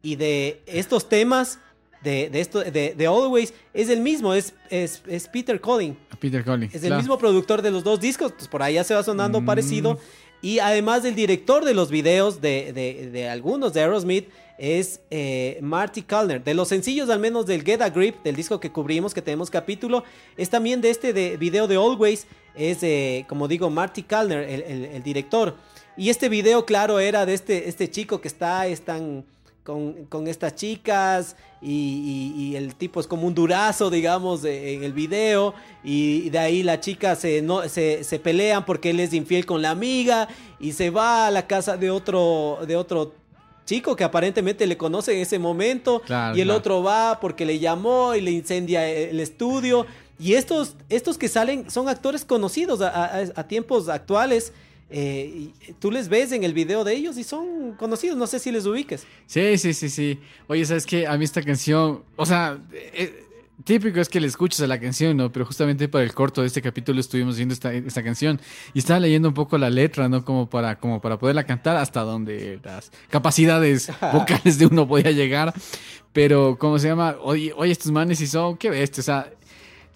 y 0.00 0.16
de 0.16 0.62
estos 0.64 1.06
temas, 1.06 1.58
de, 2.02 2.30
de, 2.30 2.40
esto, 2.40 2.60
de, 2.60 2.94
de 2.96 3.06
Always, 3.06 3.52
es 3.74 3.90
el 3.90 4.00
mismo, 4.00 4.32
es, 4.32 4.54
es, 4.70 5.02
es 5.06 5.28
Peter 5.28 5.60
Collins. 5.60 5.98
Peter 6.18 6.42
Collins. 6.42 6.74
Es 6.74 6.82
el 6.82 6.88
claro. 6.88 7.02
mismo 7.02 7.18
productor 7.18 7.60
de 7.60 7.70
los 7.72 7.84
dos 7.84 8.00
discos, 8.00 8.32
pues 8.32 8.48
por 8.48 8.62
ahí 8.62 8.74
ya 8.74 8.84
se 8.84 8.94
va 8.94 9.02
sonando 9.02 9.42
Mm. 9.42 9.44
parecido. 9.44 9.98
Y 10.40 10.60
además 10.60 11.02
del 11.02 11.14
director 11.14 11.64
de 11.64 11.74
los 11.74 11.90
videos 11.90 12.40
de, 12.40 12.72
de- 12.72 13.28
algunos 13.28 13.72
de 13.72 13.80
Aerosmith 13.80 14.28
es 14.56 15.00
eh, 15.10 15.58
Marty 15.62 16.02
Kalner. 16.02 16.42
De 16.42 16.54
los 16.54 16.68
sencillos 16.68 17.10
al 17.10 17.18
menos 17.20 17.46
del 17.46 17.62
Get 17.64 17.80
a 17.82 17.90
Grip, 17.90 18.22
del 18.22 18.36
disco 18.36 18.60
que 18.60 18.70
cubrimos, 18.70 19.14
que 19.14 19.22
tenemos 19.22 19.50
capítulo, 19.50 20.04
es 20.36 20.48
también 20.50 20.80
de 20.80 20.90
este 20.90 21.12
de 21.12 21.36
video 21.36 21.66
de 21.66 21.76
Always, 21.76 22.26
es 22.54 22.82
eh, 22.82 23.24
como 23.28 23.48
digo 23.48 23.68
Marty 23.70 24.02
Kalner, 24.02 24.48
el, 24.48 24.62
el- 24.62 24.84
el 24.86 25.02
director. 25.02 25.56
Y 25.96 26.10
este 26.10 26.28
video, 26.28 26.64
claro, 26.64 27.00
era 27.00 27.26
de 27.26 27.34
este, 27.34 27.68
este 27.68 27.90
chico 27.90 28.20
que 28.20 28.28
está, 28.28 28.66
están 28.68 29.24
con, 29.68 30.06
con 30.06 30.28
estas 30.28 30.54
chicas 30.54 31.36
y, 31.60 32.32
y- 32.34 32.42
y 32.46 32.56
el 32.56 32.74
tipo 32.74 33.00
es 33.00 33.06
como 33.06 33.26
un 33.26 33.34
durazo, 33.34 33.90
digamos, 33.90 34.42
en 34.46 34.82
el 34.82 34.94
video 34.94 35.52
y 35.84 36.30
de 36.30 36.38
ahí 36.38 36.62
la 36.62 36.80
chica 36.80 37.14
se, 37.16 37.42
no, 37.42 37.68
se, 37.68 38.02
se 38.02 38.18
pelean 38.18 38.64
porque 38.64 38.88
él 38.90 38.98
es 39.00 39.12
infiel 39.12 39.44
con 39.44 39.60
la 39.60 39.68
amiga 39.68 40.26
y 40.58 40.72
se 40.72 40.88
va 40.88 41.26
a 41.26 41.30
la 41.30 41.46
casa 41.46 41.76
de 41.76 41.90
otro, 41.90 42.60
de 42.66 42.76
otro 42.76 43.12
chico 43.66 43.94
que 43.94 44.04
aparentemente 44.04 44.66
le 44.66 44.78
conoce 44.78 45.12
en 45.14 45.20
ese 45.20 45.38
momento 45.38 46.00
Claro, 46.06 46.34
y 46.34 46.40
el 46.40 46.46
claro. 46.46 46.58
otro 46.60 46.82
va 46.82 47.18
porque 47.20 47.44
le 47.44 47.58
llamó 47.58 48.14
y 48.14 48.22
le 48.22 48.30
incendia 48.30 48.88
el 48.88 49.20
estudio 49.20 49.84
y 50.18 50.32
estos, 50.32 50.76
estos 50.88 51.18
que 51.18 51.28
salen 51.28 51.70
son 51.70 51.90
actores 51.90 52.24
conocidos 52.24 52.80
a, 52.80 52.88
a- 52.88 53.18
a 53.36 53.46
tiempos 53.46 53.90
actuales. 53.90 54.54
Eh, 54.90 55.50
y 55.60 55.72
tú 55.74 55.90
les 55.90 56.08
ves 56.08 56.32
en 56.32 56.44
el 56.44 56.54
video 56.54 56.82
de 56.82 56.94
ellos 56.94 57.18
y 57.18 57.24
son 57.24 57.72
conocidos, 57.72 58.16
no 58.16 58.26
sé 58.26 58.38
si 58.38 58.50
les 58.50 58.64
ubiques. 58.64 59.06
Sí, 59.26 59.58
sí, 59.58 59.74
sí, 59.74 59.90
sí. 59.90 60.18
Oye, 60.46 60.64
¿sabes 60.64 60.86
qué? 60.86 61.06
A 61.06 61.16
mí 61.18 61.24
esta 61.24 61.42
canción, 61.42 62.02
o 62.16 62.24
sea, 62.24 62.58
eh, 62.72 63.26
típico 63.64 64.00
es 64.00 64.08
que 64.08 64.18
le 64.18 64.26
escuches 64.26 64.60
a 64.62 64.66
la 64.66 64.80
canción, 64.80 65.16
¿no? 65.16 65.30
Pero 65.30 65.44
justamente 65.44 65.88
para 65.88 66.04
el 66.04 66.14
corto 66.14 66.40
de 66.40 66.46
este 66.46 66.62
capítulo 66.62 67.00
estuvimos 67.00 67.36
viendo 67.36 67.52
esta, 67.52 67.72
esta 67.72 68.02
canción 68.02 68.40
y 68.72 68.78
estaba 68.78 69.00
leyendo 69.00 69.28
un 69.28 69.34
poco 69.34 69.58
la 69.58 69.68
letra, 69.68 70.08
¿no? 70.08 70.24
Como 70.24 70.48
para, 70.48 70.78
como 70.78 71.02
para 71.02 71.18
poderla 71.18 71.44
cantar 71.44 71.76
hasta 71.76 72.00
donde 72.00 72.58
las 72.64 72.90
capacidades 73.10 73.90
vocales 74.12 74.58
de 74.58 74.66
uno 74.66 74.88
podía 74.88 75.10
llegar. 75.10 75.52
Pero, 76.14 76.56
¿cómo 76.58 76.78
se 76.78 76.88
llama? 76.88 77.16
Oye, 77.22 77.52
oye 77.54 77.72
estos 77.72 77.92
manes 77.92 78.20
y 78.22 78.26
son, 78.26 78.56
qué 78.56 78.70
bestia, 78.70 79.00
o 79.02 79.04
sea... 79.04 79.32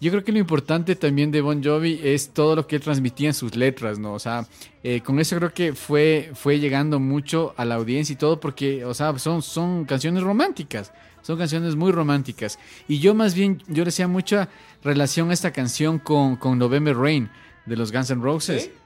Yo 0.02 0.10
creo 0.10 0.24
que 0.24 0.32
lo 0.32 0.40
importante 0.40 0.96
también 0.96 1.30
de 1.30 1.40
Bon 1.40 1.62
Jovi 1.62 2.00
es 2.02 2.30
todo 2.30 2.56
lo 2.56 2.66
que 2.66 2.74
él 2.74 2.82
transmitía 2.82 3.28
en 3.28 3.34
sus 3.34 3.54
letras, 3.54 4.00
¿no? 4.00 4.14
O 4.14 4.18
sea, 4.18 4.48
eh, 4.82 5.00
con 5.00 5.20
eso 5.20 5.36
creo 5.36 5.54
que 5.54 5.74
fue, 5.74 6.32
fue 6.34 6.58
llegando 6.58 6.98
mucho 6.98 7.54
a 7.56 7.64
la 7.64 7.76
audiencia 7.76 8.12
y 8.12 8.16
todo 8.16 8.40
porque, 8.40 8.84
o 8.84 8.94
sea, 8.94 9.16
son, 9.20 9.42
son 9.42 9.84
canciones 9.84 10.24
románticas, 10.24 10.92
son 11.22 11.38
canciones 11.38 11.76
muy 11.76 11.92
románticas. 11.92 12.58
Y 12.88 12.98
yo 12.98 13.14
más 13.14 13.36
bien, 13.36 13.62
yo 13.68 13.84
le 13.84 13.90
hacía 13.90 14.08
mucha 14.08 14.48
relación 14.82 15.30
a 15.30 15.34
esta 15.34 15.52
canción 15.52 16.00
con, 16.00 16.34
con 16.34 16.58
November 16.58 16.96
Rain 16.96 17.30
de 17.64 17.76
los 17.76 17.92
Guns 17.92 18.10
N' 18.10 18.22
Roses. 18.22 18.64
¿Sí? 18.64 18.81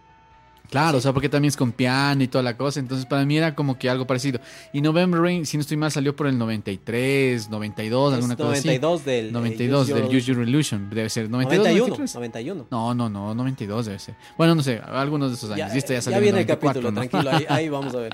Claro, 0.70 0.98
o 0.98 1.00
sea, 1.00 1.12
porque 1.12 1.28
también 1.28 1.50
es 1.50 1.56
con 1.56 1.72
piano 1.72 2.22
y 2.22 2.28
toda 2.28 2.42
la 2.42 2.56
cosa, 2.56 2.80
entonces 2.80 3.06
para 3.06 3.24
mí 3.24 3.36
era 3.36 3.54
como 3.54 3.78
que 3.78 3.88
algo 3.88 4.06
parecido. 4.06 4.40
Y 4.72 4.80
November 4.80 5.20
Rain, 5.20 5.46
si 5.46 5.56
no 5.56 5.60
estoy 5.60 5.76
mal, 5.76 5.92
salió 5.92 6.14
por 6.16 6.26
el 6.26 6.38
93, 6.38 7.48
92, 7.50 8.12
Es 8.12 8.14
alguna 8.16 8.36
cosa 8.36 8.52
así. 8.52 8.68
92 8.68 9.04
del... 9.04 9.32
92 9.32 9.88
eh, 9.88 9.94
del 9.94 10.04
Use 10.04 10.20
Your 10.20 10.42
Illusion, 10.46 10.90
debe 10.90 11.08
ser. 11.08 11.30
92, 11.30 11.66
91, 11.66 11.88
93. 11.88 12.14
91. 12.14 12.66
No, 12.70 12.94
no, 12.94 13.08
no, 13.08 13.34
92 13.34 13.86
debe 13.86 13.98
ser. 13.98 14.14
Bueno, 14.36 14.54
no 14.54 14.62
sé, 14.62 14.80
algunos 14.84 15.30
de 15.30 15.36
esos 15.36 15.50
años. 15.50 15.74
y 15.74 15.78
este 15.78 15.94
ya 15.94 16.02
salió 16.02 16.18
en 16.18 16.22
viene 16.24 16.40
el 16.40 16.46
94, 16.46 16.82
capítulo, 16.82 16.90
¿no? 16.90 17.08
tranquilo, 17.08 17.36
ahí, 17.36 17.46
ahí 17.48 17.68
vamos 17.68 17.94
a 17.94 17.98
ver. 17.98 18.12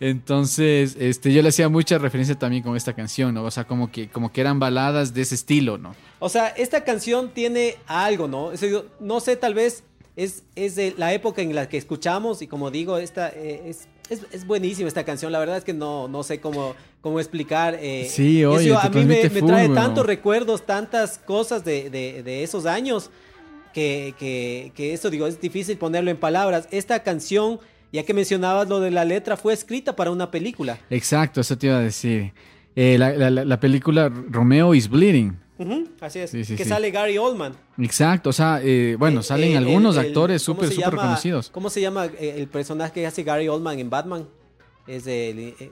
Entonces, 0.00 0.96
este, 0.98 1.32
yo 1.32 1.42
le 1.42 1.50
hacía 1.50 1.68
mucha 1.68 1.98
referencia 1.98 2.38
también 2.38 2.62
con 2.62 2.76
esta 2.76 2.94
canción, 2.94 3.34
¿no? 3.34 3.44
O 3.44 3.50
sea, 3.50 3.64
como 3.64 3.90
que, 3.90 4.08
como 4.08 4.32
que 4.32 4.40
eran 4.40 4.58
baladas 4.58 5.12
de 5.12 5.22
ese 5.22 5.34
estilo, 5.34 5.78
¿no? 5.78 5.94
O 6.18 6.28
sea, 6.28 6.48
esta 6.48 6.84
canción 6.84 7.30
tiene 7.30 7.76
algo, 7.86 8.28
¿no? 8.28 8.52
Es 8.52 8.60
decir, 8.60 8.84
no 9.00 9.20
sé, 9.20 9.36
tal 9.36 9.54
vez 9.54 9.84
es, 10.16 10.42
es 10.56 10.98
la 10.98 11.12
época 11.14 11.42
en 11.42 11.54
la 11.54 11.68
que 11.68 11.76
escuchamos 11.76 12.42
y 12.42 12.46
como 12.46 12.70
digo, 12.70 12.98
esta 12.98 13.28
eh, 13.30 13.62
es, 13.66 13.88
es, 14.08 14.22
es 14.32 14.46
buenísima 14.46 14.88
esta 14.88 15.04
canción. 15.04 15.32
La 15.32 15.38
verdad 15.38 15.56
es 15.56 15.64
que 15.64 15.72
no, 15.72 16.08
no 16.08 16.22
sé 16.22 16.40
cómo, 16.40 16.74
cómo 17.00 17.20
explicar. 17.20 17.76
eh, 17.80 18.06
Sí, 18.10 18.40
eso 18.40 18.50
oye, 18.52 18.70
te 18.70 18.74
a 18.76 18.90
mí 18.90 19.04
me, 19.04 19.28
me 19.30 19.42
trae 19.42 19.68
tantos 19.70 20.04
recuerdos, 20.06 20.66
tantas 20.66 21.18
cosas 21.18 21.64
de, 21.64 21.90
de- 21.90 22.22
de 22.22 22.42
esos 22.42 22.66
años 22.66 23.10
que, 23.72 24.14
que, 24.18 24.72
que 24.74 24.92
eso, 24.92 25.10
digo, 25.10 25.26
es 25.26 25.40
difícil 25.40 25.78
ponerlo 25.78 26.10
en 26.10 26.16
palabras. 26.16 26.66
Esta 26.72 27.02
canción, 27.02 27.60
ya 27.92 28.02
que 28.04 28.12
mencionabas 28.14 28.68
lo 28.68 28.80
de 28.80 28.90
la 28.90 29.04
letra, 29.04 29.36
fue 29.36 29.52
escrita 29.52 29.94
para 29.94 30.10
una 30.10 30.30
película. 30.30 30.78
Exacto, 30.90 31.40
eso 31.40 31.56
te 31.56 31.68
iba 31.68 31.76
a 31.76 31.80
decir. 31.80 32.32
Eh, 32.76 32.96
la- 32.98 33.12
la- 33.12 33.44
la 33.44 33.60
película 33.60 34.08
Romeo 34.28 34.74
is 34.74 34.88
Bleeding. 34.88 35.36
Así 36.00 36.18
es. 36.20 36.30
Sí, 36.30 36.44
sí, 36.44 36.56
que 36.56 36.64
sí. 36.64 36.68
sale 36.70 36.90
Gary 36.90 37.18
Oldman. 37.18 37.54
Exacto, 37.78 38.30
o 38.30 38.32
sea, 38.32 38.60
eh, 38.62 38.96
bueno, 38.98 39.20
Eh, 39.20 39.22
salen 39.22 39.52
eh, 39.52 39.56
algunos 39.58 39.96
el- 39.96 40.06
actores 40.06 40.44
¿cómo 40.44 40.60
súper, 40.62 40.72
súper 40.74 40.90
reconocidos. 40.92 41.50
¿Cómo 41.50 41.68
se 41.70 41.80
llama 41.80 42.06
eh, 42.06 42.34
el 42.38 42.48
personaje 42.48 42.92
que 42.92 43.06
hace 43.06 43.22
Gary 43.22 43.48
Oldman 43.48 43.78
en 43.78 43.90
Batman? 43.90 44.28
Es 44.86 45.06
el, 45.06 45.38
eh, 45.38 45.54
el- 45.60 45.70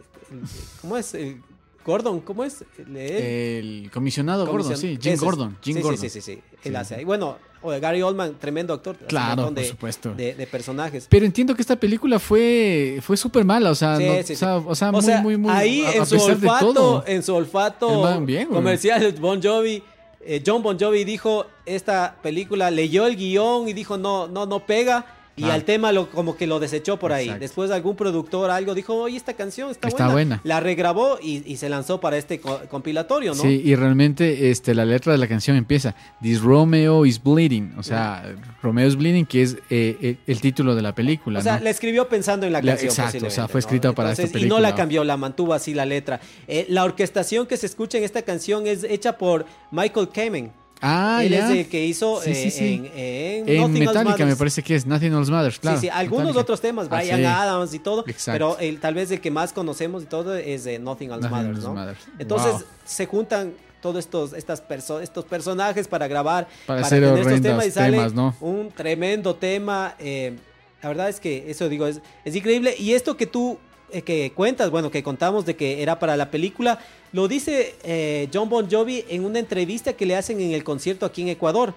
¿Cómo 0.81 0.97
es? 0.97 1.15
El 1.15 1.41
Gordon, 1.85 2.21
¿cómo 2.21 2.45
es? 2.45 2.63
El 2.79 3.91
comisionado 3.93 4.47
Gordon, 4.47 4.77
sí, 4.77 4.99
Jim. 5.01 5.17
Gordon. 5.19 5.57
Jim 5.63 5.77
sí, 5.77 5.83
Gordon. 5.83 6.01
Sí, 6.01 6.11
sí, 6.11 6.21
sí, 6.21 6.35
sí. 6.35 6.43
Él 6.65 6.77
hace 6.77 6.97
ahí. 6.97 7.05
Bueno, 7.05 7.39
o 7.63 7.71
de 7.73 7.81
Gary 7.81 8.03
Oldman, 8.03 8.35
tremendo 8.39 8.73
actor. 8.73 8.97
Claro, 9.09 9.45
por 9.47 9.55
de, 9.55 9.65
supuesto. 9.65 10.15
De, 10.15 10.35
de 10.35 10.47
personajes. 10.47 11.07
Pero 11.09 11.25
entiendo 11.27 11.55
que 11.55 11.63
esta 11.63 11.77
película 11.77 12.19
fue 12.19 12.99
fue 13.03 13.17
súper 13.17 13.45
mala, 13.45 13.71
o 13.71 13.75
sea, 13.75 13.97
Sí, 13.97 14.07
no- 14.07 14.23
sí, 14.23 14.33
o 14.33 14.37
sea, 14.37 14.57
o 14.59 14.75
sea, 14.75 14.93
muy, 14.93 15.03
sea, 15.03 15.21
muy, 15.23 15.37
muy, 15.37 15.53
ahí 15.53 15.85
a, 15.85 15.93
en 15.93 16.03
a 16.03 16.07
su 16.07 16.21
olfato, 16.21 16.73
todo. 16.73 17.05
en 17.07 17.23
su 17.23 17.35
olfato 17.35 18.21
bien, 18.21 18.49
comercial, 18.49 19.13
Bon 19.21 19.43
Jovi, 19.43 19.83
eh, 20.21 20.43
John 20.47 20.63
Bon 20.63 20.79
Jovi 20.79 21.05
dijo 21.05 21.47
esta 21.67 22.17
película, 22.23 22.71
leyó 22.71 23.07
el 23.07 23.17
guion 23.17 23.69
y 23.69 23.73
dijo 23.73 23.97
no, 23.99 24.29
no, 24.29 24.47
no 24.47 24.61
pega. 24.67 25.05
Y 25.39 25.45
Ah. 25.45 25.55
al 25.55 25.65
tema 25.65 25.93
lo, 25.93 26.11
como 26.11 26.37
que 26.37 26.47
lo 26.47 26.59
desechó 26.61 26.99
por 26.99 27.13
ahí. 27.13 27.27
Exacto. 27.27 27.41
Después 27.43 27.71
algún 27.71 27.97
productor 27.97 28.51
algo 28.51 28.75
dijo, 28.75 28.95
oye, 28.95 29.17
esta 29.17 29.35
canción 29.35 29.71
está, 29.71 29.89
Está 29.89 30.09
buena. 30.09 30.41
La 30.45 30.61
regrabó 30.61 31.19
y, 31.23 31.43
y 31.51 31.57
se 31.57 31.69
lanzó 31.69 32.01
para 32.01 32.17
este 32.17 32.41
co- 32.41 32.61
compilatorio, 32.69 33.35
¿no? 33.35 33.43
Sí, 33.43 33.63
y 33.65 33.75
realmente 33.75 34.51
este, 34.51 34.75
la 34.75 34.85
letra 34.85 35.13
de 35.13 35.19
la 35.19 35.29
canción 35.29 35.57
empieza, 35.57 35.95
This 36.21 36.41
Romeo 36.43 37.07
is 37.07 37.23
bleeding, 37.23 37.75
o 37.79 37.83
sea, 37.83 38.35
Romeo 38.63 38.87
is 38.89 38.97
bleeding, 38.97 39.27
que 39.27 39.43
es 39.43 39.57
eh, 39.71 39.97
el, 40.01 40.19
el 40.27 40.41
título 40.41 40.75
de 40.75 40.83
la 40.83 40.95
película, 40.95 41.39
O 41.39 41.43
sea, 41.43 41.59
¿no? 41.59 41.65
la 41.65 41.71
escribió 41.71 42.09
pensando 42.09 42.47
en 42.47 42.53
la 42.53 42.61
La- 42.61 42.73
canción. 42.73 42.91
exacto, 42.91 43.27
o 43.27 43.31
sea, 43.31 43.47
fue 43.49 43.55
¿no? 43.55 43.61
escrita 43.61 43.93
para 43.93 44.11
esta 44.13 44.23
Y 44.23 44.27
no 44.27 44.33
película. 44.33 44.61
la 44.61 44.75
cambió, 44.75 45.05
la 45.05 45.17
mantuvo 45.17 45.55
así 45.55 45.75
la 45.75 45.87
letra. 45.87 46.21
Eh, 46.47 46.67
la 46.69 46.85
orquestación 46.85 47.47
que 47.47 47.57
se 47.57 47.67
escucha 47.67 47.99
en 47.99 48.05
esta 48.05 48.23
canción 48.23 48.67
es 48.67 48.85
hecha 48.85 49.17
por 49.19 49.47
Michael 49.71 50.09
Kamen. 50.09 50.53
Ah, 50.81 51.21
Él 51.25 51.31
ya. 51.33 51.51
es 51.53 51.59
el 51.59 51.69
que 51.69 51.85
hizo 51.85 52.21
Sí, 52.23 52.35
sí, 52.35 52.49
eh, 52.95 53.43
sí. 53.47 53.53
en, 53.53 53.63
en 53.63 53.73
Metallica 53.73 54.25
me 54.25 54.37
parece 54.37 54.63
que 54.63 54.75
es 54.77 54.87
Nothing 54.87 55.13
Else 55.13 55.31
Matters, 55.33 55.59
claro. 55.59 55.77
sí, 55.79 55.87
sí, 55.87 55.91
algunos 55.93 56.27
Metallica. 56.27 56.41
otros 56.43 56.61
temas, 56.61 56.87
Ah, 56.91 56.97
Brian. 56.99 57.25
Adams 57.25 57.75
y 57.75 57.79
todo, 57.81 58.05
Exacto. 58.07 58.33
pero 58.33 58.59
el, 58.61 58.79
tal 58.79 58.95
vez 58.95 59.11
el 59.11 59.21
que 59.21 59.31
más 59.31 59.53
conocemos 59.53 60.05
y 60.05 60.07
todo 60.07 60.37
es 60.37 60.65
de 60.65 60.79
Nothing 60.79 61.11
Else 61.11 61.29
Nothing 61.29 61.47
Matters, 61.47 61.65
¿no? 61.65 61.75
Matters. 61.75 61.99
Entonces 62.19 62.53
Wow. 62.53 62.63
se 62.85 63.07
juntan 63.07 63.53
todos 63.81 63.99
estos, 63.99 64.33
estas 64.33 64.63
perso- 64.69 65.01
estos 65.01 65.25
personajes 65.25 65.87
para 65.89 66.07
grabar, 66.09 66.47
Para 66.67 66.81
hacer 66.83 67.03
tener 67.03 67.19
estos 67.19 67.41
temas 67.43 67.67
y 67.67 67.71
sale 67.71 67.97
temas, 67.97 68.13
¿no? 68.15 68.35
un 68.41 68.71
tremendo 68.71 69.35
tema. 69.35 69.95
eh, 69.99 70.37
la 70.83 70.89
verdad 70.91 71.09
es 71.09 71.19
que 71.19 71.51
eso 71.51 71.69
digo, 71.69 71.87
es, 71.89 72.01
es 72.25 72.37
increíble. 72.37 72.75
Y 72.79 72.93
esto 72.93 73.17
que 73.17 73.27
tú 73.27 73.59
que 74.05 74.33
cuentas, 74.35 74.71
bueno, 74.71 74.91
que 74.91 75.03
contamos 75.03 75.47
de 75.47 75.57
que 75.57 75.83
era 75.83 75.99
para 75.99 76.17
la 76.17 76.31
película, 76.31 76.79
lo 77.13 77.29
dice 77.29 77.75
eh, 77.83 78.29
John 78.33 78.49
Bon 78.49 78.71
Jovi 78.71 79.05
en 79.09 79.25
una 79.25 79.39
entrevista 79.39 79.93
que 79.95 80.07
le 80.07 80.17
hacen 80.17 80.41
en 80.41 80.53
el 80.53 80.65
concierto 80.65 81.07
aquí 81.07 81.23
en 81.23 81.29
Ecuador. 81.29 81.75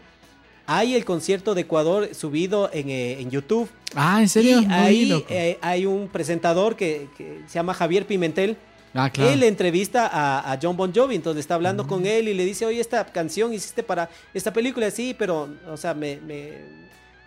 Hay 0.67 0.95
el 0.95 1.03
concierto 1.05 1.55
de 1.55 1.61
Ecuador 1.61 2.13
subido 2.13 2.69
en, 2.71 2.89
eh, 2.89 3.19
en 3.19 3.31
YouTube. 3.31 3.69
Ah, 3.95 4.21
¿en 4.21 4.29
serio? 4.29 4.61
Y 4.61 4.65
ahí 4.71 5.25
eh, 5.29 5.57
hay 5.61 5.85
un 5.85 6.07
presentador 6.07 6.75
que, 6.75 7.07
que 7.17 7.41
se 7.47 7.55
llama 7.55 7.73
Javier 7.73 8.05
Pimentel. 8.05 8.57
ah, 8.93 9.09
claro. 9.09 9.31
Él 9.31 9.43
entrevista 9.43 10.07
a, 10.07 10.51
a 10.51 10.59
John 10.61 10.77
Bon 10.77 10.93
Jovi, 10.93 11.15
entonces 11.15 11.41
está 11.41 11.55
hablando 11.55 11.87
con 11.87 12.05
él 12.05 12.27
y 12.27 12.33
le 12.33 12.45
dice, 12.45 12.65
oye, 12.65 12.79
esta 12.79 13.03
canción 13.05 13.53
hiciste 13.53 13.83
para 13.83 14.09
esta 14.33 14.53
película, 14.53 14.91
sí, 14.91 15.15
pero, 15.17 15.49
o 15.67 15.77
sea, 15.77 15.93
me, 15.93 16.17
me, 16.17 16.59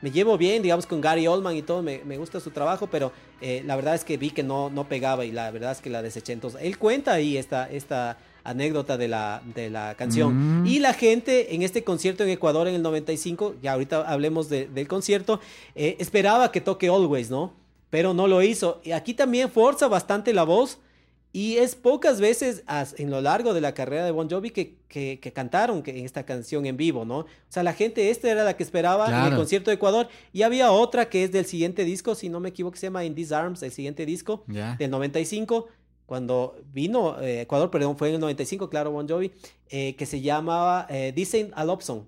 me 0.04 0.10
llevo 0.10 0.36
bien, 0.36 0.62
digamos, 0.62 0.84
con 0.86 1.00
Gary 1.00 1.26
Oldman 1.26 1.56
y 1.56 1.62
todo, 1.62 1.82
me, 1.82 2.02
me 2.04 2.18
gusta 2.18 2.38
su 2.38 2.50
trabajo, 2.50 2.86
pero 2.88 3.10
eh, 3.40 3.62
la 3.64 3.74
verdad 3.74 3.94
es 3.94 4.04
que 4.04 4.18
vi 4.18 4.28
que 4.30 4.42
no, 4.42 4.68
no 4.68 4.86
pegaba 4.86 5.24
y 5.24 5.32
la 5.32 5.50
verdad 5.50 5.72
es 5.72 5.80
que 5.80 5.88
la 5.88 6.02
deseché. 6.02 6.34
Entonces, 6.34 6.60
él 6.62 6.76
cuenta 6.76 7.14
ahí 7.14 7.38
esta, 7.38 7.70
esta 7.70 8.18
anécdota 8.44 8.98
de 8.98 9.08
la, 9.08 9.40
de 9.54 9.70
la 9.70 9.94
canción. 9.94 10.60
Mm. 10.62 10.66
Y 10.66 10.78
la 10.80 10.92
gente 10.92 11.54
en 11.54 11.62
este 11.62 11.82
concierto 11.84 12.22
en 12.22 12.28
Ecuador 12.28 12.68
en 12.68 12.74
el 12.74 12.82
95, 12.82 13.54
ya 13.62 13.72
ahorita 13.72 14.02
hablemos 14.02 14.50
de- 14.50 14.66
del 14.68 14.86
concierto, 14.88 15.40
eh, 15.74 15.96
esperaba 15.98 16.52
que 16.52 16.60
toque 16.60 16.88
Always, 16.88 17.30
¿no? 17.30 17.54
Pero 17.88 18.12
no 18.12 18.26
lo 18.26 18.42
hizo. 18.42 18.82
Y 18.84 18.90
aquí 18.92 19.14
también 19.14 19.50
forza 19.50 19.88
bastante 19.88 20.34
la 20.34 20.42
voz. 20.42 20.78
Y 21.36 21.56
es 21.56 21.74
pocas 21.74 22.20
veces 22.20 22.62
as- 22.66 22.94
en 22.96 23.10
lo 23.10 23.20
largo 23.20 23.54
de 23.54 23.60
la 23.60 23.74
carrera 23.74 24.04
de 24.04 24.12
Bon 24.12 24.30
Jovi 24.30 24.50
que, 24.50 24.76
que, 24.86 25.18
que 25.20 25.32
cantaron 25.32 25.82
que, 25.82 26.04
esta 26.04 26.24
canción 26.24 26.64
en 26.64 26.76
vivo, 26.76 27.04
¿no? 27.04 27.18
O 27.18 27.26
sea, 27.48 27.64
la 27.64 27.72
gente, 27.72 28.08
esta 28.10 28.30
era 28.30 28.44
la 28.44 28.56
que 28.56 28.62
esperaba 28.62 29.06
en 29.08 29.12
el 29.32 29.36
concierto 29.36 29.70
de 29.70 29.74
Ecuador. 29.74 30.08
Y 30.32 30.42
había 30.42 30.70
otra 30.70 31.08
que 31.08 31.24
es 31.24 31.32
del 31.32 31.44
siguiente 31.44 31.84
disco, 31.84 32.14
si 32.14 32.28
no 32.28 32.38
me 32.38 32.50
equivoco, 32.50 32.76
se 32.76 32.86
llama 32.86 33.04
In 33.04 33.16
These 33.16 33.34
Arms, 33.34 33.62
el 33.64 33.72
siguiente 33.72 34.06
disco 34.06 34.44
del 34.78 34.90
95, 34.92 35.66
cuando 36.06 36.56
vino 36.72 37.20
eh, 37.20 37.40
Ecuador, 37.40 37.68
perdón, 37.70 37.96
fue 37.98 38.10
en 38.10 38.14
el 38.14 38.20
95, 38.20 38.70
claro, 38.70 38.92
Bon 38.92 39.08
Jovi, 39.08 39.32
eh, 39.70 39.96
que 39.96 40.06
se 40.06 40.20
llamaba 40.20 40.86
eh, 40.88 41.12
Ain't 41.16 41.50
a 41.56 41.64
Love 41.64 41.82
Song. 41.82 42.02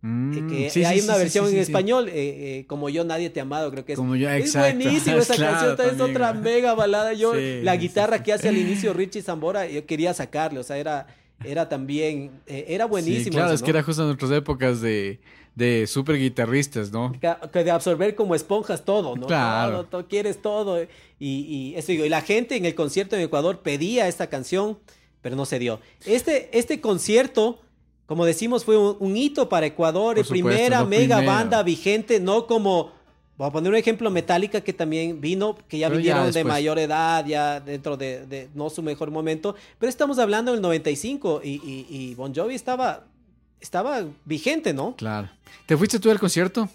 Mm, 0.00 0.46
que 0.48 0.70
sí, 0.70 0.84
hay 0.84 1.00
sí, 1.00 1.04
una 1.06 1.14
sí, 1.14 1.18
versión 1.20 1.48
en 1.48 1.56
español, 1.58 2.08
eh, 2.08 2.12
eh, 2.60 2.64
como 2.68 2.88
yo 2.88 3.02
nadie 3.04 3.30
te 3.30 3.40
ha 3.40 3.42
amado, 3.42 3.70
creo 3.72 3.84
que 3.84 3.94
es. 3.94 3.98
Como 3.98 4.14
yo, 4.14 4.30
es 4.30 4.46
exacto. 4.46 4.76
buenísimo 4.78 5.16
esa 5.18 5.34
Claro, 5.34 5.76
canción, 5.76 5.94
es 5.96 6.00
otra 6.00 6.32
mega 6.34 6.74
balada. 6.74 7.12
Yo, 7.14 7.34
la 7.34 7.76
guitarra 7.76 8.22
que 8.22 8.32
hace 8.32 8.48
al 8.48 8.56
inicio 8.58 8.92
Richie 8.92 9.22
Zambora, 9.22 9.66
yo 9.66 9.84
quería 9.86 10.14
sacarle, 10.14 10.60
o 10.60 10.62
sea, 10.62 10.76
era, 10.78 11.08
era 11.44 11.68
también, 11.68 12.30
eh, 12.46 12.66
era 12.68 12.84
buenísimo. 12.86 13.32
Claro, 13.34 13.48
eso, 13.48 13.54
es 13.56 13.62
que 13.62 13.70
era 13.70 13.82
justo 13.82 14.02
en 14.02 14.08
nuestras 14.08 14.30
épocas 14.30 14.80
de, 14.80 15.18
de 15.56 15.88
super 15.88 16.16
guitarristas, 16.16 16.92
¿no? 16.92 17.12
Que- 17.20 17.64
de 17.64 17.70
absorber 17.72 18.14
como 18.14 18.36
esponjas 18.36 18.84
todo, 18.84 19.16
¿no? 19.16 19.26
Claro. 19.26 19.72
Todo, 19.78 19.84
todo, 19.86 20.06
quieres 20.08 20.40
todo. 20.40 20.78
eh, 20.80 20.88
Y, 21.18 21.72
y 21.72 21.74
eso 21.76 21.90
digo, 21.90 22.04
y 22.04 22.08
la 22.08 22.20
gente 22.20 22.54
en 22.54 22.64
el 22.66 22.76
concierto 22.76 23.16
en 23.16 23.22
Ecuador 23.22 23.62
pedía 23.62 24.06
esta 24.06 24.28
canción, 24.28 24.78
pero 25.22 25.34
no 25.34 25.44
se 25.44 25.58
dio. 25.58 25.80
Este, 26.06 26.56
este 26.56 26.80
concierto, 26.80 27.60
como 28.08 28.24
decimos, 28.24 28.64
fue 28.64 28.78
un, 28.78 28.96
un 29.00 29.14
hito 29.18 29.50
para 29.50 29.66
Ecuador, 29.66 30.16
supuesto, 30.16 30.32
primera 30.32 30.82
mega 30.86 31.20
banda 31.20 31.62
vigente, 31.62 32.18
no 32.18 32.46
como, 32.46 32.90
voy 33.36 33.48
a 33.48 33.50
poner 33.50 33.70
un 33.70 33.76
ejemplo, 33.76 34.10
Metallica, 34.10 34.62
que 34.62 34.72
también 34.72 35.20
vino, 35.20 35.58
que 35.68 35.76
ya 35.76 35.88
Pero 35.88 36.00
ya 36.00 36.14
vinieron 36.14 36.32
de 36.32 36.42
mayor 36.42 36.78
edad, 36.78 37.26
ya 37.26 37.60
dentro 37.60 37.98
de, 37.98 38.24
de 38.24 38.48
no 38.54 38.70
su 38.70 38.82
mejor 38.82 39.10
momento, 39.10 39.54
pero 39.78 39.90
estamos 39.90 40.18
hablando 40.18 40.52
del 40.52 40.62
95 40.62 41.42
y, 41.44 41.50
y, 41.50 41.86
y 41.90 42.14
Bon 42.14 42.34
Jovi 42.34 42.54
estaba, 42.54 43.04
estaba 43.60 44.02
vigente, 44.24 44.72
¿no? 44.72 44.96
Claro. 44.96 45.28
¿Te 45.66 45.76
fuiste 45.76 46.00
tú 46.00 46.10
al 46.10 46.18
concierto? 46.18 46.66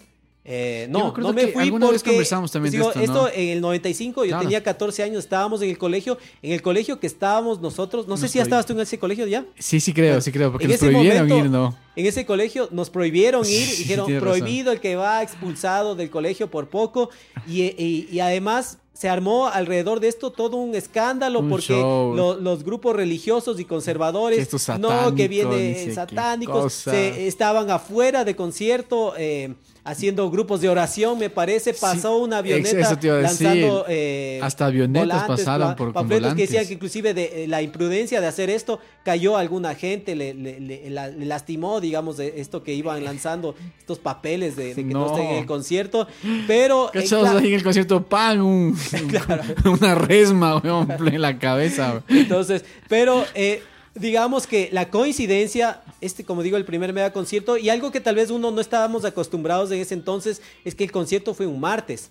Eh, 0.46 0.86
me 0.90 0.98
no, 0.98 1.14
no 1.16 1.32
me 1.32 1.46
fui 1.48 1.62
alguna 1.62 1.86
porque 1.86 1.94
vez 1.94 2.02
conversamos 2.02 2.52
también 2.52 2.70
de 2.72 2.76
digo, 2.78 2.92
esto, 2.92 3.12
¿no? 3.22 3.28
en 3.28 3.48
el 3.48 3.60
95, 3.62 4.24
yo 4.24 4.28
Claro. 4.28 4.42
tenía 4.42 4.62
14 4.62 5.02
años, 5.02 5.20
estábamos 5.24 5.62
en 5.62 5.70
el 5.70 5.78
colegio, 5.78 6.18
en 6.42 6.52
el 6.52 6.60
colegio 6.60 7.00
que 7.00 7.06
estábamos 7.06 7.62
nosotros, 7.62 8.06
no 8.06 8.18
sé 8.18 8.28
si 8.28 8.36
ya 8.36 8.42
estabas 8.42 8.66
tú 8.66 8.74
en 8.74 8.80
ese 8.80 8.98
colegio 8.98 9.26
ya. 9.26 9.46
Sí, 9.58 9.80
sí 9.80 9.94
creo, 9.94 10.20
sí 10.20 10.30
creo, 10.32 10.50
porque 10.52 10.66
En 10.66 10.70
nos 10.72 10.82
ese 10.82 10.90
prohibieron 10.90 11.28
momento- 11.28 11.46
ir, 11.46 11.50
¿no? 11.50 11.78
En 11.96 12.04
ese 12.04 12.26
colegio 12.26 12.68
nos 12.72 12.90
prohibieron 12.90 13.46
ir, 13.46 13.46
Sí, 13.68 13.76
dijeron 13.84 14.06
razón. 14.06 14.20
prohibido 14.20 14.70
el 14.72 14.80
que 14.80 14.96
va 14.96 15.22
expulsado 15.22 15.94
del 15.94 16.10
colegio 16.10 16.50
por 16.50 16.68
poco 16.68 17.08
y, 17.48 17.62
y- 17.62 18.08
y 18.12 18.20
además 18.20 18.76
se 18.92 19.08
armó 19.08 19.48
alrededor 19.48 19.98
de 19.98 20.08
esto 20.08 20.30
todo 20.30 20.58
un 20.58 20.74
escándalo 20.74 21.40
Un 21.40 21.48
porque 21.48 21.72
lo- 21.72 22.36
los 22.36 22.62
grupos 22.64 22.94
religiosos 22.94 23.58
y 23.60 23.64
conservadores 23.64 24.40
no 24.40 24.48
que 24.50 24.58
satánicos, 24.58 25.18
ni 25.18 25.28
viene 25.28 25.74
sé 25.74 25.84
qué 25.86 25.94
satánicos 25.94 26.72
se 26.74 27.26
estaban 27.26 27.70
afuera 27.70 28.24
de 28.24 28.36
concierto 28.36 29.14
eh, 29.16 29.54
haciendo 29.84 30.30
grupos 30.30 30.62
de 30.62 30.68
oración 30.70 31.18
me 31.18 31.28
parece 31.28 31.74
pasó 31.74 32.16
una 32.16 32.38
avioneta 32.38 32.78
eso 32.80 32.96
te 32.98 33.06
iba 33.08 33.16
a 33.16 33.20
decir. 33.20 33.46
lanzando 33.46 33.84
eh, 33.86 34.40
Hasta 34.42 34.66
avionetas 34.66 35.24
pasaron 35.24 35.68
pla- 35.68 35.76
por- 35.76 35.86
con 35.88 35.94
panfletos 36.08 36.34
que 36.34 36.40
decían 36.42 36.52
volantes. 36.64 36.68
que 36.68 36.74
inclusive 36.74 37.12
de 37.14 37.44
eh, 37.44 37.48
la 37.48 37.60
imprudencia 37.60 38.20
de 38.22 38.26
hacer 38.26 38.48
esto 38.48 38.80
cayó 39.04 39.36
alguna 39.36 39.74
gente 39.74 40.14
le, 40.16 40.32
le- 40.32 40.58
le- 40.58 40.88
la- 40.88 41.08
le 41.08 41.26
lastimó 41.26 41.82
digamos 41.82 42.16
de 42.16 42.40
esto 42.40 42.62
que 42.62 42.72
iban 42.72 43.04
lanzando 43.04 43.54
estos 43.78 43.98
papeles 43.98 44.56
de, 44.56 44.74
de 44.74 44.74
que 44.74 44.84
no, 44.84 45.00
No. 45.00 45.06
estén 45.14 45.26
en 45.30 45.36
el 45.40 45.46
concierto 45.46 46.08
pero 46.46 46.88
eh, 46.88 47.00
¿Cachados 47.02 47.28
cla- 47.28 47.38
ahí 47.40 47.48
en 47.48 47.54
el 47.54 47.62
concierto? 47.62 48.02
¡Pam! 48.04 48.40
Un, 48.46 48.78
una 49.66 49.94
resma, 49.94 50.56
weón, 50.58 50.88
en 51.06 51.20
la 51.20 51.38
cabeza. 51.38 51.90
weón. 51.90 52.04
Entonces, 52.08 52.64
pero 52.88 53.24
eh, 53.34 53.62
digamos 53.94 54.46
que 54.46 54.68
la 54.72 54.90
coincidencia, 54.90 55.82
este, 56.00 56.24
como 56.24 56.42
digo, 56.42 56.56
el 56.56 56.64
primer 56.64 56.92
mega 56.92 57.12
concierto, 57.12 57.56
y 57.56 57.70
algo 57.70 57.90
que 57.90 58.00
tal 58.00 58.16
vez 58.16 58.30
uno 58.30 58.50
no 58.50 58.60
estábamos 58.60 59.04
acostumbrados 59.04 59.70
en 59.70 59.80
ese 59.80 59.94
entonces, 59.94 60.42
es 60.64 60.74
que 60.74 60.84
el 60.84 60.92
concierto 60.92 61.34
fue 61.34 61.46
un 61.46 61.60
martes. 61.60 62.10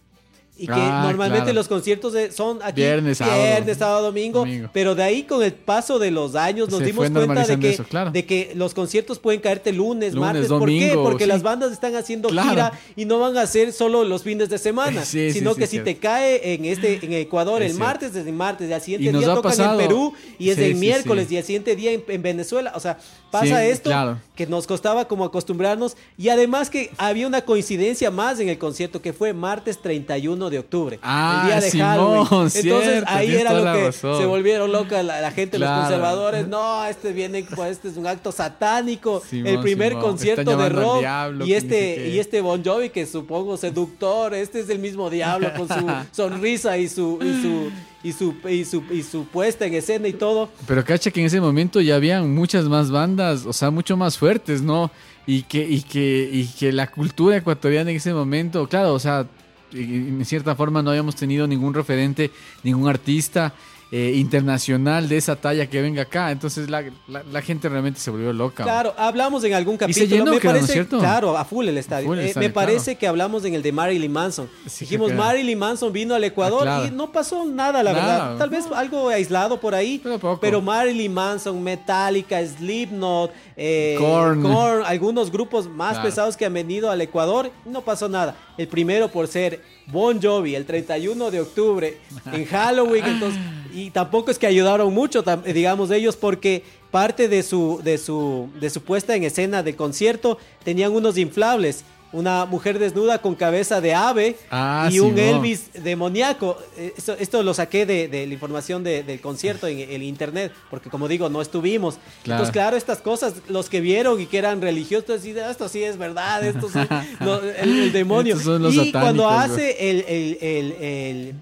Y 0.56 0.68
que 0.68 0.74
Ah, 0.74 1.01
normalmente 1.08 1.45
claro. 1.45 1.54
los 1.56 1.68
conciertos 1.68 2.14
son 2.36 2.60
aquí 2.62 2.82
Viernes, 2.82 3.18
sábado. 3.18 3.41
viernes, 3.41 3.78
sábado, 3.78 4.04
domingo, 4.04 4.39
Domingo. 4.39 4.70
pero 4.72 4.93
de 4.93 5.01
ahí 5.01 5.24
con 5.24 5.41
el 5.41 5.51
paso 5.51 5.97
de 5.97 6.12
los 6.12 6.36
años 6.36 6.70
nos 6.70 6.78
Se 6.80 6.86
dimos 6.86 7.10
cuenta 7.10 7.43
de 7.47 7.60
que, 7.60 7.70
eso, 7.72 7.84
claro. 7.86 8.12
de 8.12 8.24
que 8.26 8.51
los 8.54 8.76
conciertos 8.76 9.18
pueden 9.18 9.41
caerte 9.41 9.74
lunes, 9.74 10.14
Lunes, 10.14 10.34
martes. 10.34 10.47
¿Por 10.49 10.70
qué? 10.70 10.91
Porque 10.93 11.24
sí. 11.24 11.28
las 11.30 11.41
bandas 11.41 11.72
están 11.72 11.95
haciendo 11.95 12.30
Claro. 12.30 12.49
gira 12.51 12.72
y 12.95 13.06
no 13.06 13.20
van 13.20 13.36
a 13.36 13.41
hacer 13.41 13.74
solo 13.74 14.04
los 14.04 14.22
fines 14.22 14.47
de 14.49 14.60
semana, 14.60 15.04
Sí, 15.06 15.34
sino 15.34 15.54
sí, 15.56 15.60
que 15.60 15.66
si 15.66 15.72
cierto. 15.72 15.86
te 15.86 15.97
cae 15.97 16.54
en 16.54 16.66
este 16.66 17.04
en 17.04 17.14
Ecuador 17.14 17.64
Es 17.64 17.72
el 17.72 17.72
cierto. 17.78 17.86
martes, 17.88 18.14
desde 18.14 18.32
martes, 18.32 18.70
y 18.70 18.74
al 18.74 18.82
siguiente 18.82 19.18
día 19.18 19.28
tocan 19.34 19.41
pasado. 19.51 19.80
en 19.80 19.88
Perú 19.88 20.14
y 20.38 20.49
es 20.51 20.60
el 20.60 20.76
miércoles 20.76 21.32
y 21.32 21.38
el 21.38 21.43
siguiente 21.43 21.76
día 21.76 21.91
en, 21.93 22.04
en 22.08 22.22
Venezuela. 22.22 22.74
O 22.76 22.80
sea, 22.80 22.99
pasa 23.32 23.66
esto 23.66 23.89
que 24.36 24.45
nos 24.45 24.68
costaba 24.68 25.08
como 25.08 25.26
acostumbrarnos 25.26 25.97
y 26.16 26.30
además 26.30 26.70
que 26.70 26.91
había 26.99 27.26
una 27.26 27.41
coincidencia 27.41 28.12
más 28.12 28.39
en 28.39 28.49
el 28.49 28.60
concierto 28.60 29.01
que 29.01 29.14
fue 29.14 29.34
martes 29.34 29.82
31 29.82 30.43
de 30.50 30.60
octubre, 30.60 31.00
Ah, 31.02 31.41
el 31.44 31.48
día 31.50 31.62
de 31.62 31.70
Simón, 31.72 31.88
Halloween. 32.26 32.52
Entonces 32.56 33.04
ahí 33.08 33.36
era 33.36 33.54
lo 33.54 33.64
que 33.74 33.86
razón. 33.88 34.20
se 34.20 34.26
volvieron 34.26 34.72
locas 34.72 35.04
la, 35.06 35.22
la 35.22 35.32
gente, 35.32 35.60
los 35.60 35.68
Claro. 35.68 35.82
conservadores. 35.84 36.48
No, 36.48 36.86
este 36.86 37.12
viene, 37.14 37.44
pues, 37.56 37.72
este 37.72 37.89
es 37.89 37.98
un 37.98 38.08
acto 38.08 38.32
satánico. 38.32 39.22
Simón, 39.30 39.48
el 39.48 39.60
primer 39.62 39.89
Simón. 39.89 40.04
concierto 40.04 40.58
de 40.58 40.70
rock 40.70 41.00
diablo, 41.00 41.46
y 41.46 41.54
este 41.54 42.10
y 42.10 42.20
este 42.20 42.41
Bon 42.41 42.64
Jovi 42.64 42.89
que 42.89 43.06
supongo 43.06 43.58
seductor, 43.58 44.34
este 44.34 44.60
es 44.62 44.70
el 44.70 44.80
mismo 44.80 45.10
diablo 45.10 45.52
con 45.56 45.68
su 45.68 45.74
sonrisa 46.12 46.78
y 46.78 46.88
su 46.88 47.20
y 47.22 47.41
su 47.41 47.72
y 48.06 48.12
su, 48.12 48.34
y 48.50 48.66
su, 48.66 48.84
y 48.91 49.02
su 49.02 49.24
puesta 49.28 49.66
en 49.66 49.76
escena 49.76 50.10
y 50.10 50.14
todo. 50.14 50.50
Pero 50.68 50.84
cacha 50.84 51.10
que 51.10 51.22
en 51.22 51.28
ese 51.28 51.39
momento 51.39 51.80
ya 51.80 51.96
habían 51.96 52.36
muchas 52.36 52.66
más 52.66 52.91
bandas, 52.91 53.46
o 53.46 53.54
sea, 53.54 53.72
mucho 53.72 53.96
más 53.96 54.18
fuertes, 54.18 54.62
¿no? 54.62 54.91
Y 55.26 55.44
que, 55.44 55.66
y 55.66 55.80
que, 55.84 56.30
y 56.30 56.48
que 56.48 56.74
la 56.74 56.88
cultura 56.91 57.38
ecuatoriana 57.38 57.91
en 57.91 57.96
ese 57.96 58.14
momento, 58.14 58.68
claro, 58.68 58.94
o 58.94 59.00
sea, 59.00 59.26
en 59.74 60.24
cierta 60.26 60.56
forma 60.56 60.82
no 60.82 60.90
habíamos 60.92 61.16
tenido 61.16 61.48
ningún 61.48 61.74
referente, 61.74 62.32
ningún 62.64 62.90
artista 62.90 63.54
eh, 63.96 64.14
internacional 64.16 65.08
de 65.08 65.18
esa 65.18 65.36
talla 65.36 65.70
que 65.70 65.80
venga 65.80 66.02
acá. 66.02 66.32
Entonces 66.32 66.68
la, 66.68 66.84
la, 67.08 67.41
gente 67.44 67.70
realmente 67.70 68.00
se 68.00 68.10
volvió 68.10 68.34
loca. 68.34 68.64
Claro, 68.64 68.96
hablamos 68.98 69.44
en 69.44 69.54
algún 69.54 69.78
capítulo. 69.78 70.04
Y 70.06 70.10
se 70.10 70.16
llenó, 70.16 70.32
me 70.32 70.39
creo, 70.39 70.52
¿no 70.54 70.58
es 70.58 70.62
parece, 70.64 70.74
cierto? 70.74 70.98
claro, 70.98 71.38
a 71.38 71.46
full 71.46 71.68
el 71.68 71.78
estadio. 71.78 72.08
full 72.08 72.18
el 72.18 72.26
Eh, 72.30 72.34
me 72.38 72.50
parece 72.50 72.96
que 72.96 73.06
hablamos 73.06 73.46
en 73.46 73.54
el 73.54 73.62
de 73.62 73.72
Marilyn 73.72 74.12
Manson. 74.12 74.50
Sí, 74.66 74.86
Dijimos. 74.86 75.14
Marilyn 75.14 75.60
Manson 75.60 75.94
vino 75.94 76.16
al 76.16 76.24
Ecuador 76.24 76.62
Ah, 76.68 76.78
claro. 76.80 76.86
y 76.88 76.91
no 76.98 77.12
pasó 77.12 77.46
nada, 77.46 77.84
la 77.84 77.94
Nada, 77.94 78.06
verdad. 78.30 78.38
Tal 78.39 78.50
vez 78.50 78.66
algo 78.74 79.10
aislado 79.10 79.60
por 79.60 79.76
ahí. 79.76 80.02
Pero. 80.41 80.60
Marilyn 80.60 81.14
Manson, 81.14 81.62
Metallica, 81.62 82.44
Slipknot, 82.44 83.32
eh, 83.56 83.96
Korn. 84.00 84.41
Korn, 84.41 84.84
algunos 84.88 85.32
grupos 85.32 85.68
más 85.70 85.94
Claro. 85.94 86.10
pesados 86.10 86.36
que 86.36 86.46
han 86.46 86.54
venido 86.54 86.89
al 86.89 87.00
Ecuador, 87.00 87.52
no 87.66 87.82
pasó 87.82 88.10
nada. 88.10 88.36
El 88.58 88.68
primero 88.68 89.10
por 89.10 89.28
ser 89.28 89.62
Bon 89.86 90.20
Jovi, 90.20 90.56
el 90.56 90.66
31 90.66 91.30
de 91.30 91.41
octubre, 91.41 91.98
en 92.32 92.46
Halloween, 92.48 93.06
entonces, 93.06 93.39
y 93.74 93.90
tampoco 93.90 94.32
es 94.32 94.38
que 94.38 94.48
ayudaron 94.48 94.94
mucho, 94.94 95.24
digamos 95.46 95.92
ellos, 95.92 96.16
porque 96.16 96.64
parte 96.92 97.28
de 97.28 97.42
su, 97.42 97.82
de 97.84 97.98
su, 97.98 98.50
de 98.60 98.70
su 98.70 98.82
puesta 98.82 99.16
en 99.16 99.24
escena 99.24 99.64
de 99.64 99.76
concierto 99.76 100.38
tenían 100.64 100.92
unos 100.92 101.18
inflables. 101.18 101.84
Una 102.14 102.45
mujer 102.45 102.80
desnuda 102.80 103.20
con 103.20 103.36
cabeza 103.36 103.82
de 103.82 103.93
ave 103.93 104.38
Ah, 104.49 104.88
y 104.91 104.99
un. 104.99 105.18
Elvis 105.18 105.70
demoníaco. 105.74 106.57
Eh, 106.78 106.93
Esto, 106.95 107.14
esto 107.20 107.43
lo 107.43 107.53
saqué 107.53 107.86
de, 107.86 108.07
de 108.07 108.26
la 108.28 108.34
información 108.34 108.84
de- 108.84 109.03
del 109.03 109.20
concierto 109.20 109.68
en 109.68 109.80
el 109.80 110.03
internet, 110.03 110.53
porque 110.70 110.89
como 110.89 111.07
digo, 111.07 111.28
no 111.30 111.41
estuvimos. 111.41 111.95
Claro. 112.24 112.43
Entonces, 112.43 112.53
claro, 112.53 112.78
estas 112.78 112.99
cosas, 112.99 113.34
los 113.49 113.68
que 113.68 113.82
vieron 113.82 114.22
y 114.22 114.28
que 114.28 114.38
eran 114.38 114.61
religiosos, 114.61 115.07
decían, 115.07 115.49
esto 115.49 115.68
sí 115.68 115.84
es 115.84 115.97
verdad, 115.97 116.43
esto 116.45 116.70
sí, 116.70 116.80
no, 117.20 117.39
el, 117.57 117.80
el 117.80 117.91
demonio. 117.91 118.36
Estos 118.36 118.45
son 118.53 118.61
los 118.64 118.76
y 118.76 118.91
cuando 118.91 119.28
hace 119.28 119.89
el, 119.89 121.36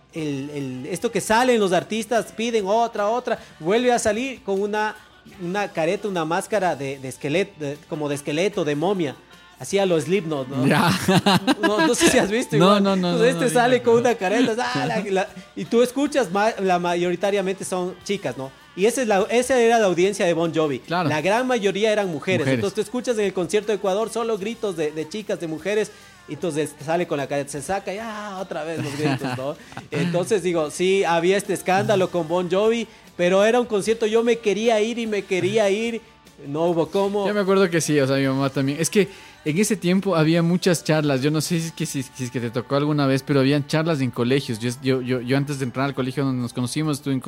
esto 0.89 1.11
que 1.11 1.21
salen 1.21 1.59
los 1.59 1.73
artistas, 1.73 2.31
piden 2.35 2.65
otra, 2.65 3.07
otra, 3.09 3.39
vuelve 3.59 3.91
a 3.91 3.99
salir 3.99 4.41
con 4.43 4.61
una, 4.61 4.95
una 5.41 5.67
careta, 5.71 6.07
una 6.07 6.25
máscara 6.25 6.75
de, 6.75 6.97
de 6.99 7.07
esqueleto, 7.09 7.51
de- 7.59 7.77
como 7.89 8.07
de 8.09 8.15
esqueleto, 8.15 8.63
de 8.63 8.75
momia. 8.75 9.15
Hacía 9.61 9.85
los 9.85 10.05
Slipknot, 10.05 10.47
¿no? 10.47 10.65
Ya. 10.65 10.89
No, 11.61 11.85
no 11.85 11.93
sé 11.93 12.09
si 12.09 12.17
has 12.17 12.31
visto. 12.31 12.57
No, 12.57 12.65
igual. 12.77 12.83
no, 12.83 12.95
no, 12.95 13.07
Entonces 13.11 13.35
no, 13.35 13.41
este 13.43 13.53
no, 13.53 13.61
sale 13.61 13.81
con 13.83 13.95
una 13.97 14.15
careta. 14.15 14.55
ah, 14.73 14.85
la- 14.87 15.03
la- 15.11 15.27
y 15.55 15.65
tú 15.65 15.83
escuchas, 15.83 16.31
ma- 16.31 16.53
la 16.59 16.79
mayoritariamente 16.79 17.63
son 17.63 17.93
chicas, 18.03 18.35
¿no? 18.37 18.51
Y 18.75 18.85
esa, 18.87 19.01
es 19.03 19.07
la, 19.07 19.21
esa 19.29 19.59
era 19.61 19.77
la 19.77 19.85
audiencia 19.85 20.25
de 20.25 20.33
Bon 20.33 20.51
Jovi. 20.53 20.79
Claro. 20.79 21.09
La 21.09 21.21
gran 21.21 21.45
mayoría 21.45 21.91
eran 21.91 22.07
mujeres. 22.09 22.39
Mujeres. 22.39 22.55
Entonces 22.55 22.73
tú 22.75 22.81
escuchas 22.81 23.17
en 23.19 23.25
el 23.25 23.33
concierto 23.33 23.67
de 23.71 23.75
Ecuador 23.75 24.09
solo 24.09 24.37
gritos 24.37 24.75
de, 24.77 24.91
de 24.91 25.07
chicas, 25.07 25.39
de 25.39 25.47
mujeres. 25.47 25.91
Y 26.27 26.33
entonces 26.33 26.73
sale 26.83 27.05
con 27.05 27.17
la 27.17 27.27
careta, 27.27 27.51
se 27.51 27.61
saca 27.61 27.93
y 27.93 27.97
ah, 28.01 28.39
otra 28.41 28.63
vez 28.63 28.81
los 28.83 28.97
gritos, 28.97 29.37
¿no? 29.37 29.55
Entonces 29.91 30.41
digo, 30.41 30.71
sí, 30.71 31.03
había 31.03 31.35
este 31.37 31.53
escándalo 31.53 32.09
con 32.09 32.27
Bon 32.27 32.49
Jovi, 32.49 32.87
pero 33.17 33.43
era 33.43 33.59
un 33.59 33.65
concierto, 33.65 34.05
yo 34.07 34.23
me 34.23 34.37
quería 34.37 34.79
ir 34.81 34.97
y 34.99 35.05
me 35.07 35.23
quería 35.23 35.69
ir. 35.69 36.01
No 36.47 36.65
hubo 36.65 36.87
cómo. 36.89 37.27
Yo 37.27 37.33
me 37.35 37.41
acuerdo 37.41 37.69
que 37.69 37.81
sí, 37.81 37.99
o 37.99 38.07
sea, 38.07 38.15
mi 38.15 38.25
mamá 38.25 38.49
también. 38.49 38.79
Es 38.79 38.89
que 38.89 39.09
en 39.43 39.57
ese 39.57 39.75
tiempo 39.75 40.15
había 40.15 40.43
muchas 40.43 40.83
charlas. 40.83 41.21
Yo 41.21 41.31
no 41.31 41.41
sé 41.41 41.59
si 41.59 41.67
es 41.67 41.71
que, 41.71 41.85
si, 41.85 41.99
es 41.99 42.31
que 42.31 42.39
te 42.39 42.49
tocó 42.49 42.75
alguna 42.75 43.07
vez, 43.07 43.23
pero 43.23 43.39
habían 43.39 43.65
charlas 43.67 44.01
en 44.01 44.11
colegios. 44.11 44.59
Yo, 44.59 44.71
yo, 44.81 45.01
yo, 45.01 45.21
yo 45.21 45.37
antes 45.37 45.59
de 45.59 45.65
entrar 45.65 45.85
al 45.85 45.95
colegio 45.95 46.23
donde 46.23 46.41
nos 46.41 46.53
conocimos, 46.53 46.97
estuve 46.97 47.21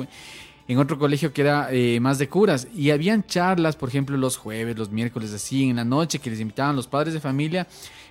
en 0.68 0.78
otro 0.78 0.98
colegio 0.98 1.32
que 1.32 1.42
era 1.42 1.68
eh, 1.72 1.98
más 2.00 2.18
de 2.18 2.28
curas. 2.28 2.68
Y 2.74 2.90
habían 2.90 3.24
charlas, 3.24 3.76
por 3.76 3.88
ejemplo, 3.88 4.16
los 4.16 4.36
jueves, 4.36 4.78
los 4.78 4.90
miércoles, 4.90 5.32
así, 5.32 5.64
en 5.64 5.76
la 5.76 5.84
noche, 5.84 6.18
que 6.18 6.30
les 6.30 6.40
invitaban 6.40 6.76
los 6.76 6.86
padres 6.86 7.14
de 7.14 7.20
familia 7.20 7.66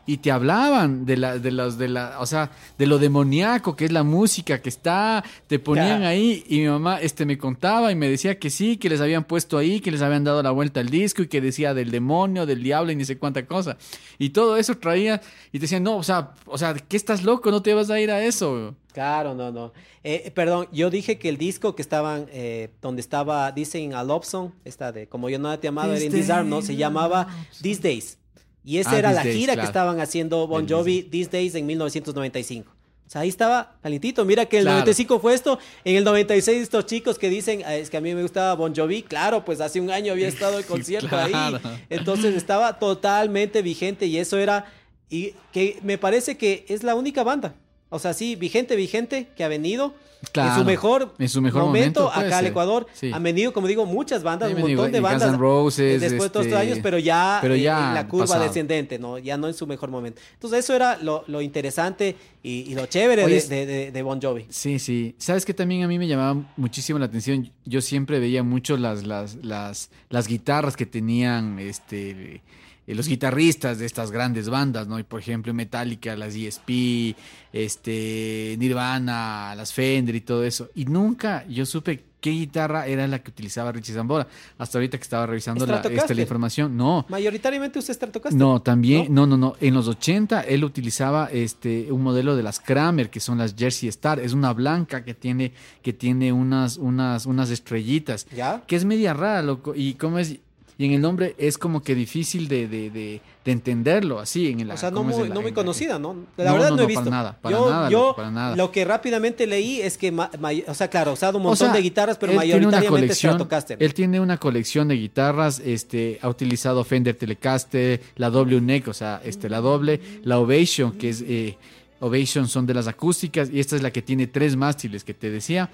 y 0.06 0.18
te 0.18 0.32
hablaban 0.32 1.06
de 1.06 1.18
la, 1.18 1.40
de 1.40 1.52
los, 1.52 1.78
de 1.78 1.88
la, 1.88 2.18
o 2.20 2.26
sea, 2.26 2.52
de 2.78 2.86
lo 2.88 3.00
demoníaco 3.00 3.76
que 3.76 3.86
es 3.86 3.92
la 3.92 4.04
música 4.04 4.62
que 4.62 4.70
está, 4.70 5.24
te 5.48 5.60
ponían 5.60 6.04
ahí 6.04 6.44
y 6.48 6.60
mi 6.60 6.68
mamá 6.68 7.00
este 7.00 7.26
me 7.26 7.38
contaba 7.38 7.92
y 7.92 7.96
me 7.96 8.10
decía 8.10 8.38
que 8.38 8.50
sí, 8.50 8.78
que 8.78 8.90
les 8.90 9.00
habían 9.00 9.24
puesto 9.24 9.58
ahí, 9.58 9.80
que 9.80 9.92
les 9.92 10.02
habían 10.02 10.24
dado 10.24 10.44
la 10.44 10.52
vuelta 10.52 10.80
al 10.80 10.90
disco 10.90 11.22
y 11.22 11.28
que 11.28 11.42
decía 11.42 11.74
del 11.74 11.92
demonio, 11.92 12.46
del 12.46 12.62
diablo 12.62 12.92
y 12.92 12.96
ni 12.96 13.06
sé 13.06 13.18
cuánta 13.18 13.46
cosa. 13.46 13.78
Y 14.20 14.32
todo 14.32 14.58
eso 14.58 14.78
traía 14.78 15.22
y 15.52 15.60
te 15.60 15.64
decían, 15.64 15.84
"No, 15.84 15.98
o 15.98 16.04
sea, 16.04 16.32
o 16.46 16.58
sea, 16.58 16.74
¿qué 16.74 16.98
estás 16.98 17.24
loco? 17.24 17.50
No 17.52 17.62
te 17.62 17.74
vas 17.74 17.90
a 17.90 18.00
ir 18.00 18.12
a 18.12 18.24
eso." 18.24 18.76
Claro, 18.94 19.34
no, 19.34 19.52
no. 19.52 19.74
Eh, 20.04 20.32
perdón, 20.36 20.68
yo 20.72 20.90
dije 20.90 21.18
que 21.18 21.30
el 21.30 21.38
disco 21.38 21.76
que 21.76 21.82
estaban, 21.82 22.28
eh, 22.32 22.70
donde 22.82 23.02
estaba, 23.02 23.52
dicen 23.52 23.96
a 23.96 24.04
Love 24.04 24.26
Song, 24.26 24.52
esta 24.66 24.92
de 24.92 25.08
Como 25.08 25.30
yo 25.30 25.40
no 25.40 25.58
te 25.58 25.68
amado, 25.68 25.94
era 25.94 26.04
in 26.04 26.12
Disarm, 26.12 26.50
¿no? 26.50 26.62
Se 26.62 26.76
llamaba 26.76 27.28
These 27.62 27.82
Days. 27.82 28.18
Y 28.66 28.78
esa 28.78 28.92
Ah, 28.92 29.00
era 29.00 29.10
These 29.10 29.16
la 29.20 29.24
Days, 29.24 29.36
gira 29.38 29.54
claro. 29.54 29.62
que 29.62 29.70
estaban 29.70 30.00
haciendo 30.00 30.48
Bon 30.48 30.68
Jovi, 30.68 31.04
These 31.04 31.30
Days, 31.30 31.56
en 31.56 31.66
1995. 31.66 32.72
O 33.06 33.10
sea, 33.14 33.22
ahí 33.22 33.30
estaba 33.30 33.76
calentito. 33.84 34.24
Mira 34.26 34.46
que 34.46 34.58
el 34.60 34.64
Claro. 34.64 34.78
95 34.80 35.20
fue 35.20 35.34
esto. 35.34 35.60
En 35.84 35.98
el 35.98 36.04
96 36.04 36.62
estos 36.64 36.86
chicos 36.86 37.20
que 37.20 37.30
dicen, 37.30 37.62
"Ah, 37.66 37.76
es 37.76 37.90
que 37.90 37.98
a 37.98 38.02
mí 38.02 38.16
me 38.16 38.22
gustaba 38.22 38.56
Bon 38.56 38.74
Jovi. 38.74 39.04
Claro, 39.04 39.44
pues 39.46 39.60
hace 39.62 39.80
un 39.82 39.92
año 39.92 40.14
había 40.14 40.28
estado 40.30 40.58
el 40.58 40.66
concierto 40.66 41.16
ahí. 41.18 41.32
Claro. 41.32 41.60
Entonces 41.90 42.34
estaba 42.36 42.80
totalmente 42.80 43.62
vigente 43.62 44.06
y 44.06 44.18
eso 44.18 44.38
era... 44.38 44.66
Y 45.10 45.34
que 45.52 45.78
me 45.84 45.98
parece 46.00 46.38
que 46.38 46.66
es 46.70 46.82
la 46.84 46.96
única 46.96 47.24
banda. 47.24 47.54
O 47.94 48.00
sea, 48.00 48.14
sí, 48.14 48.36
vigente, 48.36 48.76
vigente, 48.76 49.28
que 49.36 49.44
ha 49.44 49.48
venido 49.48 49.94
en 50.22 50.28
Claro, 50.32 50.60
su 50.62 50.66
mejor, 50.66 51.14
en 51.20 51.28
su 51.28 51.42
mejor 51.42 51.64
momento, 51.64 52.10
puede 52.14 52.28
acá 52.28 52.38
al. 52.38 52.48
Ecuador. 52.48 52.88
Sí. 52.94 53.12
Han 53.14 53.22
venido, 53.24 53.52
como 53.52 53.68
digo, 53.68 53.86
muchas 53.86 54.24
bandas, 54.24 54.50
Han 54.52 54.56
un 54.56 54.62
montón 54.62 54.92
de 54.92 55.00
Guns 55.02 55.12
bandas. 55.12 55.30
N' 55.34 55.38
Roses, 55.38 55.80
eh, 55.96 56.00
después 56.00 56.24
de 56.24 56.30
todos 56.30 56.46
estos 56.46 56.60
este, 56.62 56.72
años, 56.72 56.80
pero 56.82 56.98
ya, 56.98 57.40
pero 57.42 57.56
eh, 57.56 57.62
ya 57.62 57.90
en 57.90 57.94
la 57.94 58.08
curva 58.08 58.26
pasado. 58.26 58.44
descendente, 58.46 58.98
¿no? 59.00 59.18
Ya 59.18 59.36
no 59.38 59.48
en 59.50 59.54
su 59.54 59.68
mejor 59.68 59.92
momento. 59.92 60.22
Entonces, 60.34 60.60
eso 60.60 60.74
era 60.76 60.98
lo, 60.98 61.26
lo 61.28 61.42
interesante 61.42 62.16
y, 62.42 62.72
y 62.72 62.74
lo 62.76 62.86
chévere 62.86 63.26
Oye, 63.26 63.42
de, 63.42 63.48
de- 63.48 63.66
de- 63.66 63.92
de 63.92 64.02
Bon 64.02 64.22
Jovi. 64.22 64.46
Sí, 64.50 64.80
sí. 64.80 65.14
Sabes 65.18 65.46
que 65.46 65.54
también 65.54 65.84
a 65.84 65.88
mí 65.90 66.00
me 66.00 66.08
llamaba 66.08 66.42
muchísimo 66.56 67.00
la 67.00 67.06
atención. 67.06 67.52
Yo 67.66 67.82
siempre 67.82 68.20
veía 68.20 68.44
mucho 68.44 68.78
las, 68.78 69.06
las, 69.06 69.36
las, 69.44 69.90
las 70.10 70.28
guitarras 70.28 70.78
que 70.78 70.86
tenían 70.86 71.60
este 71.60 72.42
eh, 72.88 72.96
los 72.96 73.08
guitarristas 73.08 73.80
de 73.80 73.86
estas 73.86 74.12
grandes 74.12 74.50
bandas, 74.50 74.88
¿no? 74.88 75.00
Y 75.00 75.04
por 75.04 75.20
ejemplo, 75.20 75.54
Metallica, 75.54 76.16
las 76.16 76.36
ESP, 76.36 77.16
este, 77.52 78.56
Nirvana, 78.60 79.54
las 79.56 79.74
Fender 79.74 80.16
y 80.16 80.22
todo 80.22 80.44
eso. 80.44 80.70
Y 80.76 80.86
nunca 80.86 81.46
yo 81.48 81.66
supe 81.66 82.04
qué 82.24 82.30
guitarra 82.30 82.88
era 82.88 83.06
la 83.06 83.20
que 83.20 83.32
utilizaba 83.32 83.74
Richie 83.74 83.94
Zambora. 83.94 84.26
Hasta 84.58 84.78
ahorita 84.78 84.98
que 84.98 85.04
estaba 85.04 85.26
revisando 85.26 85.66
la, 85.66 85.82
este, 85.82 86.16
la 86.16 86.22
información. 86.22 86.76
No. 86.76 87.06
Mayoritariamente 87.10 87.80
usted 87.80 87.94
Stratocaster. 87.94 88.40
No, 88.40 88.62
también, 88.62 89.14
no, 89.14 89.28
no, 89.28 89.36
no. 89.36 89.56
En 89.60 89.74
los 89.74 89.90
80 89.90 90.42
él 90.42 90.64
utilizaba 90.64 91.30
este 91.32 91.92
un 91.92 92.02
modelo 92.02 92.38
de 92.38 92.44
las 92.44 92.62
Kramer, 92.62 93.10
que 93.10 93.20
son 93.20 93.40
las 93.40 93.56
Jersey 93.56 93.90
Star. 93.90 94.22
Es 94.22 94.32
una 94.32 94.54
blanca 94.54 95.04
que 95.04 95.14
tiene, 95.14 95.52
que 95.82 95.92
tiene 95.92 96.32
unas, 96.32 96.78
unas, 96.78 97.26
unas 97.26 97.50
estrellitas. 97.50 98.26
¿Ya? 98.34 98.64
Que 98.66 98.78
es 98.78 98.86
media 98.86 99.14
rara, 99.14 99.42
loco. 99.42 99.74
Y 99.76 99.96
cómo 99.96 100.18
es. 100.18 100.38
Y 100.84 100.88
en 100.88 100.92
el 100.92 101.00
nombre 101.02 101.34
es 101.38 101.58
como 101.58 101.82
que 101.82 101.96
difícil 101.96 102.50
de, 102.50 102.68
de, 102.68 102.90
de, 102.90 103.22
de 103.46 103.52
entenderlo, 103.54 104.20
así. 104.20 104.50
En 104.50 104.60
el, 104.60 104.72
O 104.72 104.76
sea, 104.76 104.92
no 104.92 105.02
muy, 105.02 105.30
no 105.30 105.42
muy 105.42 105.54
conocida, 105.54 105.98
¿no? 105.98 106.14
La 106.36 106.44
No, 106.44 106.54
verdad 106.56 106.70
no, 106.72 106.76
no, 106.76 106.84
he 106.84 106.86
visto. 106.88 107.04
para 107.06 107.16
nada, 107.16 107.38
para 107.42 107.58
yo, 107.58 107.70
nada, 107.70 107.90
yo 107.90 107.98
loco, 108.00 108.16
para 108.18 108.32
nada. 108.32 108.56
lo 108.58 108.70
que 108.70 108.84
rápidamente 108.84 109.48
leí 109.48 109.80
es 109.80 109.98
que, 109.98 110.12
ma- 110.12 110.30
o 110.68 110.74
sea, 110.74 110.90
claro, 110.90 111.12
ha 111.12 111.14
usado 111.14 111.38
un 111.38 111.46
O 111.46 111.50
montón 111.50 111.68
sea, 111.68 111.74
de 111.78 111.82
guitarras, 111.82 112.18
pero 112.18 112.34
mayoritariamente 112.34 113.16
Stratocaster. 113.16 113.82
Él 113.82 113.94
tiene 113.94 114.20
una 114.20 114.38
colección 114.38 114.90
de 114.90 114.96
guitarras, 114.96 115.62
este, 115.64 116.20
ha 116.22 116.28
utilizado 116.28 116.84
Fender 116.84 117.16
Telecaster, 117.16 118.02
la 118.18 118.30
W 118.30 118.60
Neck, 118.60 118.90
o 118.90 118.94
sea, 118.94 119.22
este, 119.24 119.48
la 119.50 119.62
doble, 119.62 120.02
la 120.24 120.38
Ovation, 120.40 120.92
que 120.98 121.08
es 121.12 121.24
eh, 121.26 121.58
Ovation 122.02 122.50
son 122.50 122.66
de 122.66 122.74
las 122.74 122.88
acústicas, 122.88 123.50
y 123.50 123.62
esta 123.62 123.78
es 123.78 123.82
la 123.82 123.92
que 123.92 124.02
tiene 124.02 124.28
tres 124.28 124.58
mástiles 124.58 125.06
que 125.06 125.14
te 125.14 125.30
decía. 125.30 125.70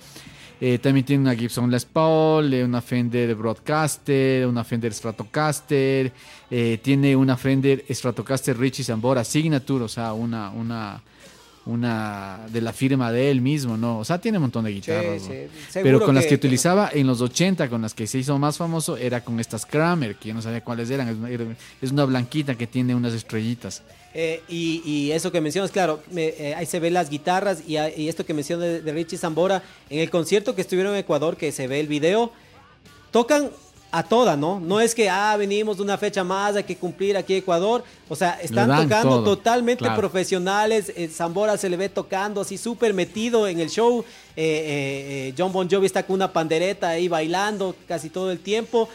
Eh, 0.61 0.77
también 0.79 1.05
tiene 1.05 1.21
una 1.23 1.35
Gibson 1.35 1.71
Les 1.71 1.85
Paul, 1.85 2.53
eh, 2.53 2.63
una 2.65 2.81
Fender 2.81 3.33
Broadcaster, 3.35 4.45
una 4.45 4.63
Fender 4.65 4.93
Stratocaster, 4.93 6.11
eh, 6.51 6.79
tiene 6.81 7.15
una 7.15 7.37
Fender 7.37 7.85
Stratocaster 7.89 8.57
Richie 8.57 8.83
Sambora 8.83 9.23
Signature, 9.23 9.85
o 9.85 9.87
sea, 9.87 10.11
una, 10.11 10.49
una, 10.49 11.01
una 11.65 12.39
de 12.51 12.61
la 12.61 12.73
firma 12.73 13.11
de 13.11 13.31
él 13.31 13.41
mismo, 13.41 13.77
¿no? 13.77 13.99
O 13.99 14.05
sea, 14.05 14.19
tiene 14.19 14.37
un 14.37 14.43
montón 14.43 14.65
de 14.65 14.71
guitarras. 14.71 15.21
¿no? 15.23 15.27
sí, 15.29 15.79
Pero 15.83 15.99
con 16.05 16.15
las 16.15 16.25
que 16.25 16.35
utilizaba 16.35 16.89
en 16.93 17.07
los 17.07 17.21
80, 17.21 17.69
con 17.69 17.81
las 17.81 17.93
que 17.93 18.07
se 18.07 18.17
hizo 18.17 18.37
más 18.39 18.57
famoso, 18.57 18.97
era 18.97 19.23
con 19.23 19.39
estas 19.39 19.65
Kramer, 19.65 20.15
que 20.15 20.29
yo 20.29 20.33
no 20.33 20.41
sabía 20.41 20.61
cuáles 20.63 20.89
eran. 20.89 21.07
Es 21.09 21.15
una, 21.17 21.29
era- 21.29 21.45
es 21.81 21.91
una 21.91 22.05
blanquita 22.05 22.55
que 22.55 22.67
tiene 22.67 22.95
unas 22.95 23.13
estrellitas. 23.13 23.83
Eh, 24.13 24.41
y, 24.49 24.81
y 24.85 25.11
eso 25.11 25.31
que 25.31 25.39
mencionas, 25.39 25.69
claro, 25.71 26.01
me- 26.11 26.29
eh, 26.37 26.55
ahí 26.55 26.65
se 26.65 26.79
ven 26.79 26.93
las 26.93 27.09
guitarras 27.09 27.59
y, 27.67 27.77
y 27.77 28.09
esto 28.09 28.25
que 28.25 28.33
mencionas 28.33 28.65
de, 28.67 28.81
de 28.81 28.91
Richie 28.91 29.17
Zambora, 29.19 29.61
en 29.89 29.99
el 29.99 30.09
concierto 30.09 30.55
que 30.55 30.61
estuvieron 30.61 30.93
en 30.93 30.99
Ecuador, 30.99 31.37
que 31.37 31.51
se 31.51 31.67
ve 31.67 31.79
el 31.79 31.87
video, 31.87 32.31
tocan 33.11 33.51
a 33.91 34.03
toda, 34.03 34.37
¿no? 34.37 34.59
No 34.59 34.79
es 34.81 34.93
que, 34.93 35.09
ah, 35.09 35.35
venimos 35.35 35.77
de 35.77 35.83
una 35.83 35.97
fecha 35.97 36.23
más, 36.23 36.55
hay 36.55 36.63
que 36.63 36.75
cumplir 36.75 37.17
aquí 37.17 37.33
Ecuador. 37.35 37.83
O 38.07 38.15
sea, 38.15 38.39
están 38.41 38.67
tocando 38.67 39.23
todo, 39.23 39.35
totalmente 39.35 39.83
claro. 39.83 39.99
profesionales. 39.99 40.93
eh, 40.95 41.07
Zambora 41.07 41.57
se 41.57 41.69
le 41.69 41.75
ve 41.77 41.89
tocando 41.89 42.41
así 42.41 42.55
súper 42.59 42.93
metido 42.93 43.47
en 43.47 43.59
el 43.59 43.69
show. 43.71 44.05
Eh, 44.35 45.29
eh, 45.29 45.33
John 45.35 45.51
Bon 45.51 45.67
Jovi 45.67 45.87
está 45.87 46.03
con 46.03 46.15
una 46.15 46.31
pandereta 46.31 46.89
ahí 46.89 47.07
bailando 47.07 47.75
casi 47.87 48.09
todo 48.11 48.31
el 48.31 48.39
tiempo. 48.39 48.87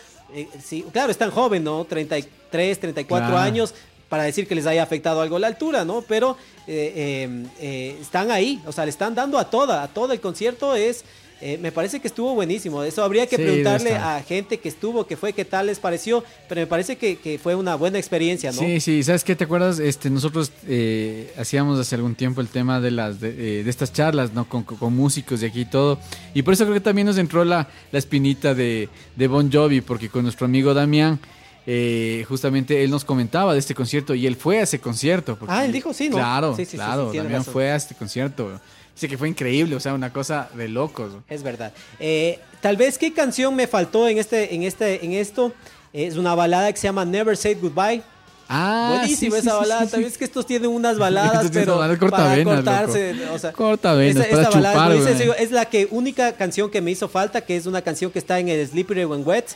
Sí, 0.64 0.84
claro, 0.92 1.10
están 1.12 1.30
joven, 1.32 1.62
¿no? 1.64 1.84
33, 1.84 2.78
34 2.80 3.26
Claro. 3.28 3.38
años 3.40 3.74
para 4.09 4.22
decir 4.24 4.46
que 4.46 4.55
les 4.55 4.66
haya 4.66 4.82
afectado 4.82 5.20
algo 5.20 5.38
la 5.38 5.46
altura, 5.48 5.84
¿no? 5.84 6.02
Pero 6.02 6.36
eh, 6.66 6.92
eh, 6.96 7.46
eh, 7.61 7.98
están 8.00 8.30
ahí, 8.30 8.61
o 8.66 8.72
sea, 8.72 8.84
le 8.84 8.90
están 8.90 9.14
dando 9.14 9.38
a 9.38 9.50
toda, 9.50 9.82
a 9.82 9.88
todo 9.88 10.12
el 10.12 10.20
concierto 10.20 10.74
es, 10.76 11.05
eh, 11.40 11.59
me 11.61 11.72
parece 11.72 12.00
que 12.00 12.09
estuvo 12.09 12.32
buenísimo. 12.34 12.82
Eso 12.84 13.02
habría 13.02 13.26
que 13.26 13.36
Sí, 13.36 13.42
preguntarle 13.42 13.96
a 13.96 14.22
gente 14.22 14.59
que 14.59 14.68
estuvo, 14.68 15.07
que 15.07 15.16
fue, 15.16 15.32
qué 15.32 15.44
tal 15.44 15.66
les 15.66 15.78
pareció, 15.78 16.24
pero 16.48 16.61
me 16.61 16.66
parece 16.66 16.96
que, 16.96 17.16
que 17.18 17.38
fue 17.38 17.55
una 17.55 17.74
buena 17.74 17.98
experiencia, 17.98 18.50
¿no? 18.52 18.59
Sí, 18.61 18.80
sí, 18.80 19.02
¿sabes 19.02 19.24
qué? 19.24 19.34
¿Te 19.34 19.44
acuerdas? 19.44 19.78
Este, 19.78 20.09
nosotros 20.11 20.52
eh, 20.68 21.34
hacíamos 21.36 21.78
hace 21.78 21.96
algún 21.96 22.14
tiempo 22.14 22.40
el 22.40 22.48
tema 22.48 22.80
de 22.80 22.92
las 22.92 23.20
de, 23.20 23.28
eh, 23.61 23.64
de 23.64 23.68
estas 23.70 23.92
charlas, 23.92 24.32
¿no? 24.32 24.48
Con, 24.48 24.62
con- 24.62 24.78
con 24.78 24.94
músicos 24.96 25.40
de 25.40 25.48
aquí 25.48 25.62
y 25.62 25.66
todo. 25.66 25.98
Y 26.34 26.42
por 26.42 26.55
eso 26.55 26.64
creo 26.64 26.74
que 26.74 26.80
también 26.80 27.07
nos 27.09 27.18
entró 27.18 27.44
la, 27.44 27.68
la 27.90 27.98
espinita 27.98 28.55
de, 28.55 28.88
de 29.16 29.26
Bon 29.28 29.50
Jovi, 29.52 29.80
porque 29.82 30.09
con 30.09 30.22
nuestro 30.22 30.46
amigo 30.46 30.72
Damián, 30.72 31.18
eh, 31.66 32.24
justamente 32.28 32.84
él 32.84 32.90
nos 32.90 33.04
comentaba 33.04 33.52
de 33.54 33.58
este 33.58 33.74
concierto 33.74 34.14
y 34.14 34.26
él 34.26 34.36
fue 34.36 34.58
a 34.58 34.62
ese 34.62 34.80
concierto. 34.80 35.36
porque- 35.36 35.52
Ah, 35.54 35.64
él 35.64 35.72
dijo, 35.72 35.92
sí, 35.92 36.08
¿no? 36.08 36.16
Claro, 36.16 36.54
Sí, 36.56 36.64
sí, 36.64 36.72
sí, 36.72 36.76
claro, 36.76 37.10
sí, 37.12 37.18
razón. 37.20 37.52
fue 37.52 37.70
a 37.70 37.76
este 37.76 37.94
concierto. 37.94 38.60
Dice 38.94 39.08
que 39.08 39.18
fue 39.18 39.28
increíble, 39.28 39.74
o 39.74 39.80
sea, 39.80 39.92
una 39.94 40.12
cosa 40.12 40.48
de 40.54 40.68
locos. 40.68 41.12
Es 41.28 41.42
verdad. 41.42 41.72
Eh, 41.98 42.38
tal 42.60 42.76
vez 42.76 42.96
qué 42.96 43.12
canción 43.12 43.54
me 43.56 43.66
faltó 43.66 44.06
en 44.08 44.18
este, 44.18 44.54
en 44.54 44.62
este, 44.62 45.04
en 45.04 45.12
esto. 45.12 45.52
Es 45.92 46.16
una 46.16 46.34
balada 46.34 46.72
que 46.72 46.78
se 46.78 46.86
llama 46.86 47.04
Never 47.04 47.36
Say 47.36 47.54
Goodbye. 47.54 48.02
Ah, 48.48 48.96
Buenísima 48.98 49.38
esa 49.38 49.54
balada. 49.54 49.86
También 49.86 50.10
es 50.12 50.18
que 50.18 50.24
estos 50.24 50.46
tienen 50.46 50.70
unas 50.70 50.98
baladas, 50.98 51.50
pero 51.52 51.78
corta 51.98 52.08
para 52.10 52.34
venas, 52.36 52.54
cortarse. 52.56 53.14
O 53.32 53.38
sea, 53.38 53.52
Corta 53.52 53.94
venas, 53.94 54.30
balada 54.30 54.50
chupar, 54.50 54.92
es, 55.38 55.50
la 55.50 55.64
que 55.64 55.88
única 55.90 56.32
canción 56.32 56.70
que 56.70 56.80
me 56.82 56.90
hizo 56.90 57.08
falta, 57.08 57.40
que 57.40 57.56
es 57.56 57.66
una 57.66 57.80
canción 57.80 58.10
que 58.10 58.18
está 58.18 58.38
en 58.38 58.48
el 58.50 58.66
Slippery 58.66 59.06
When 59.06 59.26
Wet. 59.26 59.46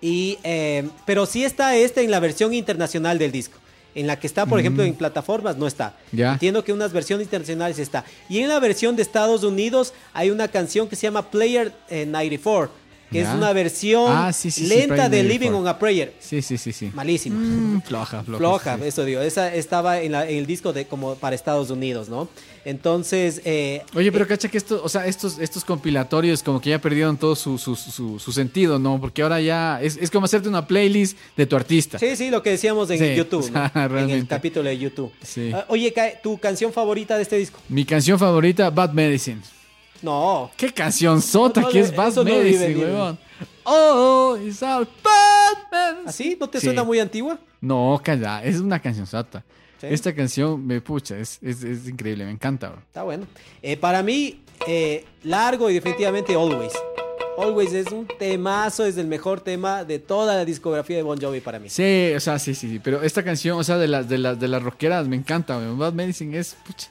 Y, 0.00 0.38
eh, 0.44 0.88
pero 1.04 1.26
sí 1.26 1.44
está 1.44 1.76
esta 1.76 2.00
en 2.00 2.10
la 2.10 2.20
versión 2.20 2.54
internacional 2.54 3.18
del 3.18 3.32
disco. 3.32 3.58
En 3.94 4.06
la 4.06 4.18
que 4.18 4.28
está, 4.28 4.46
por 4.46 4.60
ejemplo, 4.60 4.84
en 4.84 4.94
plataformas, 4.94 5.56
no 5.56 5.66
está. 5.66 5.96
Entiendo 6.12 6.62
que 6.62 6.72
unas 6.72 6.92
versiones 6.92 7.26
internacionales 7.26 7.78
está. 7.80 8.04
Y 8.28 8.38
en 8.38 8.48
la 8.48 8.60
versión 8.60 8.94
de 8.94 9.02
Estados 9.02 9.42
Unidos 9.42 9.94
hay 10.12 10.30
una 10.30 10.46
canción 10.46 10.88
que 10.88 10.94
se 10.94 11.02
llama 11.02 11.28
Player 11.28 11.72
eh, 11.88 12.06
94, 12.06 12.70
que 13.10 13.20
es 13.22 13.28
una 13.28 13.52
versión 13.52 14.04
Ah, 14.08 14.32
sí, 14.32 14.50
sí, 14.50 14.62
sí, 14.62 14.68
lenta 14.68 15.08
de 15.08 15.22
Living 15.22 15.50
94. 15.50 15.58
on 15.58 15.68
a 15.68 15.78
Prayer. 15.78 16.14
Sí, 16.20 16.42
sí, 16.42 16.56
sí, 16.58 16.72
sí. 16.72 16.90
Malísima. 16.94 17.36
Mm, 17.36 17.82
floja, 17.82 18.22
floja. 18.22 18.38
Floja, 18.38 18.78
eso 18.86 19.04
digo. 19.04 19.20
Esa 19.20 19.52
estaba 19.54 20.00
en, 20.00 20.12
la- 20.12 20.28
en 20.28 20.38
el 20.38 20.46
disco 20.46 20.72
de 20.72 20.86
como 20.86 21.14
para 21.16 21.34
Estados 21.34 21.70
Unidos, 21.70 22.08
¿no? 22.08 22.28
Entonces, 22.64 23.40
eh, 23.44 23.82
Oye, 23.94 24.12
pero 24.12 24.26
cacha 24.26 24.48
que 24.48 24.58
esto, 24.58 24.80
o 24.84 24.88
sea, 24.88 25.06
estos, 25.06 25.38
estos 25.38 25.64
compilatorios 25.64 26.42
como 26.42 26.60
que 26.60 26.70
ya 26.70 26.78
perdieron 26.78 27.16
todo 27.16 27.34
su, 27.34 27.58
su, 27.58 27.74
su, 27.74 28.18
su 28.18 28.32
sentido, 28.32 28.78
¿no? 28.78 29.00
Porque 29.00 29.22
ahora 29.22 29.40
ya 29.40 29.80
es, 29.82 29.96
es 29.96 30.10
como 30.10 30.26
hacerte 30.26 30.48
una 30.48 30.66
playlist 30.66 31.16
de 31.36 31.46
tu 31.46 31.56
artista. 31.56 31.98
sí, 31.98 32.14
sí, 32.16 32.30
lo 32.30 32.42
que 32.42 32.50
decíamos 32.50 32.90
en 32.90 33.16
YouTube, 33.16 33.40
o 33.40 33.42
sea, 33.52 33.72
¿no? 33.88 33.98
en 33.98 34.10
el 34.10 34.26
capítulo 34.26 34.68
de 34.68 34.78
YouTube. 34.78 35.10
Ah, 35.54 35.64
oye, 35.68 35.92
¿tu 36.22 36.38
canción 36.38 36.72
favorita 36.72 37.16
de 37.16 37.22
este 37.22 37.36
disco? 37.36 37.58
Mi 37.68 37.84
canción 37.84 38.18
favorita, 38.18 38.70
Bad 38.70 38.92
Medicine. 38.92 39.40
No. 40.02 40.50
¿Qué 40.56 40.72
canción 40.72 41.20
sota 41.20 41.60
No, 41.60 41.68
que 41.68 41.80
es 41.80 41.94
Bad 41.94 42.14
no 42.14 42.24
Medicine, 42.24 42.76
huevón? 42.76 43.18
Oh, 43.64 44.36
it's 44.42 44.62
a 44.62 44.78
bad 44.78 44.86
medicine. 45.70 46.08
¿Así? 46.08 46.36
¿No 46.40 46.48
te 46.48 46.58
Sí. 46.60 46.66
suena 46.66 46.82
muy 46.84 46.98
antigua? 46.98 47.38
No, 47.60 48.00
calla, 48.02 48.42
es 48.42 48.58
una 48.60 48.80
canción 48.80 49.06
sota. 49.06 49.44
Sí. 49.80 49.86
Esta 49.90 50.14
canción, 50.14 50.66
me 50.66 50.80
pucha, 50.80 51.16
es, 51.18 51.38
es, 51.42 51.62
es 51.62 51.88
increíble, 51.88 52.24
me 52.24 52.30
encanta, 52.32 52.68
bro. 52.70 52.80
Está 52.80 53.02
bueno. 53.02 53.26
Eh, 53.62 53.76
para 53.76 54.02
mí, 54.02 54.40
eh, 54.66 55.04
largo 55.24 55.70
y 55.70 55.74
definitivamente 55.74 56.34
Always. 56.34 56.72
Always 57.38 57.72
es 57.72 57.86
un 57.90 58.06
temazo, 58.18 58.84
es 58.84 58.98
el 58.98 59.06
mejor 59.06 59.40
tema 59.40 59.84
de 59.84 59.98
toda 59.98 60.36
la 60.36 60.44
discografía 60.44 60.96
de 60.96 61.02
Bon 61.02 61.18
Jovi 61.18 61.40
para 61.40 61.58
mí. 61.58 61.70
Sí, 61.70 62.12
o 62.14 62.20
sea, 62.20 62.38
sí, 62.38 62.54
sí, 62.54 62.68
sí, 62.68 62.78
pero 62.78 63.02
esta 63.02 63.22
canción, 63.22 63.58
o 63.58 63.64
sea, 63.64 63.78
de 63.78 63.88
las 63.88 64.08
de 64.08 64.18
las 64.18 64.38
de 64.38 64.48
las 64.48 64.62
rockeras 64.62 65.08
me 65.08 65.16
encanta, 65.16 65.56
weón. 65.56 65.78
Bad 65.78 65.94
Medicine 65.94 66.36
es, 66.38 66.56
pucha, 66.66 66.90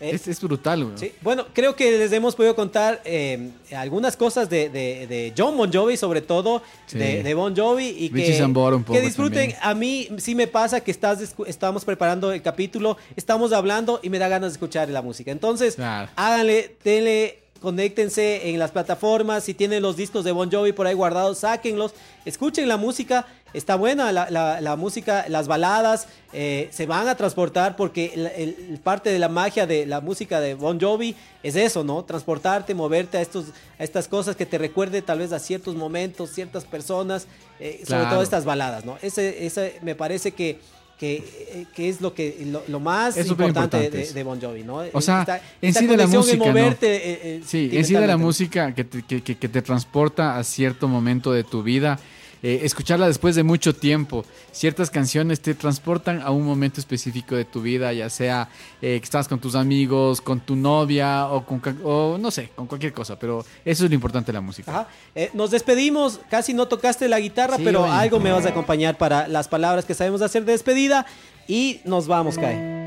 Eh, 0.00 0.10
es, 0.14 0.28
es 0.28 0.40
brutal. 0.40 0.92
Sí, 0.94 1.12
bueno, 1.22 1.46
creo 1.52 1.74
que 1.74 1.98
les 1.98 2.12
hemos 2.12 2.34
podido 2.36 2.54
contar 2.54 3.00
eh, 3.04 3.50
algunas 3.76 4.16
cosas 4.16 4.48
de, 4.48 4.68
de- 4.68 5.06
de 5.08 5.32
John 5.36 5.56
Bon 5.56 5.72
Jovi, 5.72 5.96
sobre 5.96 6.20
todo 6.20 6.62
Sí. 6.86 6.98
de, 6.98 7.22
de 7.24 7.34
Bon 7.34 7.54
Jovi, 7.56 7.88
y 7.98 8.08
que, 8.10 8.42
un 8.44 8.54
poco 8.54 8.84
que 8.92 9.00
disfruten. 9.00 9.50
también. 9.50 9.58
A 9.62 9.74
mí 9.74 10.08
sí 10.18 10.34
me 10.34 10.46
pasa 10.46 10.80
que 10.80 10.90
estás, 10.92 11.34
estamos 11.46 11.84
preparando 11.84 12.30
el 12.32 12.42
capítulo, 12.42 12.96
estamos 13.16 13.52
hablando 13.52 13.98
y 14.02 14.08
me 14.10 14.18
da 14.18 14.28
ganas 14.28 14.50
de 14.50 14.54
escuchar 14.54 14.88
la 14.88 15.02
música. 15.02 15.32
Entonces, 15.32 15.74
Claro. 15.74 16.08
háganle, 16.16 16.76
denle, 16.84 17.38
conéctense 17.60 18.50
en 18.50 18.58
las 18.58 18.70
plataformas, 18.70 19.42
si 19.44 19.52
tienen 19.54 19.82
los 19.82 19.96
discos 19.96 20.24
de 20.24 20.32
Bon 20.32 20.50
Jovi 20.50 20.72
por 20.72 20.86
ahí 20.86 20.94
guardados, 20.94 21.38
sáquenlos, 21.38 21.92
escuchen 22.24 22.68
la 22.68 22.76
música. 22.76 23.26
Está 23.54 23.76
buena 23.76 24.12
la, 24.12 24.30
la- 24.30 24.60
la 24.60 24.76
música, 24.76 25.24
las 25.28 25.48
baladas 25.48 26.06
eh, 26.32 26.68
se 26.70 26.84
van 26.86 27.08
a 27.08 27.14
transportar 27.16 27.76
porque 27.76 28.12
el- 28.36 28.78
parte 28.80 29.10
de 29.10 29.18
la 29.18 29.28
magia 29.30 29.66
de 29.66 29.86
la 29.86 30.00
música 30.02 30.38
de 30.40 30.54
Bon 30.54 30.78
Jovi 30.78 31.16
es 31.42 31.56
eso, 31.56 31.82
¿no? 31.84 32.04
Transportarte, 32.04 32.74
moverte 32.74 33.16
a, 33.16 33.22
estos, 33.22 33.46
a 33.78 33.84
estas 33.84 34.06
cosas 34.08 34.36
que 34.36 34.44
te 34.46 34.58
recuerde 34.58 35.00
tal 35.02 35.20
vez 35.20 35.32
a 35.32 35.38
ciertos 35.38 35.74
momentos, 35.74 36.30
ciertas 36.30 36.64
personas, 36.64 37.26
eh, 37.58 37.82
sobre 37.86 38.04
todo 38.10 38.22
estas 38.22 38.44
baladas, 38.44 38.84
¿no? 38.84 38.98
Ese, 39.02 39.46
ese 39.46 39.78
me 39.82 39.94
parece 39.94 40.32
que, 40.32 40.60
que, 40.98 41.14
eh, 41.52 41.66
que 41.74 41.88
es 41.88 42.00
lo, 42.02 42.12
que, 42.12 42.36
lo, 42.44 42.62
lo 42.68 42.80
más 42.80 43.16
Es 43.16 43.28
importante 43.28 43.78
de, 44.12 44.22
Bon 44.24 44.40
Jovi, 44.40 44.62
¿no? 44.64 44.82
O 44.92 45.00
sea, 45.00 45.20
Esta- 45.20 45.36
en 45.38 45.68
esta 45.68 45.80
sí 45.80 45.86
de 45.86 45.96
la 45.96 46.06
música, 46.06 46.44
eh, 46.86 47.20
eh, 47.22 47.42
Sí, 47.46 47.70
en 47.72 47.84
sí 47.84 47.94
de 47.94 48.06
la 48.06 48.16
música 48.18 48.74
que 48.74 48.84
te, 48.84 49.02
que- 49.22 49.36
que 49.38 49.48
te 49.48 49.62
transporta 49.62 50.36
a 50.36 50.44
cierto 50.44 50.86
momento 50.88 51.32
de 51.32 51.44
tu 51.44 51.62
vida. 51.62 51.98
Eh, 52.42 52.60
escucharla 52.62 53.06
después 53.06 53.34
de 53.36 53.42
mucho 53.42 53.74
tiempo. 53.74 54.24
Ciertas 54.52 54.90
canciones 54.90 55.40
te 55.40 55.54
transportan 55.54 56.22
a 56.22 56.30
un 56.30 56.44
momento 56.44 56.80
específico 56.80 57.34
de 57.34 57.44
tu 57.44 57.62
vida, 57.62 57.92
ya 57.92 58.08
sea 58.10 58.48
eh, 58.80 58.98
que 58.98 59.04
estás 59.04 59.28
con 59.28 59.38
tus 59.40 59.54
amigos, 59.54 60.20
con 60.20 60.40
tu 60.40 60.56
novia 60.56 61.26
o 61.28 61.44
con 61.44 61.60
o 61.84 62.16
no 62.18 62.30
sé, 62.30 62.50
con 62.54 62.66
cualquier 62.66 62.92
cosa. 62.92 63.18
Pero 63.18 63.44
eso 63.64 63.84
es 63.84 63.90
lo 63.90 63.94
importante 63.94 64.26
de 64.32 64.34
la 64.34 64.40
música. 64.40 64.70
Ajá. 64.70 64.88
Eh, 65.14 65.30
nos 65.34 65.50
despedimos, 65.50 66.20
casi 66.30 66.54
no 66.54 66.66
tocaste 66.68 67.08
la 67.08 67.18
guitarra, 67.20 67.56
Sí, 67.56 67.62
pero 67.64 67.82
oye. 67.82 67.92
algo 67.92 68.20
me 68.20 68.30
vas 68.32 68.46
a 68.46 68.50
acompañar 68.50 68.98
para 68.98 69.26
las 69.28 69.48
palabras 69.48 69.84
que 69.84 69.94
sabemos 69.94 70.22
hacer 70.22 70.44
de 70.44 70.52
despedida 70.52 71.06
y 71.46 71.80
nos 71.84 72.06
vamos, 72.06 72.36
Kai. 72.36 72.77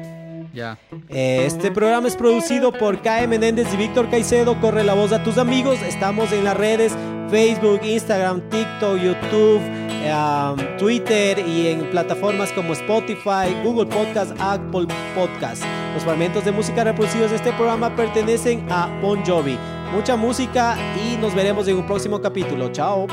Ya. 0.54 0.78
Eh, 1.10 1.44
Este 1.46 1.72
programa 1.72 2.08
es 2.08 2.16
producido 2.16 2.72
por 2.72 3.02
Kai 3.02 3.28
Menéndez 3.28 3.74
y 3.74 3.78
Víctor 3.78 4.10
Caicedo. 4.10 4.60
Corre 4.60 4.84
la 4.84 4.94
voz 4.94 5.12
a 5.14 5.24
tus 5.24 5.38
amigos. 5.38 5.80
Estamos 5.82 6.32
en 6.32 6.44
las 6.44 6.58
redes 6.58 6.94
Facebook, 7.30 7.80
Instagram, 7.84 8.42
TikTok, 8.50 8.98
YouTube, 8.98 9.62
um, 9.62 10.78
Twitter 10.78 11.40
y 11.40 11.68
en 11.68 11.90
plataformas 11.90 12.52
como 12.52 12.74
Spotify, 12.74 13.56
Google 13.64 13.86
Podcast, 13.86 14.34
Apple 14.40 14.88
Podcast. 15.16 15.64
Los 15.94 16.04
fragmentos 16.04 16.44
de 16.44 16.52
música 16.52 16.84
reproducidos 16.84 17.32
en 17.32 17.38
este 17.38 17.54
programa 17.54 17.96
pertenecen 17.96 18.66
a 18.70 18.88
Bon 19.02 19.24
Jovi. 19.26 19.58
Mucha 19.94 20.16
música 20.18 20.78
y 21.06 21.18
nos 21.18 21.34
veremos 21.34 21.68
en 21.68 21.78
un 21.78 21.86
próximo 21.86 22.20
capítulo. 22.22 22.70
Chao. 22.72 23.08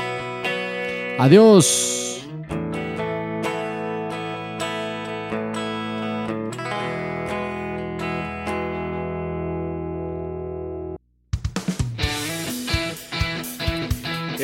Adiós. 1.17 2.08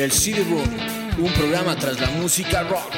El 0.06 0.44
Room, 0.44 0.62
un 1.18 1.32
programa 1.32 1.74
tras 1.74 1.98
la 1.98 2.08
música 2.10 2.62
rock. 2.62 2.92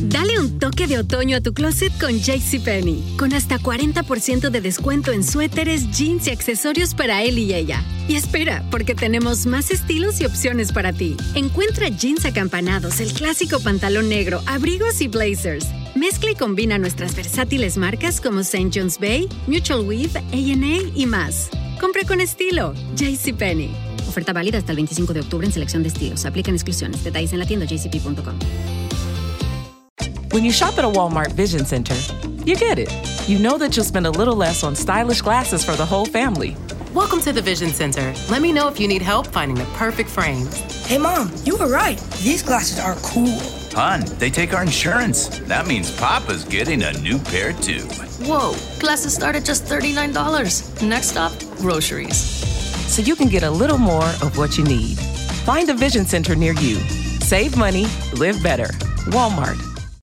Dale 0.00 0.38
un 0.38 0.60
toque 0.60 0.86
de 0.86 1.00
otoño 1.00 1.36
a 1.36 1.40
tu 1.40 1.52
closet 1.52 1.92
con 1.98 2.20
JCPenney, 2.20 3.16
con 3.18 3.32
hasta 3.32 3.58
40% 3.58 4.50
de 4.50 4.60
descuento 4.60 5.10
en 5.10 5.24
suéteres, 5.24 5.90
jeans 5.90 6.28
y 6.28 6.30
accesorios 6.30 6.94
para 6.94 7.24
él 7.24 7.40
y 7.40 7.52
ella. 7.52 7.82
Y 8.06 8.14
espera, 8.14 8.62
porque 8.70 8.94
tenemos 8.94 9.44
más 9.44 9.72
estilos 9.72 10.20
y 10.20 10.26
opciones 10.26 10.70
para 10.70 10.92
ti. 10.92 11.16
Encuentra 11.34 11.88
jeans 11.88 12.24
acampanados, 12.26 13.00
el 13.00 13.12
clásico 13.12 13.58
pantalón 13.58 14.08
negro, 14.08 14.40
abrigos 14.46 15.00
y 15.00 15.08
blazers. 15.08 15.66
Mezcla 15.96 16.30
y 16.30 16.36
combina 16.36 16.78
nuestras 16.78 17.16
versátiles 17.16 17.76
marcas 17.76 18.20
como 18.20 18.40
St. 18.40 18.70
John's 18.72 19.00
Bay, 19.00 19.28
Mutual 19.48 19.80
Weave, 19.80 20.16
A&A 20.16 20.92
y 20.94 21.06
más. 21.06 21.50
Compra 21.80 22.02
con 22.04 22.20
estilo. 22.20 22.74
JCPenney. 22.96 23.70
Oferta 24.08 24.32
válida 24.32 24.58
hasta 24.58 24.72
el 24.72 24.76
25 24.76 25.12
de 25.12 25.20
octubre 25.20 25.46
en 25.46 25.52
selección 25.52 25.82
de 25.82 25.88
estilos. 25.88 26.24
Aplican 26.24 26.54
exclusiones. 26.54 27.04
Detalles 27.04 27.32
en 27.32 27.38
la 27.38 27.46
tienda 27.46 27.66
jcp.com. 27.66 28.38
When 30.32 30.44
you 30.44 30.52
shop 30.52 30.78
at 30.78 30.84
a 30.84 30.88
Walmart 30.88 31.32
Vision 31.32 31.64
Center, 31.64 31.94
you 32.44 32.56
get 32.56 32.78
it. 32.78 32.90
You 33.26 33.38
know 33.38 33.58
that 33.58 33.76
you'll 33.76 33.86
spend 33.86 34.06
a 34.06 34.10
little 34.10 34.36
less 34.36 34.62
on 34.62 34.74
stylish 34.74 35.22
glasses 35.22 35.64
for 35.64 35.76
the 35.76 35.86
whole 35.86 36.04
family. 36.06 36.56
Welcome 36.94 37.20
to 37.22 37.32
the 37.32 37.42
Vision 37.42 37.70
Center. 37.70 38.12
Let 38.30 38.42
me 38.42 38.52
know 38.52 38.68
if 38.68 38.78
you 38.78 38.88
need 38.88 39.02
help 39.02 39.26
finding 39.26 39.56
the 39.56 39.64
perfect 39.76 40.10
frames. 40.10 40.54
Hey, 40.86 40.98
Mom, 40.98 41.30
you 41.44 41.56
were 41.56 41.68
right. 41.68 41.98
These 42.22 42.42
glasses 42.42 42.78
are 42.78 42.96
cool. 42.96 43.55
Hun, 43.76 44.06
they 44.18 44.30
take 44.30 44.54
our 44.54 44.62
insurance. 44.62 45.28
That 45.40 45.66
means 45.66 45.94
Papa's 45.94 46.44
getting 46.44 46.82
a 46.82 46.94
new 47.00 47.18
pair 47.18 47.52
too. 47.52 47.82
Whoa, 48.24 48.56
glasses 48.80 49.14
start 49.14 49.36
at 49.36 49.44
just 49.44 49.66
$39. 49.66 50.82
Next 50.88 51.08
stop, 51.08 51.38
groceries. 51.58 52.16
So 52.16 53.02
you 53.02 53.14
can 53.14 53.28
get 53.28 53.42
a 53.42 53.50
little 53.50 53.76
more 53.76 54.08
of 54.22 54.38
what 54.38 54.56
you 54.56 54.64
need. 54.64 54.96
Find 55.44 55.68
a 55.68 55.74
Vision 55.74 56.06
Center 56.06 56.34
near 56.34 56.54
you. 56.54 56.76
Save 57.20 57.58
money, 57.58 57.84
live 58.14 58.42
better. 58.42 58.68
Walmart. 59.12 59.75